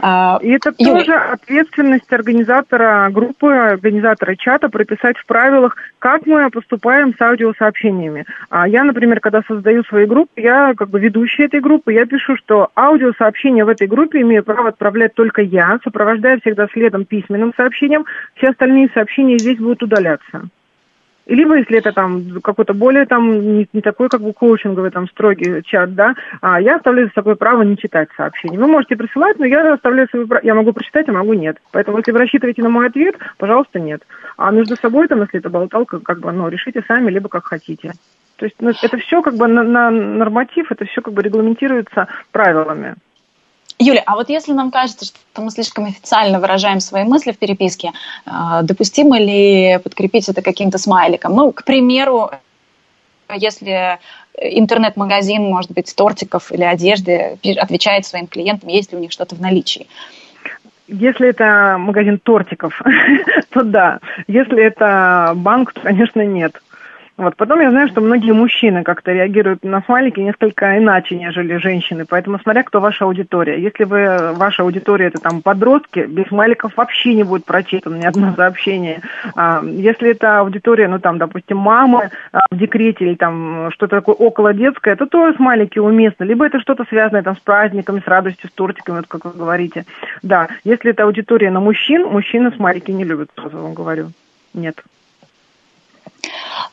А, 0.00 0.38
И 0.42 0.50
это 0.50 0.72
Юлия. 0.78 0.98
тоже 0.98 1.14
ответственность 1.14 2.12
организатора 2.12 3.08
группы, 3.10 3.52
организатора 3.52 4.36
чата 4.36 4.68
прописать 4.68 5.16
в 5.16 5.26
правилах, 5.26 5.76
как 5.98 6.26
мы 6.26 6.50
поступаем 6.50 7.14
с 7.14 7.20
аудиосообщениями. 7.20 8.26
А 8.48 8.68
я, 8.68 8.84
например, 8.84 9.20
когда 9.20 9.42
создаю 9.46 9.84
свои 9.84 10.06
группы, 10.06 10.40
я 10.40 10.74
как 10.74 10.90
бы 10.90 11.00
ведущая 11.00 11.44
этой 11.44 11.60
группы, 11.60 11.92
я 11.92 12.06
пишу, 12.06 12.36
что 12.36 12.70
аудиосообщения 12.76 13.64
в 13.64 13.68
этой 13.68 13.86
группе 13.86 14.20
имею 14.20 14.44
право 14.44 14.68
отправлять 14.68 15.14
только 15.14 15.42
я, 15.42 15.78
сопровождая 15.84 16.40
всегда 16.40 16.68
следом 16.72 17.04
письменным 17.04 17.52
сообщением, 17.56 18.04
все 18.34 18.48
остальные 18.48 18.90
сообщения 18.94 19.38
здесь 19.38 19.58
будут 19.58 19.82
удаляться. 19.82 20.48
Либо, 21.26 21.56
если 21.56 21.78
это 21.78 21.92
там 21.92 22.40
какой-то 22.42 22.74
более 22.74 23.06
там 23.06 23.58
не, 23.58 23.68
не 23.72 23.80
такой 23.80 24.08
как 24.08 24.20
бы 24.20 24.32
коучинговый 24.32 24.90
там 24.90 25.08
строгий 25.08 25.62
чат, 25.62 25.94
да, 25.94 26.14
а 26.40 26.60
я 26.60 26.76
оставляю 26.76 27.08
за 27.08 27.12
собой 27.14 27.36
право 27.36 27.62
не 27.62 27.76
читать 27.76 28.08
сообщения. 28.16 28.58
Вы 28.58 28.66
можете 28.66 28.96
присылать, 28.96 29.38
но 29.38 29.46
я 29.46 29.74
оставляю 29.74 30.08
свое 30.08 30.26
право, 30.26 30.44
я 30.44 30.54
могу 30.54 30.72
прочитать, 30.72 31.08
а 31.08 31.12
могу 31.12 31.34
нет. 31.34 31.58
Поэтому, 31.72 31.98
если 31.98 32.12
вы 32.12 32.18
рассчитываете 32.18 32.62
на 32.62 32.68
мой 32.68 32.88
ответ, 32.88 33.16
пожалуйста, 33.38 33.78
нет. 33.78 34.02
А 34.36 34.50
между 34.50 34.76
собой 34.76 35.08
там, 35.08 35.20
если 35.22 35.38
это 35.38 35.50
болталка, 35.50 36.00
как 36.00 36.20
бы, 36.20 36.32
ну, 36.32 36.48
решите 36.48 36.82
сами, 36.86 37.10
либо 37.10 37.28
как 37.28 37.44
хотите. 37.44 37.92
То 38.36 38.46
есть 38.46 38.56
ну, 38.58 38.70
это 38.70 38.96
все 38.96 39.20
как 39.20 39.36
бы 39.36 39.46
на, 39.46 39.62
на 39.62 39.90
норматив, 39.90 40.72
это 40.72 40.86
все 40.86 41.02
как 41.02 41.12
бы 41.12 41.22
регламентируется 41.22 42.08
правилами. 42.32 42.94
Юля, 43.82 44.02
а 44.04 44.14
вот 44.14 44.28
если 44.28 44.52
нам 44.52 44.70
кажется, 44.70 45.06
что 45.06 45.40
мы 45.40 45.50
слишком 45.50 45.86
официально 45.86 46.38
выражаем 46.38 46.80
свои 46.80 47.04
мысли 47.04 47.32
в 47.32 47.38
переписке, 47.38 47.92
а, 48.26 48.60
допустимо 48.60 49.18
ли 49.18 49.78
подкрепить 49.82 50.28
это 50.28 50.42
каким-то 50.42 50.76
смайликом? 50.76 51.34
Ну, 51.34 51.50
к 51.50 51.64
примеру, 51.64 52.30
если 53.34 53.98
интернет-магазин, 54.38 55.42
может 55.44 55.72
быть, 55.72 55.94
тортиков 55.96 56.52
или 56.52 56.62
одежды 56.62 57.38
отвечает 57.58 58.04
своим 58.04 58.26
клиентам, 58.26 58.68
есть 58.68 58.92
ли 58.92 58.98
у 58.98 59.00
них 59.00 59.12
что-то 59.12 59.34
в 59.34 59.40
наличии. 59.40 59.86
Если 60.86 61.28
это 61.28 61.76
магазин 61.78 62.18
тортиков, 62.18 62.82
то 63.50 63.62
да. 63.62 64.00
Если 64.26 64.62
это 64.62 65.32
банк, 65.36 65.72
то, 65.72 65.80
конечно, 65.80 66.20
нет. 66.20 66.60
Вот. 67.20 67.36
Потом 67.36 67.60
я 67.60 67.68
знаю, 67.68 67.86
что 67.88 68.00
многие 68.00 68.32
мужчины 68.32 68.82
как-то 68.82 69.12
реагируют 69.12 69.62
на 69.62 69.82
смайлики 69.82 70.20
несколько 70.20 70.78
иначе, 70.78 71.16
нежели 71.16 71.58
женщины. 71.58 72.06
Поэтому 72.08 72.38
смотря, 72.38 72.62
кто 72.62 72.80
ваша 72.80 73.04
аудитория. 73.04 73.60
Если 73.60 73.84
вы, 73.84 74.32
ваша 74.32 74.62
аудитория 74.62 75.08
это 75.08 75.20
там 75.20 75.42
подростки, 75.42 76.06
без 76.08 76.28
смайликов 76.28 76.74
вообще 76.78 77.12
не 77.12 77.22
будет 77.22 77.44
прочитано 77.44 77.96
ни 77.96 78.06
одно 78.06 78.32
сообщение. 78.34 79.02
А, 79.36 79.62
если 79.62 80.12
это 80.12 80.40
аудитория, 80.40 80.88
ну 80.88 80.98
там, 80.98 81.18
допустим, 81.18 81.58
мамы 81.58 82.08
а, 82.32 82.38
в 82.50 82.56
декрете 82.56 83.04
или 83.04 83.16
там 83.16 83.70
что-то 83.72 83.96
такое 83.96 84.14
около 84.14 84.54
детское, 84.54 84.96
то 84.96 85.04
тоже 85.04 85.36
смайлики 85.36 85.78
уместны. 85.78 86.24
Либо 86.24 86.46
это 86.46 86.58
что-то 86.58 86.86
связанное 86.88 87.22
там 87.22 87.36
с 87.36 87.40
праздниками, 87.40 88.00
с 88.00 88.08
радостью, 88.08 88.48
с 88.48 88.52
тортиками, 88.54 88.96
вот 88.96 89.08
как 89.08 89.26
вы 89.26 89.32
говорите. 89.32 89.84
Да, 90.22 90.48
если 90.64 90.92
это 90.92 91.04
аудитория 91.04 91.50
на 91.50 91.60
мужчин, 91.60 92.06
мужчины 92.06 92.50
смайлики 92.52 92.90
не 92.92 93.04
любят, 93.04 93.28
сразу 93.34 93.58
вам 93.58 93.74
говорю. 93.74 94.06
Нет. 94.54 94.82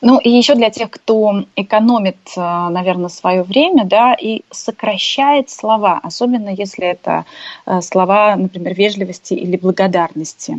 Ну 0.00 0.18
и 0.18 0.30
еще 0.30 0.54
для 0.54 0.70
тех, 0.70 0.90
кто 0.90 1.44
экономит, 1.56 2.16
э, 2.36 2.40
наверное, 2.40 3.08
свое 3.08 3.42
время, 3.42 3.84
да, 3.84 4.14
и 4.14 4.42
сокращает 4.50 5.50
слова, 5.50 6.00
особенно 6.02 6.50
если 6.50 6.86
это 6.86 7.24
э, 7.66 7.80
слова, 7.80 8.36
например, 8.36 8.74
вежливости 8.74 9.34
или 9.34 9.56
благодарности. 9.56 10.58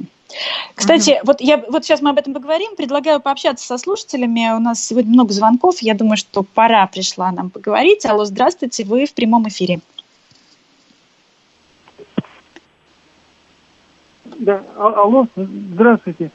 Кстати, 0.76 1.12
uh-huh. 1.12 1.22
вот 1.24 1.42
я 1.42 1.58
вот 1.70 1.84
сейчас 1.84 2.02
мы 2.02 2.12
об 2.12 2.20
этом 2.20 2.34
поговорим. 2.34 2.76
Предлагаю 2.76 3.20
пообщаться 3.20 3.66
со 3.66 3.78
слушателями. 3.78 4.56
У 4.56 4.60
нас 4.60 4.84
сегодня 4.86 5.12
много 5.12 5.34
звонков. 5.34 5.82
Я 5.82 5.96
думаю, 5.96 6.18
что 6.18 6.44
пора 6.44 6.86
пришла 6.88 7.32
нам 7.32 7.50
поговорить. 7.50 8.06
Алло, 8.06 8.26
здравствуйте, 8.26 8.84
вы 8.84 9.06
в 9.06 9.14
прямом 9.14 9.48
эфире. 9.48 9.80
Да, 14.26 14.64
а, 14.78 15.02
алло, 15.02 15.28
здравствуйте. 15.36 16.32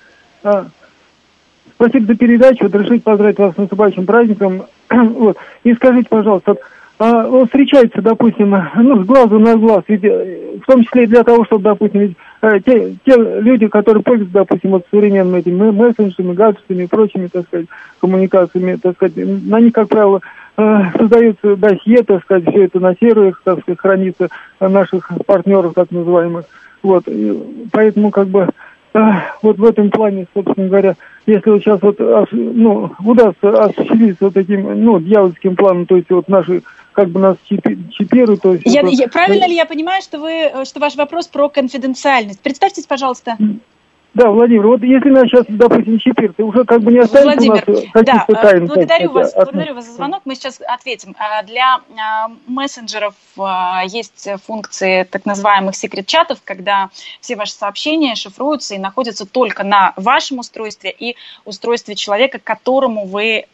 Спасибо 1.74 2.06
за 2.06 2.14
передачу. 2.14 2.64
Вот 2.64 2.74
решить 2.74 3.02
поздравить 3.02 3.38
вас 3.38 3.54
с 3.54 3.58
наступающим 3.58 4.06
праздником. 4.06 4.64
вот. 4.90 5.36
И 5.64 5.74
скажите, 5.74 6.08
пожалуйста, 6.08 6.56
а, 6.98 7.26
он 7.26 7.46
встречается, 7.46 8.00
допустим, 8.00 8.56
ну, 8.76 9.02
с 9.02 9.06
глазу 9.06 9.38
на 9.40 9.56
глаз, 9.56 9.82
ведь, 9.88 10.04
э, 10.04 10.58
в 10.62 10.66
том 10.66 10.84
числе 10.84 11.04
и 11.04 11.08
для 11.08 11.24
того, 11.24 11.44
чтобы, 11.44 11.64
допустим, 11.64 12.00
ведь, 12.00 12.16
э, 12.42 12.60
те, 12.64 12.94
те 13.04 13.16
люди, 13.16 13.66
которые 13.66 14.04
пользуются, 14.04 14.34
допустим, 14.34 14.70
вот 14.70 14.84
современными 14.90 15.40
этими 15.40 15.70
мессенджерами, 15.72 16.34
гаджетами 16.34 16.84
и 16.84 16.86
прочими, 16.86 17.26
так 17.26 17.46
сказать, 17.46 17.66
коммуникациями, 18.00 18.78
так 18.80 18.94
сказать, 18.94 19.16
на 19.16 19.58
них, 19.58 19.72
как 19.72 19.88
правило, 19.88 20.20
э, 20.56 20.80
создаются 20.96 21.56
досье, 21.56 22.04
так 22.04 22.22
сказать, 22.22 22.48
все 22.48 22.64
это 22.64 22.78
на 22.78 22.94
серверах, 22.94 23.42
так 23.42 23.60
сказать, 23.62 23.80
хранится 23.80 24.28
наших 24.60 25.10
партнеров, 25.26 25.74
так 25.74 25.90
называемых. 25.90 26.44
Вот, 26.84 27.08
и 27.08 27.68
поэтому, 27.72 28.12
как 28.12 28.28
бы, 28.28 28.48
вот 29.42 29.58
в 29.58 29.64
этом 29.64 29.90
плане, 29.90 30.26
собственно 30.34 30.68
говоря, 30.68 30.94
если 31.26 31.50
вот 31.50 31.62
сейчас 31.62 31.82
вот 31.82 31.98
ну, 32.30 32.92
удастся 33.04 33.64
осуществиться 33.64 34.26
вот 34.26 34.34
таким, 34.34 34.84
ну, 34.84 35.00
дьявольским 35.00 35.56
планом, 35.56 35.86
то 35.86 35.96
есть 35.96 36.10
вот 36.10 36.28
наши 36.28 36.62
как 36.92 37.08
бы 37.08 37.18
нас 37.18 37.36
чипируют. 37.48 38.42
То 38.42 38.52
есть 38.52 38.66
я, 38.66 38.82
это... 38.82 38.90
я, 38.90 39.08
правильно 39.08 39.46
ли 39.48 39.56
я 39.56 39.66
понимаю, 39.66 40.00
что 40.00 40.20
вы, 40.20 40.64
что 40.64 40.78
ваш 40.78 40.94
вопрос 40.94 41.26
про 41.26 41.48
конфиденциальность? 41.48 42.40
Представьтесь, 42.40 42.86
пожалуйста. 42.86 43.36
Да, 44.14 44.30
Владимир, 44.30 44.66
вот 44.68 44.82
если 44.82 45.10
нас 45.10 45.24
сейчас, 45.24 45.44
допустим, 45.48 45.98
чипир, 45.98 46.32
ты 46.34 46.44
уже 46.44 46.64
как 46.64 46.82
бы 46.82 46.92
не 46.92 47.00
останется 47.00 47.50
Владимир, 47.50 47.64
у 47.66 47.72
нас 47.72 47.84
каких-то 47.92 48.32
да, 48.32 48.42
тайн. 48.42 48.66
Благодарю 48.66 49.10
вас, 49.10 49.34
от... 49.34 49.44
благодарю 49.44 49.74
вас 49.74 49.86
за 49.86 49.92
звонок, 49.92 50.22
мы 50.24 50.36
сейчас 50.36 50.60
ответим. 50.66 51.16
А, 51.18 51.42
для 51.42 51.80
а, 51.98 52.30
мессенджеров 52.46 53.14
а, 53.36 53.82
есть 53.84 54.28
функции 54.46 55.02
так 55.02 55.26
называемых 55.26 55.74
секрет-чатов, 55.74 56.38
когда 56.44 56.90
все 57.20 57.34
ваши 57.34 57.54
сообщения 57.54 58.14
шифруются 58.14 58.76
и 58.76 58.78
находятся 58.78 59.26
только 59.26 59.64
на 59.64 59.94
вашем 59.96 60.38
устройстве 60.38 60.94
и 60.96 61.16
устройстве 61.44 61.96
человека, 61.96 62.38
которому 62.42 63.06
вы 63.06 63.34
Э, 63.34 63.46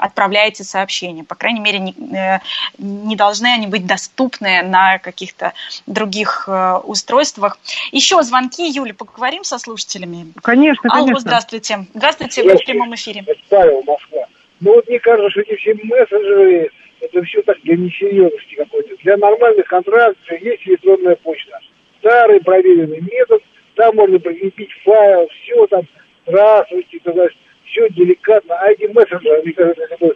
отправляете 0.00 0.64
сообщения. 0.64 1.24
По 1.24 1.34
крайней 1.34 1.60
мере, 1.60 1.78
не, 1.78 1.92
э, 1.92 2.38
не 2.78 3.16
должны 3.16 3.46
они 3.46 3.66
быть 3.66 3.86
доступны 3.86 4.62
на 4.62 4.98
каких-то 4.98 5.52
других 5.86 6.44
э, 6.48 6.76
устройствах. 6.84 7.58
Еще 7.92 8.22
звонки, 8.22 8.68
Юля, 8.68 8.94
поговорим 8.94 9.44
со 9.44 9.58
слушателями? 9.58 10.32
Конечно, 10.42 10.90
Алло, 10.90 11.04
конечно. 11.04 11.20
здравствуйте. 11.20 11.86
Здравствуйте, 11.94 12.42
вы 12.42 12.56
в 12.56 12.64
прямом 12.64 12.94
эфире. 12.94 13.24
Павел, 13.48 13.82
Москва. 13.82 14.26
Ну 14.60 14.74
вот 14.74 14.88
мне 14.88 14.98
кажется, 14.98 15.30
что 15.30 15.40
эти 15.40 15.56
все 15.56 15.74
мессенджеры, 15.74 16.70
это 17.00 17.22
все 17.22 17.42
так 17.42 17.60
для 17.62 17.76
несерьезности 17.76 18.54
какой-то. 18.54 18.96
Для 19.02 19.16
нормальных 19.16 19.66
контрактов 19.66 20.40
есть 20.40 20.66
электронная 20.66 21.16
почта. 21.16 21.58
Старый 22.00 22.40
проверенный 22.40 23.00
метод, 23.00 23.42
там 23.74 23.96
можно 23.96 24.18
прикрепить 24.18 24.70
файл, 24.84 25.28
все 25.28 25.66
там, 25.66 25.82
здравствуйте, 26.26 26.98
тогда 27.04 27.26
все 27.66 27.88
деликатно. 27.90 28.54
А 28.58 28.70
эти 28.70 28.86
мессенджеры, 28.86 29.42
мне 29.42 30.12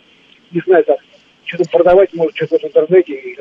не 0.53 0.61
знаю, 0.66 0.84
так, 0.84 0.98
что-то 1.51 1.68
продавать 1.70 2.12
может 2.14 2.36
что-то 2.36 2.59
в 2.59 2.64
интернете. 2.64 3.12
И 3.14 3.38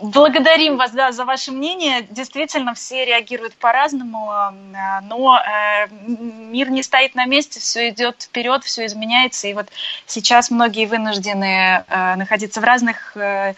Благодарим 0.00 0.76
вас 0.76 0.90
да, 0.92 1.12
за 1.12 1.24
ваше 1.24 1.52
мнение. 1.52 2.06
Действительно, 2.10 2.74
все 2.74 3.04
реагируют 3.04 3.54
по-разному, 3.54 4.32
э, 4.32 5.00
но 5.08 5.38
э, 5.38 5.86
мир 6.08 6.70
не 6.70 6.82
стоит 6.82 7.14
на 7.14 7.26
месте, 7.26 7.60
все 7.60 7.90
идет 7.90 8.22
вперед, 8.22 8.64
все 8.64 8.86
изменяется. 8.86 9.48
И 9.48 9.54
вот 9.54 9.66
сейчас 10.06 10.50
многие 10.50 10.86
вынуждены 10.86 11.84
э, 11.86 12.16
находиться 12.16 12.60
в 12.60 12.64
разных 12.64 13.16
э, 13.16 13.54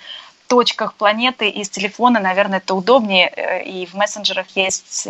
точках 0.48 0.94
планеты 0.94 1.48
и 1.48 1.64
с 1.64 1.70
телефона, 1.70 2.20
наверное, 2.20 2.59
это 2.59 2.74
удобнее. 2.74 3.32
И 3.64 3.86
в 3.86 3.94
мессенджерах 3.94 4.46
есть, 4.55 5.09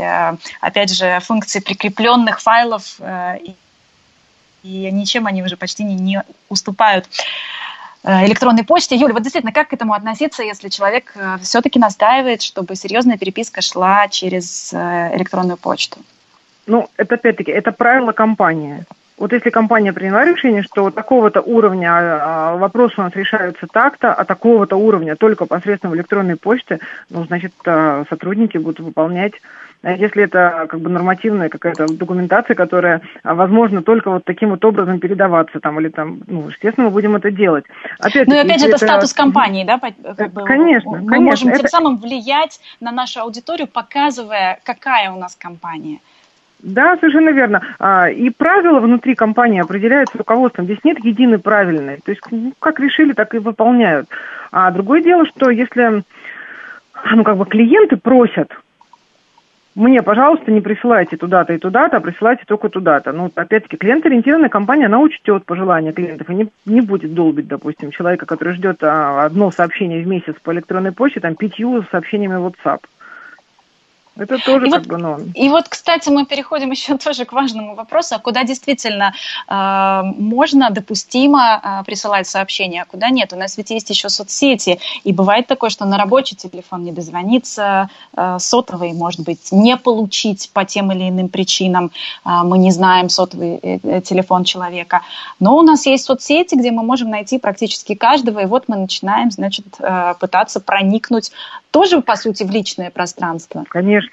опять 0.61 0.97
же, 0.97 1.19
функции 1.21 1.59
прикрепленных 1.59 2.41
файлов 2.41 3.01
и 4.65 4.91
ничем 4.91 5.27
они 5.27 5.43
уже 5.43 5.57
почти 5.57 5.85
не, 5.85 5.95
не 5.95 6.23
уступают 6.49 7.09
э, 8.03 8.27
электронной 8.27 8.65
почте. 8.65 8.97
Юля, 8.97 9.13
вот 9.13 9.23
действительно, 9.23 9.53
как 9.53 9.69
к 9.69 9.73
этому 9.75 9.93
относиться, 9.93 10.43
если 10.43 10.71
человек 10.71 11.13
э, 11.15 11.37
все-таки 11.43 11.79
настаивает, 11.79 12.43
чтобы 12.43 12.75
серьезная 12.75 13.19
переписка 13.19 13.61
шла 13.61 14.09
через 14.09 14.73
э, 14.73 15.17
электронную 15.17 15.59
почту? 15.59 15.99
Ну, 16.67 16.89
это 16.97 17.17
опять-таки, 17.17 17.53
это 17.53 17.73
правило 17.73 18.13
компании. 18.13 18.85
Вот 19.19 19.33
если 19.33 19.51
компания 19.51 19.93
приняла 19.93 20.25
решение, 20.25 20.63
что 20.63 20.91
такого-то 20.91 21.41
уровня 21.41 21.93
а, 21.95 22.57
вопросы 22.57 22.95
у 22.99 23.03
нас 23.03 23.15
решаются 23.15 23.69
так-то, 23.69 24.13
а 24.13 24.25
такого-то 24.25 24.77
уровня 24.77 25.15
только 25.15 25.47
посредством 25.47 25.95
электронной 25.95 26.35
почты, 26.35 26.81
ну, 27.11 27.25
значит, 27.25 27.53
сотрудники 27.63 28.59
будут 28.59 28.81
выполнять 28.81 29.35
а 29.35 29.39
если 29.93 30.25
это 30.25 30.67
как 30.69 30.81
бы 30.81 30.91
нормативная 30.91 31.49
какая-то 31.49 31.87
документация, 31.87 32.55
которая, 32.55 33.03
а, 33.23 33.35
возможно, 33.35 33.83
только 33.83 34.11
вот 34.11 34.25
таким 34.25 34.51
вот 34.51 34.65
образом 34.65 34.99
передаваться 34.99 35.61
там, 35.61 35.79
или 35.81 35.89
там, 35.89 36.21
ну, 36.27 36.49
естественно, 36.49 36.87
мы 36.87 36.93
будем 36.93 37.17
это 37.17 37.31
делать. 37.31 37.65
Опять 37.99 38.27
ну 38.27 38.35
и 38.35 38.39
опять 38.39 38.61
же, 38.61 38.67
это, 38.67 38.77
это 38.77 38.87
статус 38.87 39.13
компании, 39.13 39.65
да? 39.65 39.79
Как 39.79 40.33
бы 40.33 40.45
конечно, 40.45 40.91
мы 40.91 41.07
конечно. 41.07 41.21
можем 41.21 41.49
это... 41.49 41.59
тем 41.61 41.69
самым 41.69 41.97
влиять 41.99 42.61
на 42.81 42.93
нашу 42.93 43.21
аудиторию, 43.21 43.69
показывая, 43.69 44.59
какая 44.65 45.11
у 45.11 45.19
нас 45.19 45.37
компания. 45.37 45.99
Да, 46.61 46.97
совершенно 46.97 47.29
верно. 47.29 47.61
А, 47.79 48.09
и 48.09 48.31
правила 48.31 48.81
внутри 48.81 49.15
компании 49.15 49.61
определяются 49.61 50.17
руководством. 50.17 50.65
Здесь 50.65 50.83
нет 50.83 51.05
единой 51.05 51.39
правильной. 51.39 51.99
То 52.03 52.11
есть, 52.11 52.23
ну, 52.31 52.55
как 52.59 52.81
решили, 52.81 53.13
так 53.13 53.35
и 53.35 53.39
выполняют. 53.39 54.09
А 54.51 54.71
другое 54.71 55.03
дело, 55.03 55.27
что 55.27 55.51
если 55.51 56.03
ну, 57.13 57.25
как 57.25 57.37
бы 57.37 57.45
клиенты 57.45 57.97
просят, 57.97 58.51
мне, 59.75 60.03
пожалуйста, 60.03 60.53
не 60.53 60.61
присылайте 60.61 61.17
туда-то 61.17 61.53
и 61.53 61.59
туда-то, 61.59 61.97
а 61.97 62.01
присылайте 62.01 62.45
только 62.47 62.69
туда-то. 62.69 63.13
Ну, 63.13 63.31
опять-таки, 63.35 63.77
клиент-ориентированная 63.77 64.49
компания, 64.49 64.87
она 64.87 65.01
учтет 65.01 65.45
пожелания 65.45 65.93
клиентов 65.93 66.31
и 66.31 66.35
не, 66.35 66.49
не 66.65 66.81
будет 66.81 67.13
долбить, 67.13 67.49
допустим, 67.49 67.91
человека, 67.91 68.25
который 68.25 68.55
ждет 68.55 68.85
а, 68.85 69.25
одно 69.25 69.51
сообщение 69.51 70.05
в 70.05 70.07
месяц 70.07 70.37
по 70.43 70.53
электронной 70.53 70.93
почте, 70.93 71.19
там, 71.19 71.35
пятью 71.35 71.83
сообщениями 71.91 72.37
в 72.37 72.47
WhatsApp. 72.47 72.81
Это 74.17 74.39
тоже 74.39 74.69
и 74.69 74.71
как 74.71 74.81
вот, 74.81 74.89
бы, 74.89 74.97
ну... 74.99 75.19
И 75.35 75.49
вот, 75.49 75.69
кстати, 75.69 76.09
мы 76.09 76.25
переходим 76.25 76.71
еще 76.77 76.97
тоже 76.97 77.25
к 77.25 77.33
важному 77.33 77.75
вопросу, 77.75 78.15
а 78.15 78.19
куда 78.19 78.45
действительно 78.45 79.15
э, 79.49 80.03
можно, 80.19 80.71
допустимо 80.71 81.61
э, 81.63 81.85
присылать 81.85 82.27
сообщения, 82.27 82.83
а 82.83 82.85
куда 82.85 83.11
нет. 83.11 83.33
У 83.33 83.37
нас 83.37 83.57
ведь 83.57 83.71
есть 83.71 83.91
еще 83.91 84.09
соцсети, 84.09 84.79
и 85.03 85.13
бывает 85.13 85.47
такое, 85.47 85.71
что 85.71 85.85
на 85.85 85.99
рабочий 85.99 86.37
телефон 86.37 86.85
не 86.85 86.93
дозвониться, 86.93 87.89
э, 88.17 88.37
сотовый, 88.39 88.93
может 88.93 89.21
быть, 89.21 89.51
не 89.51 89.77
получить 89.77 90.51
по 90.53 90.65
тем 90.65 90.93
или 90.93 91.09
иным 91.09 91.29
причинам, 91.29 91.91
э, 92.25 92.31
мы 92.45 92.59
не 92.59 92.71
знаем 92.71 93.09
сотовый 93.09 93.59
э, 93.63 94.01
телефон 94.01 94.45
человека. 94.45 95.03
Но 95.41 95.57
у 95.57 95.63
нас 95.63 95.87
есть 95.87 96.05
соцсети, 96.05 96.55
где 96.55 96.71
мы 96.71 96.83
можем 96.83 97.11
найти 97.11 97.39
практически 97.39 97.95
каждого, 97.95 98.41
и 98.41 98.47
вот 98.47 98.69
мы 98.69 98.77
начинаем, 98.77 99.31
значит, 99.31 99.67
э, 99.81 100.15
пытаться 100.21 100.61
проникнуть 100.61 101.33
тоже, 101.71 102.01
по 102.03 102.15
сути, 102.15 102.45
в 102.45 102.51
личное 102.51 102.91
пространство. 102.91 103.65
Конечно. 103.69 104.04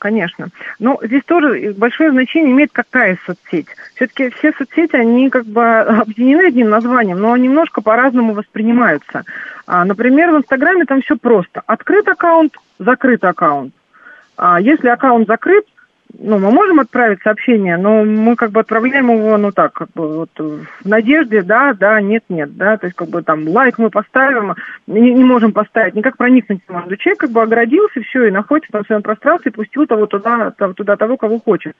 Конечно. 0.00 0.48
Но 0.78 0.98
здесь 1.02 1.22
тоже 1.26 1.74
большое 1.76 2.10
значение 2.10 2.52
имеет 2.52 2.70
какая 2.72 3.18
соцсеть. 3.26 3.66
Все-таки 3.94 4.30
все 4.30 4.52
соцсети, 4.52 4.96
они 4.96 5.28
как 5.28 5.44
бы 5.44 5.62
объединены 5.80 6.46
одним 6.48 6.70
названием, 6.70 7.20
но 7.20 7.36
немножко 7.36 7.82
по-разному 7.82 8.32
воспринимаются. 8.32 9.24
А, 9.66 9.84
например, 9.84 10.30
в 10.30 10.38
Инстаграме 10.38 10.86
там 10.86 11.02
все 11.02 11.16
просто. 11.16 11.62
Открыт 11.66 12.08
аккаунт, 12.08 12.56
закрыт 12.78 13.22
аккаунт. 13.24 13.74
А 14.38 14.58
если 14.58 14.88
аккаунт 14.88 15.26
закрыт, 15.28 15.66
ну, 16.18 16.38
мы 16.38 16.50
можем 16.50 16.80
отправить 16.80 17.22
сообщение, 17.22 17.76
но 17.76 18.04
мы 18.04 18.36
как 18.36 18.50
бы 18.50 18.60
отправляем 18.60 19.10
его, 19.10 19.36
ну 19.36 19.52
так, 19.52 19.72
как 19.72 19.88
бы 19.94 20.18
вот 20.18 20.30
в 20.38 20.66
надежде, 20.84 21.42
да, 21.42 21.74
да, 21.74 22.00
нет, 22.00 22.24
нет, 22.28 22.56
да, 22.56 22.76
то 22.76 22.86
есть 22.86 22.96
как 22.96 23.08
бы 23.08 23.22
там 23.22 23.46
лайк 23.48 23.78
мы 23.78 23.90
поставим, 23.90 24.54
не, 24.86 25.12
не 25.12 25.24
можем 25.24 25.52
поставить, 25.52 25.94
никак 25.94 26.16
проникнуть 26.16 26.60
не 26.68 26.74
можем. 26.74 26.96
Человек 26.96 27.20
как 27.20 27.30
бы 27.30 27.42
оградился, 27.42 28.00
все, 28.02 28.26
и 28.26 28.30
находится 28.30 28.82
в 28.82 28.86
своем 28.86 29.02
пространстве, 29.02 29.52
пустил 29.52 29.86
того 29.86 30.06
туда, 30.06 30.50
там, 30.52 30.74
туда 30.74 30.96
того, 30.96 31.16
кого 31.16 31.38
хочет, 31.38 31.76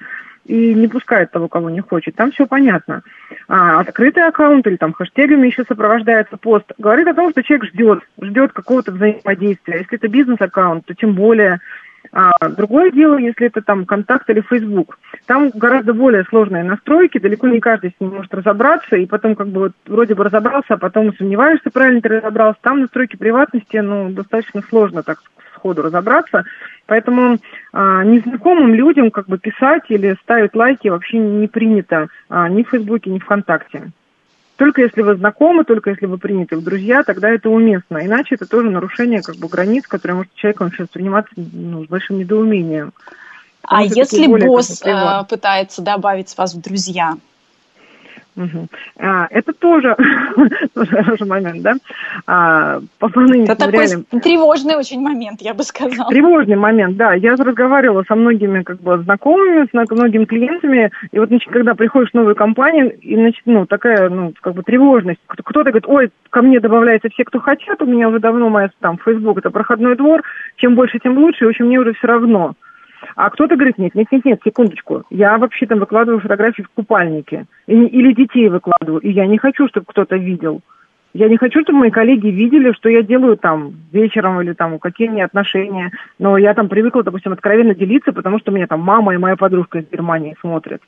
и 0.47 0.74
не 0.74 0.89
пускает 0.89 1.31
того, 1.31 1.49
кого 1.49 1.70
не 1.70 1.81
хочет. 1.81 2.14
Там 2.14 2.31
все 2.31 2.47
понятно. 2.47 3.03
А 3.49 3.81
открытый 3.81 4.26
аккаунт 4.26 4.66
или 4.66 4.76
там 4.76 4.93
хэштегами 4.93 5.49
еще 5.49 5.64
сопровождается 5.64 6.37
пост, 6.37 6.66
говорит 6.78 7.09
о 7.09 7.14
том, 7.14 7.31
что 7.31 7.43
человек 7.43 7.66
ждет, 7.72 8.01
ждет 8.20 8.53
какого-то 8.53 8.93
взаимодействия. 8.93 9.78
Если 9.78 9.99
это 9.99 10.09
бизнес-аккаунт, 10.09 10.87
то 10.87 10.95
тем 10.95 11.14
более 11.14 11.61
а, 12.12 12.48
другое 12.48 12.90
дело, 12.90 13.18
если 13.18 13.46
это 13.46 13.62
там 13.62 13.86
контакт 13.86 14.28
или 14.30 14.40
Facebook. 14.40 14.98
Там 15.26 15.51
гораздо 15.51 15.92
более 15.94 16.24
сложные 16.24 16.64
настройки, 16.64 17.18
далеко 17.18 17.46
не 17.48 17.61
каждый 17.61 17.90
с 17.90 18.01
ним 18.01 18.14
может 18.14 18.34
разобраться, 18.34 18.96
и 18.96 19.07
потом 19.07 19.36
как 19.36 19.48
бы 19.48 19.61
вот 19.61 19.72
вроде 19.86 20.14
бы 20.14 20.24
разобрался, 20.24 20.74
а 20.74 20.78
потом 20.78 21.14
сомневаешься, 21.14 21.70
правильно 21.70 22.01
ты 22.01 22.09
разобрался. 22.09 22.59
Там 22.62 22.80
настройки 22.80 23.16
приватности, 23.16 23.76
ну, 23.76 24.11
достаточно 24.11 24.62
сложно 24.62 25.03
так 25.03 25.18
сходу 25.55 25.82
разобраться. 25.82 26.44
Поэтому 26.86 27.38
а, 27.72 28.03
незнакомым 28.03 28.74
людям 28.74 29.11
как 29.11 29.26
бы 29.26 29.38
писать 29.38 29.84
или 29.88 30.16
ставить 30.22 30.57
лайки 30.57 30.88
вообще 30.88 31.18
не 31.18 31.46
принято 31.46 32.09
а, 32.28 32.48
ни 32.48 32.64
в 32.64 32.70
Фейсбуке, 32.70 33.11
ни 33.11 33.18
ВКонтакте. 33.18 33.92
Только 34.61 34.82
если 34.82 35.00
вы 35.00 35.16
знакомы, 35.16 35.64
только 35.64 35.88
если 35.88 36.04
вы 36.04 36.18
приняты 36.18 36.54
в 36.54 36.62
друзья, 36.62 37.02
тогда 37.02 37.30
это 37.30 37.48
уместно. 37.48 38.04
Иначе 38.04 38.34
это 38.34 38.44
тоже 38.44 38.68
нарушение 38.68 39.22
как 39.22 39.36
бы, 39.36 39.48
границ, 39.48 39.86
которые 39.86 40.18
может 40.18 40.34
человеком 40.34 40.68
сейчас 40.68 40.80
восприниматься 40.80 41.32
ну, 41.34 41.82
с 41.82 41.88
большим 41.88 42.18
недоумением. 42.18 42.92
А 43.62 43.82
если 43.82 44.26
более, 44.26 44.48
босс 44.48 44.80
как 44.80 44.92
бы, 44.92 45.24
э, 45.24 45.24
пытается 45.30 45.80
добавить 45.80 46.36
вас 46.36 46.52
в 46.52 46.61
друзья? 46.61 47.14
Угу. 48.37 48.68
А, 48.99 49.26
это 49.31 49.53
тоже, 49.53 49.97
тоже 50.74 50.91
хороший 50.91 51.26
момент, 51.26 51.62
да? 51.62 51.74
А, 52.26 52.81
по 52.99 53.07
это 53.07 53.57
такой 53.57 53.87
тревожный 54.20 54.76
очень 54.76 55.01
момент, 55.01 55.43
я 55.43 55.55
бы 55.55 55.62
сказала. 55.64 56.09
Тревожный 56.11 56.57
момент, 56.57 56.97
да. 56.97 57.14
Я 57.14 57.35
разговаривала 57.37 58.05
со 58.07 58.14
многими 58.14 58.62
как 58.62 58.81
бы 58.81 58.99
знакомыми, 58.99 59.66
с 59.66 59.72
многими 59.72 60.24
клиентами, 60.24 60.91
и 61.11 61.18
вот 61.18 61.28
значит, 61.28 61.51
когда 61.51 61.74
приходишь 61.74 62.11
в 62.11 62.14
новую 62.14 62.37
компанию, 62.37 62.97
и 63.01 63.14
значит, 63.16 63.43
ну, 63.47 63.66
такая, 63.66 64.09
ну, 64.09 64.33
как 64.41 64.55
бы 64.55 64.62
тревожность. 64.62 65.20
Кто-то 65.26 65.70
говорит, 65.70 65.89
ой, 65.89 66.11
ко 66.31 66.43
мне 66.43 66.61
добавляются 66.61 67.09
все, 67.11 67.24
кто 67.24 67.41
хотят, 67.41 67.83
у 67.83 67.87
меня 67.87 68.09
уже 68.09 68.20
давно 68.20 68.49
моя 68.49 68.70
там 68.81 68.99
Facebook 69.05 69.39
это 69.39 69.51
проходной 69.51 69.97
двор, 69.97 70.22
чем 70.57 70.74
больше, 70.74 70.99
тем 70.99 71.18
лучше, 71.18 71.45
и, 71.45 71.47
в 71.47 71.51
общем, 71.51 71.66
мне 71.66 71.78
уже 71.78 71.95
все 71.95 72.07
равно. 72.07 72.55
А 73.16 73.30
кто-то 73.30 73.57
говорит, 73.57 73.78
нет, 73.78 73.94
нет, 73.94 74.07
нет, 74.11 74.24
нет, 74.24 74.40
секундочку, 74.44 75.05
я 75.11 75.38
вообще 75.38 75.66
там 75.66 75.78
выкладываю 75.78 76.20
фотографии 76.20 76.62
в 76.62 76.70
купальнике, 76.70 77.46
или 77.66 78.12
детей 78.12 78.48
выкладываю, 78.48 79.01
и 79.01 79.11
я 79.11 79.26
не 79.26 79.38
хочу, 79.38 79.68
чтобы 79.68 79.86
кто-то 79.86 80.16
видел. 80.16 80.61
Я 81.12 81.28
не 81.28 81.36
хочу, 81.36 81.62
чтобы 81.62 81.80
мои 81.80 81.90
коллеги 81.90 82.28
видели, 82.28 82.72
что 82.72 82.88
я 82.88 83.03
делаю 83.03 83.36
там 83.36 83.74
вечером 83.90 84.40
или 84.40 84.53
там 84.53 84.78
какие 84.78 85.09
у 85.09 85.24
отношения. 85.24 85.90
Но 86.20 86.38
я 86.38 86.55
там 86.55 86.68
привыкла, 86.68 87.03
допустим, 87.03 87.32
откровенно 87.32 87.74
делиться, 87.74 88.12
потому 88.12 88.38
что 88.38 88.53
меня 88.53 88.68
там 88.68 88.80
мама 88.80 89.14
и 89.14 89.18
моя 89.18 89.34
подружка 89.34 89.80
из 89.80 89.90
Германии 89.90 90.36
смотрят. 90.40 90.80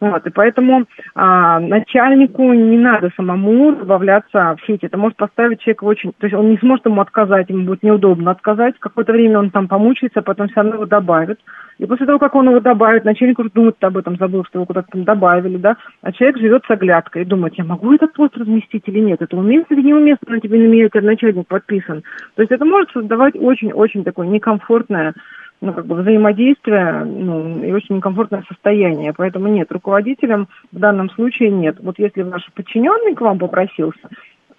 Вот, 0.00 0.26
и 0.26 0.30
поэтому 0.30 0.84
а, 1.14 1.58
начальнику 1.58 2.52
не 2.52 2.78
надо 2.78 3.10
самому 3.16 3.72
добавляться 3.72 4.56
в 4.56 4.66
сети. 4.66 4.86
Это 4.86 4.96
может 4.96 5.16
поставить 5.16 5.60
человека 5.60 5.84
очень... 5.84 6.12
То 6.18 6.26
есть 6.26 6.34
он 6.34 6.50
не 6.50 6.58
сможет 6.58 6.86
ему 6.86 7.00
отказать, 7.00 7.50
ему 7.50 7.66
будет 7.66 7.82
неудобно 7.82 8.30
отказать. 8.30 8.76
Какое-то 8.78 9.12
время 9.12 9.40
он 9.40 9.50
там 9.50 9.66
помучается, 9.66 10.22
потом 10.22 10.48
все 10.48 10.56
равно 10.56 10.74
его 10.74 10.86
добавит. 10.86 11.40
И 11.78 11.86
после 11.86 12.06
того, 12.06 12.18
как 12.18 12.34
он 12.34 12.48
его 12.48 12.60
добавит, 12.60 13.04
начальник 13.04 13.38
уже 13.38 13.50
думает 13.50 13.76
об 13.80 13.96
этом, 13.96 14.16
забыл, 14.16 14.44
что 14.44 14.58
его 14.58 14.66
куда-то 14.66 14.88
там 14.92 15.04
добавили, 15.04 15.56
да, 15.56 15.76
а 16.02 16.12
человек 16.12 16.38
живет 16.38 16.64
с 16.66 16.70
оглядкой 16.70 17.22
и 17.22 17.24
думает, 17.24 17.54
я 17.54 17.64
могу 17.64 17.94
этот 17.94 18.12
пост 18.14 18.36
разместить 18.36 18.82
или 18.86 18.98
нет, 18.98 19.22
это 19.22 19.36
уместно 19.36 19.74
или 19.74 19.82
неуместно 19.82 20.34
на 20.34 20.40
тебе 20.40 20.58
на 20.58 20.66
меня 20.66 20.88
начальник 20.92 21.46
подписан. 21.46 22.02
То 22.34 22.42
есть 22.42 22.50
это 22.50 22.64
может 22.64 22.90
создавать 22.90 23.34
очень-очень 23.36 24.02
такое 24.02 24.26
некомфортное 24.26 25.14
ну, 25.60 25.72
как 25.72 25.86
бы 25.86 25.96
взаимодействие 25.96 27.04
ну, 27.04 27.62
и 27.62 27.72
очень 27.72 27.96
некомфортное 27.96 28.44
состояние. 28.48 29.12
Поэтому 29.16 29.48
нет, 29.48 29.70
руководителям 29.72 30.48
в 30.72 30.78
данном 30.78 31.10
случае 31.10 31.50
нет. 31.50 31.78
Вот 31.80 31.98
если 31.98 32.22
ваш 32.22 32.48
подчиненный 32.54 33.14
к 33.14 33.20
вам 33.20 33.38
попросился, 33.38 34.08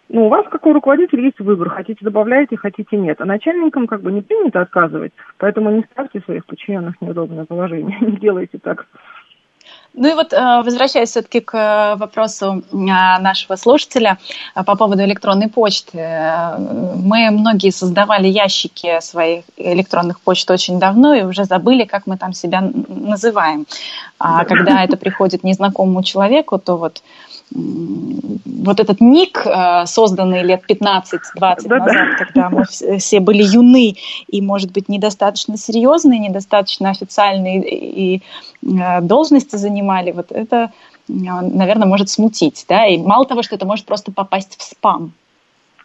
ну, 0.10 0.26
у 0.26 0.30
вас, 0.30 0.46
как 0.50 0.66
у 0.66 0.74
руководителя, 0.74 1.24
есть 1.24 1.40
выбор. 1.40 1.70
Хотите 1.70 2.04
добавляете, 2.04 2.58
хотите 2.58 2.98
нет. 2.98 3.22
А 3.22 3.26
начальникам 3.26 3.86
как 3.86 4.02
бы 4.02 4.12
не 4.12 4.22
принято 4.22 4.62
отказывать. 4.62 5.14
Поэтому 5.38 5.70
не 5.70 5.84
ставьте 5.92 6.20
своих 6.22 6.46
подчиненных 6.46 6.96
в 7.00 7.02
неудобное 7.06 7.46
положение. 7.46 7.98
Не 8.02 8.18
делайте 8.18 8.58
так. 8.58 8.88
Ну 10.00 10.08
и 10.08 10.14
вот 10.14 10.32
э, 10.32 10.62
возвращаясь 10.64 11.10
все-таки 11.10 11.42
к 11.42 11.54
э, 11.54 11.96
вопросу 11.98 12.64
э, 12.72 12.76
нашего 12.76 13.58
слушателя 13.58 14.18
по 14.56 14.78
поводу 14.78 15.04
электронной 15.04 15.50
почты. 15.50 15.98
Мы 16.96 17.30
многие 17.32 17.72
создавали 17.72 18.30
ящики 18.30 19.02
своих 19.02 19.44
электронных 19.58 20.22
почт 20.22 20.50
очень 20.52 20.80
давно 20.80 21.14
и 21.14 21.24
уже 21.24 21.44
забыли, 21.44 21.84
как 21.84 22.08
мы 22.08 22.16
там 22.18 22.32
себя 22.32 22.62
называем. 22.88 23.66
А 24.20 24.46
когда 24.46 24.86
это 24.86 24.96
приходит 24.96 25.44
незнакомому 25.44 26.02
человеку, 26.02 26.60
то 26.60 26.78
вот 26.78 27.04
вот 27.52 28.80
этот 28.80 29.02
ник, 29.02 29.42
э, 29.46 29.86
созданный 29.86 30.44
лет 30.44 30.64
15-20 30.70 31.68
назад, 31.68 32.18
когда 32.18 32.50
мы 32.50 32.64
все 32.66 33.20
были 33.20 33.44
юны 33.44 33.96
и, 34.28 34.42
может 34.42 34.72
быть, 34.72 34.90
недостаточно 34.90 35.58
серьезные, 35.58 36.20
недостаточно 36.20 36.90
официальные 36.90 37.64
и 37.68 38.22
э, 38.62 39.02
должности 39.02 39.56
занимали, 39.56 40.12
вот 40.12 40.32
это, 40.32 40.72
наверное, 41.08 41.88
может 41.88 42.10
смутить. 42.10 42.66
Да? 42.70 42.86
И 42.86 42.98
мало 42.98 43.26
того, 43.26 43.42
что 43.42 43.56
это 43.56 43.66
может 43.66 43.86
просто 43.86 44.12
попасть 44.12 44.58
в 44.58 44.64
спам. 44.64 45.14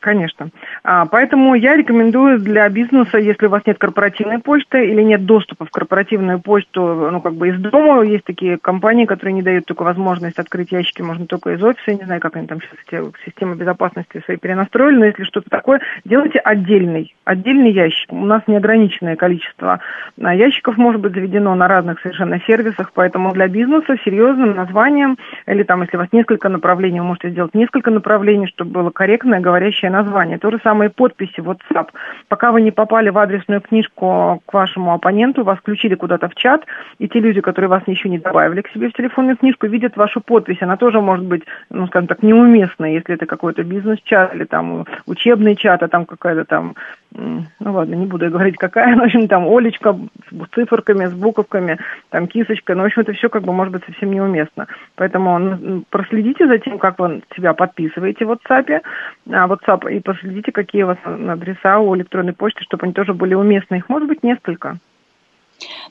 Конечно. 0.05 0.51
А, 0.83 1.07
поэтому 1.07 1.55
я 1.55 1.77
рекомендую 1.77 2.39
для 2.39 2.69
бизнеса, 2.69 3.17
если 3.17 3.47
у 3.47 3.49
вас 3.49 3.63
нет 3.65 3.79
корпоративной 3.79 4.39
почты 4.39 4.87
или 4.87 5.01
нет 5.01 5.25
доступа 5.25 5.65
в 5.65 5.71
корпоративную 5.71 6.41
почту, 6.41 7.09
ну, 7.11 7.23
как 7.23 7.37
бы 7.37 7.49
из 7.49 7.59
дома, 7.59 8.03
есть 8.03 8.25
такие 8.25 8.59
компании, 8.59 9.07
которые 9.07 9.33
не 9.33 9.41
дают 9.41 9.65
только 9.65 9.83
возможность 9.83 10.39
открыть 10.39 10.73
ящики, 10.73 11.01
можно 11.01 11.25
только 11.25 11.53
из 11.53 11.63
офиса, 11.63 11.93
я 11.93 11.95
не 11.95 12.05
знаю, 12.05 12.21
как 12.21 12.37
они 12.37 12.47
там 12.47 12.61
сейчас 12.61 12.75
эти 12.87 13.25
системы 13.25 13.57
безопасности 13.57 14.21
свои 14.27 14.37
перенастроили, 14.37 14.99
но 14.99 15.05
если 15.07 15.25
что-то 15.25 15.49
такое, 15.49 15.81
делайте 16.05 16.39
отдельный, 16.39 17.15
отдельный 17.25 17.71
ящик. 17.71 18.13
У 18.13 18.27
нас 18.27 18.43
неограниченное 18.47 19.17
количество 19.17 19.81
а, 20.21 20.35
ящиков 20.35 20.77
может 20.77 21.01
быть 21.01 21.15
заведено 21.15 21.55
на 21.55 21.67
разных 21.67 21.99
совершенно 22.01 22.39
сервисах, 22.47 22.93
поэтому 22.93 23.33
для 23.33 23.49
бизнеса 23.49 23.97
серьезным 24.05 24.55
названием, 24.55 25.17
или 25.47 25.63
там, 25.63 25.81
если 25.81 25.97
у 25.97 26.01
вас 26.01 26.11
несколько 26.13 26.51
направлений, 26.51 27.01
вы 27.01 27.07
можете 27.07 27.31
сделать 27.31 27.55
несколько 27.55 27.91
направлений, 27.91 28.49
чтобы 28.49 28.73
было 28.73 28.91
корректное, 28.91 29.41
говорящее 29.41 29.94
название. 29.95 30.39
То 30.39 30.51
же 30.51 30.59
самое 30.63 30.91
подписи 30.91 31.41
WhatsApp. 31.41 31.89
Пока 32.29 32.53
вы 32.53 32.63
не 32.63 32.71
попали 32.71 33.11
в 33.11 33.19
адресную 33.19 33.61
книжку 33.61 34.43
к 34.47 34.53
вашему 34.53 34.93
оппоненту, 34.93 35.45
вас 35.45 35.59
включили 35.59 35.95
куда-то 35.95 36.29
в 36.29 36.35
чат, 36.35 36.65
и 36.99 37.09
те 37.09 37.21
люди, 37.21 37.41
которые 37.41 37.69
вас 37.69 37.83
еще 37.87 38.09
не 38.09 38.19
добавили 38.19 38.63
к 38.63 38.71
себе 38.71 38.89
в 38.89 38.93
телефонную 38.93 39.37
книжку, 39.37 39.67
видят 39.67 39.97
вашу 39.97 40.21
подпись. 40.21 40.63
Она 40.63 40.77
тоже 40.77 41.01
может 41.01 41.25
быть, 41.25 41.43
ну, 41.71 41.87
скажем 41.87 42.09
так, 42.09 42.23
неуместная, 42.23 42.93
если 42.93 43.15
это 43.15 43.27
какой-то 43.27 43.63
бизнес-чат 43.63 44.35
или 44.35 44.45
там 44.45 44.85
учебный 45.07 45.57
чат, 45.57 45.83
а 45.83 45.89
там 45.89 46.05
какая-то 46.07 46.45
там 46.45 46.75
ну 47.15 47.45
ладно, 47.61 47.95
не 47.95 48.07
буду 48.07 48.29
говорить 48.29 48.57
какая, 48.57 48.95
но, 48.97 49.03
в 49.03 49.07
общем, 49.07 49.29
там 49.29 49.47
Олечка 49.47 49.97
с 50.31 50.55
циферками, 50.55 51.07
с 51.07 51.13
буковками, 51.13 51.79
там 52.11 52.27
кисочка, 52.27 52.75
но, 52.75 52.83
в 52.83 52.87
общем, 52.87 53.03
это 53.03 53.13
все 53.13 53.29
как 53.29 53.45
бы 53.45 53.53
может 53.53 53.73
быть 53.73 53.85
совсем 53.85 54.11
неуместно. 54.11 54.67
Поэтому 54.97 55.39
ну, 55.39 55.85
проследите 55.91 56.47
за 56.47 56.59
тем, 56.59 56.79
как 56.79 56.99
вы 56.99 57.23
себя 57.37 57.55
подписываете 57.55 58.25
в 58.25 58.33
WhatsApp, 58.33 58.83
а, 59.31 59.47
WhatsApp 59.47 59.84
и 59.89 60.01
проследите, 60.01 60.53
какие 60.53 60.83
у 60.83 60.89
вас 60.89 60.99
адреса 61.05 61.79
у 61.79 61.97
электронной 61.97 62.33
почты, 62.33 62.63
чтобы 62.65 62.85
они 62.85 62.93
тоже 62.93 63.15
были 63.15 63.35
уместны. 63.35 63.77
Их 63.77 63.89
может 63.89 64.09
быть 64.09 64.23
несколько. 64.23 64.79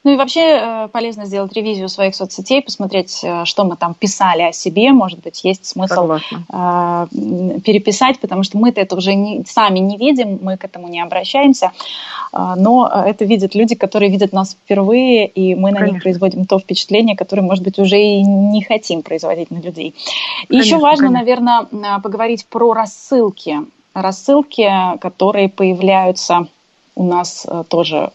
Ну 0.04 0.12
и 0.12 0.18
вообще 0.18 0.42
э, 0.42 0.88
полезно 0.92 1.26
сделать 1.26 1.54
ревизию 1.54 1.88
своих 1.88 2.16
соцсетей, 2.16 2.62
посмотреть, 2.62 3.22
э, 3.24 3.46
что 3.46 3.64
мы 3.64 3.78
там 3.78 3.94
писали 3.94 4.42
о 4.42 4.52
себе. 4.52 4.92
Может 4.92 5.24
быть, 5.24 5.44
есть 5.44 5.66
смысл 5.66 5.94
Согласна. 5.94 6.44
Э, 6.52 7.08
переписать, 7.62 8.20
потому 8.20 8.44
что 8.44 8.58
мы-то 8.58 8.82
это 8.82 8.96
уже 8.96 9.14
не, 9.14 9.44
сами 9.46 9.80
не 9.80 9.98
видим, 9.98 10.40
мы 10.42 10.58
к 10.58 10.66
этому 10.66 10.90
не 10.90 11.02
обращаемся. 11.02 11.72
Но 12.34 12.90
это 13.06 13.26
видят 13.26 13.54
люди, 13.54 13.76
которые 13.76 14.12
видят 14.12 14.34
нас 14.34 14.54
впервые, 14.54 15.28
и 15.28 15.54
мы 15.54 15.72
на 15.72 15.78
Конечно. 15.78 15.94
них 15.94 16.04
производим 16.04 16.46
то 16.46 16.60
впечатление, 16.60 17.16
которое, 17.16 17.44
может 17.44 17.64
быть, 17.64 17.78
уже 17.78 18.00
и 18.00 18.24
не 18.24 18.64
хотим 18.64 19.04
производить 19.04 19.52
на 19.52 19.60
людей. 19.60 19.94
И 20.44 20.48
конечно, 20.48 20.66
еще 20.66 20.78
важно, 20.80 21.08
конечно. 21.08 21.20
наверное, 21.20 22.00
поговорить 22.00 22.48
про 22.48 22.74
рассылки. 22.74 23.60
Рассылки, 23.94 24.70
которые 25.00 25.50
появляются 25.50 26.48
у 26.96 27.06
нас 27.06 27.46
тоже 27.70 28.12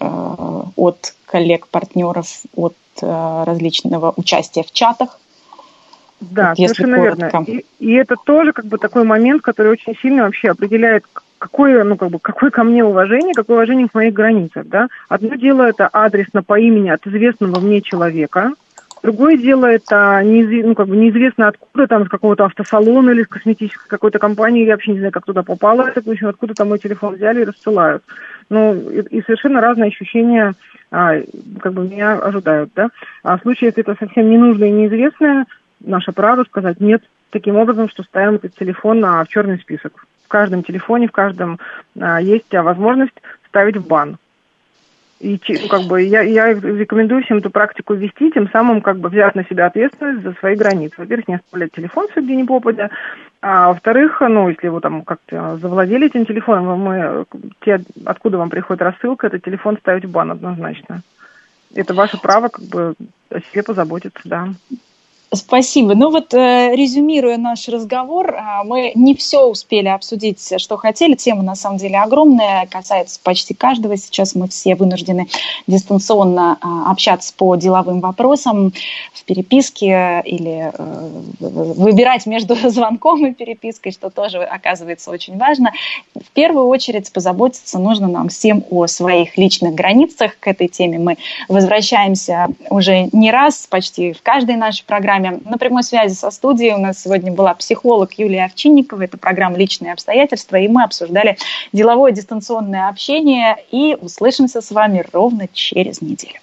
от 0.77 1.15
коллег-партнеров 1.29 2.27
от 2.57 2.75
э, 3.03 3.45
различного 3.45 4.13
участия 4.17 4.63
в 4.63 4.73
чатах. 4.73 5.19
Да, 6.21 6.55
вот, 6.57 6.59
совершенно 6.59 6.97
верно. 6.97 7.45
И, 7.47 7.65
и 7.79 7.93
это 7.93 8.17
тоже 8.25 8.53
как 8.53 8.67
бы 8.67 8.79
такой 8.79 9.05
момент, 9.05 9.43
который 9.43 9.73
очень 9.73 9.95
сильно 10.01 10.25
вообще 10.25 10.51
определяет, 10.51 11.05
какое, 11.39 11.85
ну, 11.85 11.97
как 11.97 12.11
бы, 12.11 12.19
какое 12.19 12.51
ко 12.51 12.65
мне 12.65 12.85
уважение, 12.85 13.35
какое 13.35 13.57
уважение 13.57 13.89
к 13.89 13.95
моих 13.95 14.15
границах, 14.15 14.67
да. 14.67 14.89
Одно 15.09 15.37
дело 15.37 15.63
это 15.63 15.87
адресно 15.87 16.43
по 16.43 16.59
имени 16.59 16.89
от 16.89 17.07
известного 17.07 17.61
мне 17.61 17.83
человека, 17.83 18.53
Другое 19.03 19.37
дело, 19.37 19.67
это 19.67 20.21
неиз... 20.25 20.65
ну, 20.67 20.75
как 20.75 20.89
бы 20.89 20.97
неизвестно 20.97 21.49
откуда, 21.49 21.87
там, 21.87 22.07
с 22.07 22.09
какого-то 22.09 22.45
автосалона 22.45 23.11
или 23.11 23.23
с 23.23 23.29
косметической 23.29 23.89
какой-то 23.89 24.19
компании, 24.19 24.65
я 24.65 24.73
вообще 24.73 24.93
не 24.93 24.99
знаю, 24.99 25.13
как 25.13 25.25
туда 25.25 25.43
попало, 25.43 25.89
это, 25.89 26.03
в 26.03 26.09
общем, 26.09 26.29
откуда 26.29 26.55
там 26.55 26.69
мой 26.69 26.79
телефон 26.79 27.15
взяли 27.15 27.43
и 27.43 27.45
рассылают. 27.45 28.03
Ну, 28.51 28.75
и, 28.91 29.01
и 29.19 29.23
совершенно 29.23 29.61
разные 29.61 29.89
ощущения 29.89 30.55
а, 30.91 31.15
как 31.61 31.75
бы 31.75 31.85
меня 31.85 32.15
ожидают, 32.15 32.71
да. 32.75 32.89
А 33.23 33.39
в 33.39 33.43
случае, 33.43 33.69
если 33.69 33.83
это 33.83 33.97
совсем 33.99 34.31
ненужное 34.31 34.69
и 34.69 34.73
неизвестное, 34.73 35.47
наше 35.81 36.13
право 36.13 36.45
сказать 36.45 36.81
нет 36.81 37.03
таким 37.31 37.57
образом, 37.57 37.89
что 37.89 38.03
ставим 38.03 38.37
этот 38.37 38.55
телефон 38.55 39.01
на, 39.01 39.25
в 39.25 39.29
черный 39.29 39.59
список. 39.59 40.07
В 40.25 40.29
каждом 40.29 40.63
телефоне, 40.63 41.09
в 41.09 41.13
каждом 41.13 41.59
а, 42.01 42.21
есть 42.21 42.55
а, 42.55 42.63
возможность 42.63 43.15
ставить 43.49 43.77
в 43.77 43.87
бан. 43.87 44.19
И 45.21 45.41
ну, 45.49 45.69
как 45.69 45.83
бы 45.83 46.01
я, 46.03 46.23
я 46.23 46.53
рекомендую 46.53 47.25
всем 47.25 47.39
эту 47.39 47.51
практику 47.51 47.95
ввести, 47.95 48.31
тем 48.31 48.49
самым 48.51 48.81
как 48.81 48.99
бы 48.99 49.09
взять 49.09 49.35
на 49.35 49.45
себя 49.45 49.67
ответственность 49.67 50.23
за 50.23 50.33
свои 50.35 50.55
границы. 50.55 50.95
Во-первых, 50.99 51.27
не 51.27 51.35
оставлять 51.37 51.73
телефон 51.73 52.07
где 52.15 52.37
ни 52.37 52.45
попадя, 52.45 52.91
а 53.41 53.69
во-вторых, 53.69 54.21
ну, 54.21 54.49
если 54.49 54.69
вы 54.69 54.81
там 54.81 55.03
как-то 55.03 55.57
завладели 55.57 56.07
этим 56.07 56.25
телефоном, 56.25 56.81
мы, 56.81 57.25
те, 57.65 57.81
откуда 58.05 58.39
вам 58.39 58.51
приходит 58.51 58.83
рассылка, 58.83 59.27
этот 59.27 59.45
телефон 59.45 59.77
ставить 59.79 60.05
в 60.05 60.11
бан 60.11 60.31
однозначно. 60.31 61.03
Это 61.75 61.95
ваше 61.95 62.21
право 62.21 62.49
как 62.49 62.65
бы 62.67 62.95
о 63.31 63.41
себе 63.41 63.63
позаботиться, 63.63 64.21
да. 64.25 64.49
Спасибо. 65.31 65.95
Ну 65.95 66.11
вот, 66.11 66.33
э, 66.33 66.75
резюмируя 66.75 67.37
наш 67.37 67.69
разговор, 67.69 68.35
э, 68.35 68.65
мы 68.65 68.93
не 68.95 69.15
все 69.15 69.45
успели 69.45 69.89
обсудить, 69.89 70.55
что 70.57 70.79
хотели. 70.79 71.17
Тема, 71.17 71.43
на 71.43 71.55
самом 71.55 71.77
деле, 71.77 71.99
огромная, 71.99 72.67
касается 72.67 73.21
почти 73.23 73.53
каждого. 73.53 73.99
Сейчас 73.99 74.35
мы 74.35 74.49
все 74.49 74.75
вынуждены 74.75 75.29
дистанционно 75.67 76.57
э, 76.63 76.67
общаться 76.91 77.35
по 77.37 77.57
деловым 77.57 78.01
вопросам 78.01 78.73
в 79.13 79.25
переписке 79.25 80.23
или 80.25 80.73
выбирать 81.41 82.25
между 82.25 82.55
звонком 82.71 83.27
и 83.27 83.35
перепиской, 83.35 83.93
что 83.93 84.09
тоже 84.09 84.43
оказывается 84.43 85.11
очень 85.11 85.37
важно. 85.37 85.73
В 86.15 86.31
первую 86.33 86.69
очередь 86.69 87.13
позаботиться 87.13 87.79
нужно 87.79 88.09
нам 88.09 88.31
всем 88.31 88.65
о 88.71 88.87
своих 88.87 89.37
личных 89.37 89.75
границах. 89.75 90.39
К 90.41 90.49
этой 90.49 90.69
теме 90.69 90.99
мы 90.99 91.19
возвращаемся 91.49 92.49
уже 92.71 93.11
не 93.13 93.31
раз, 93.31 93.67
почти 93.69 94.15
в 94.15 94.23
каждой 94.23 94.57
нашей 94.57 94.87
программе 94.87 95.18
программе. 95.19 95.41
На 95.45 95.59
прямой 95.59 95.83
связи 95.83 96.15
со 96.15 96.31
студией 96.31 96.75
у 96.75 96.79
нас 96.79 97.03
сегодня 97.03 97.33
была 97.33 97.55
психолог 97.55 98.13
Юлия 98.15 98.45
Овчинникова. 98.45 99.03
Это 99.03 99.19
программа 99.19 99.57
«Личные 99.57 99.93
обстоятельства», 99.93 100.57
и 100.57 100.69
мы 100.69 100.85
обсуждали 100.85 101.37
деловое 101.73 102.13
дистанционное 102.13 102.89
общение. 102.89 103.57
И 103.71 103.97
услышимся 104.01 104.61
с 104.61 104.71
вами 104.71 105.05
ровно 105.13 105.49
через 105.53 106.01
неделю. 106.01 106.41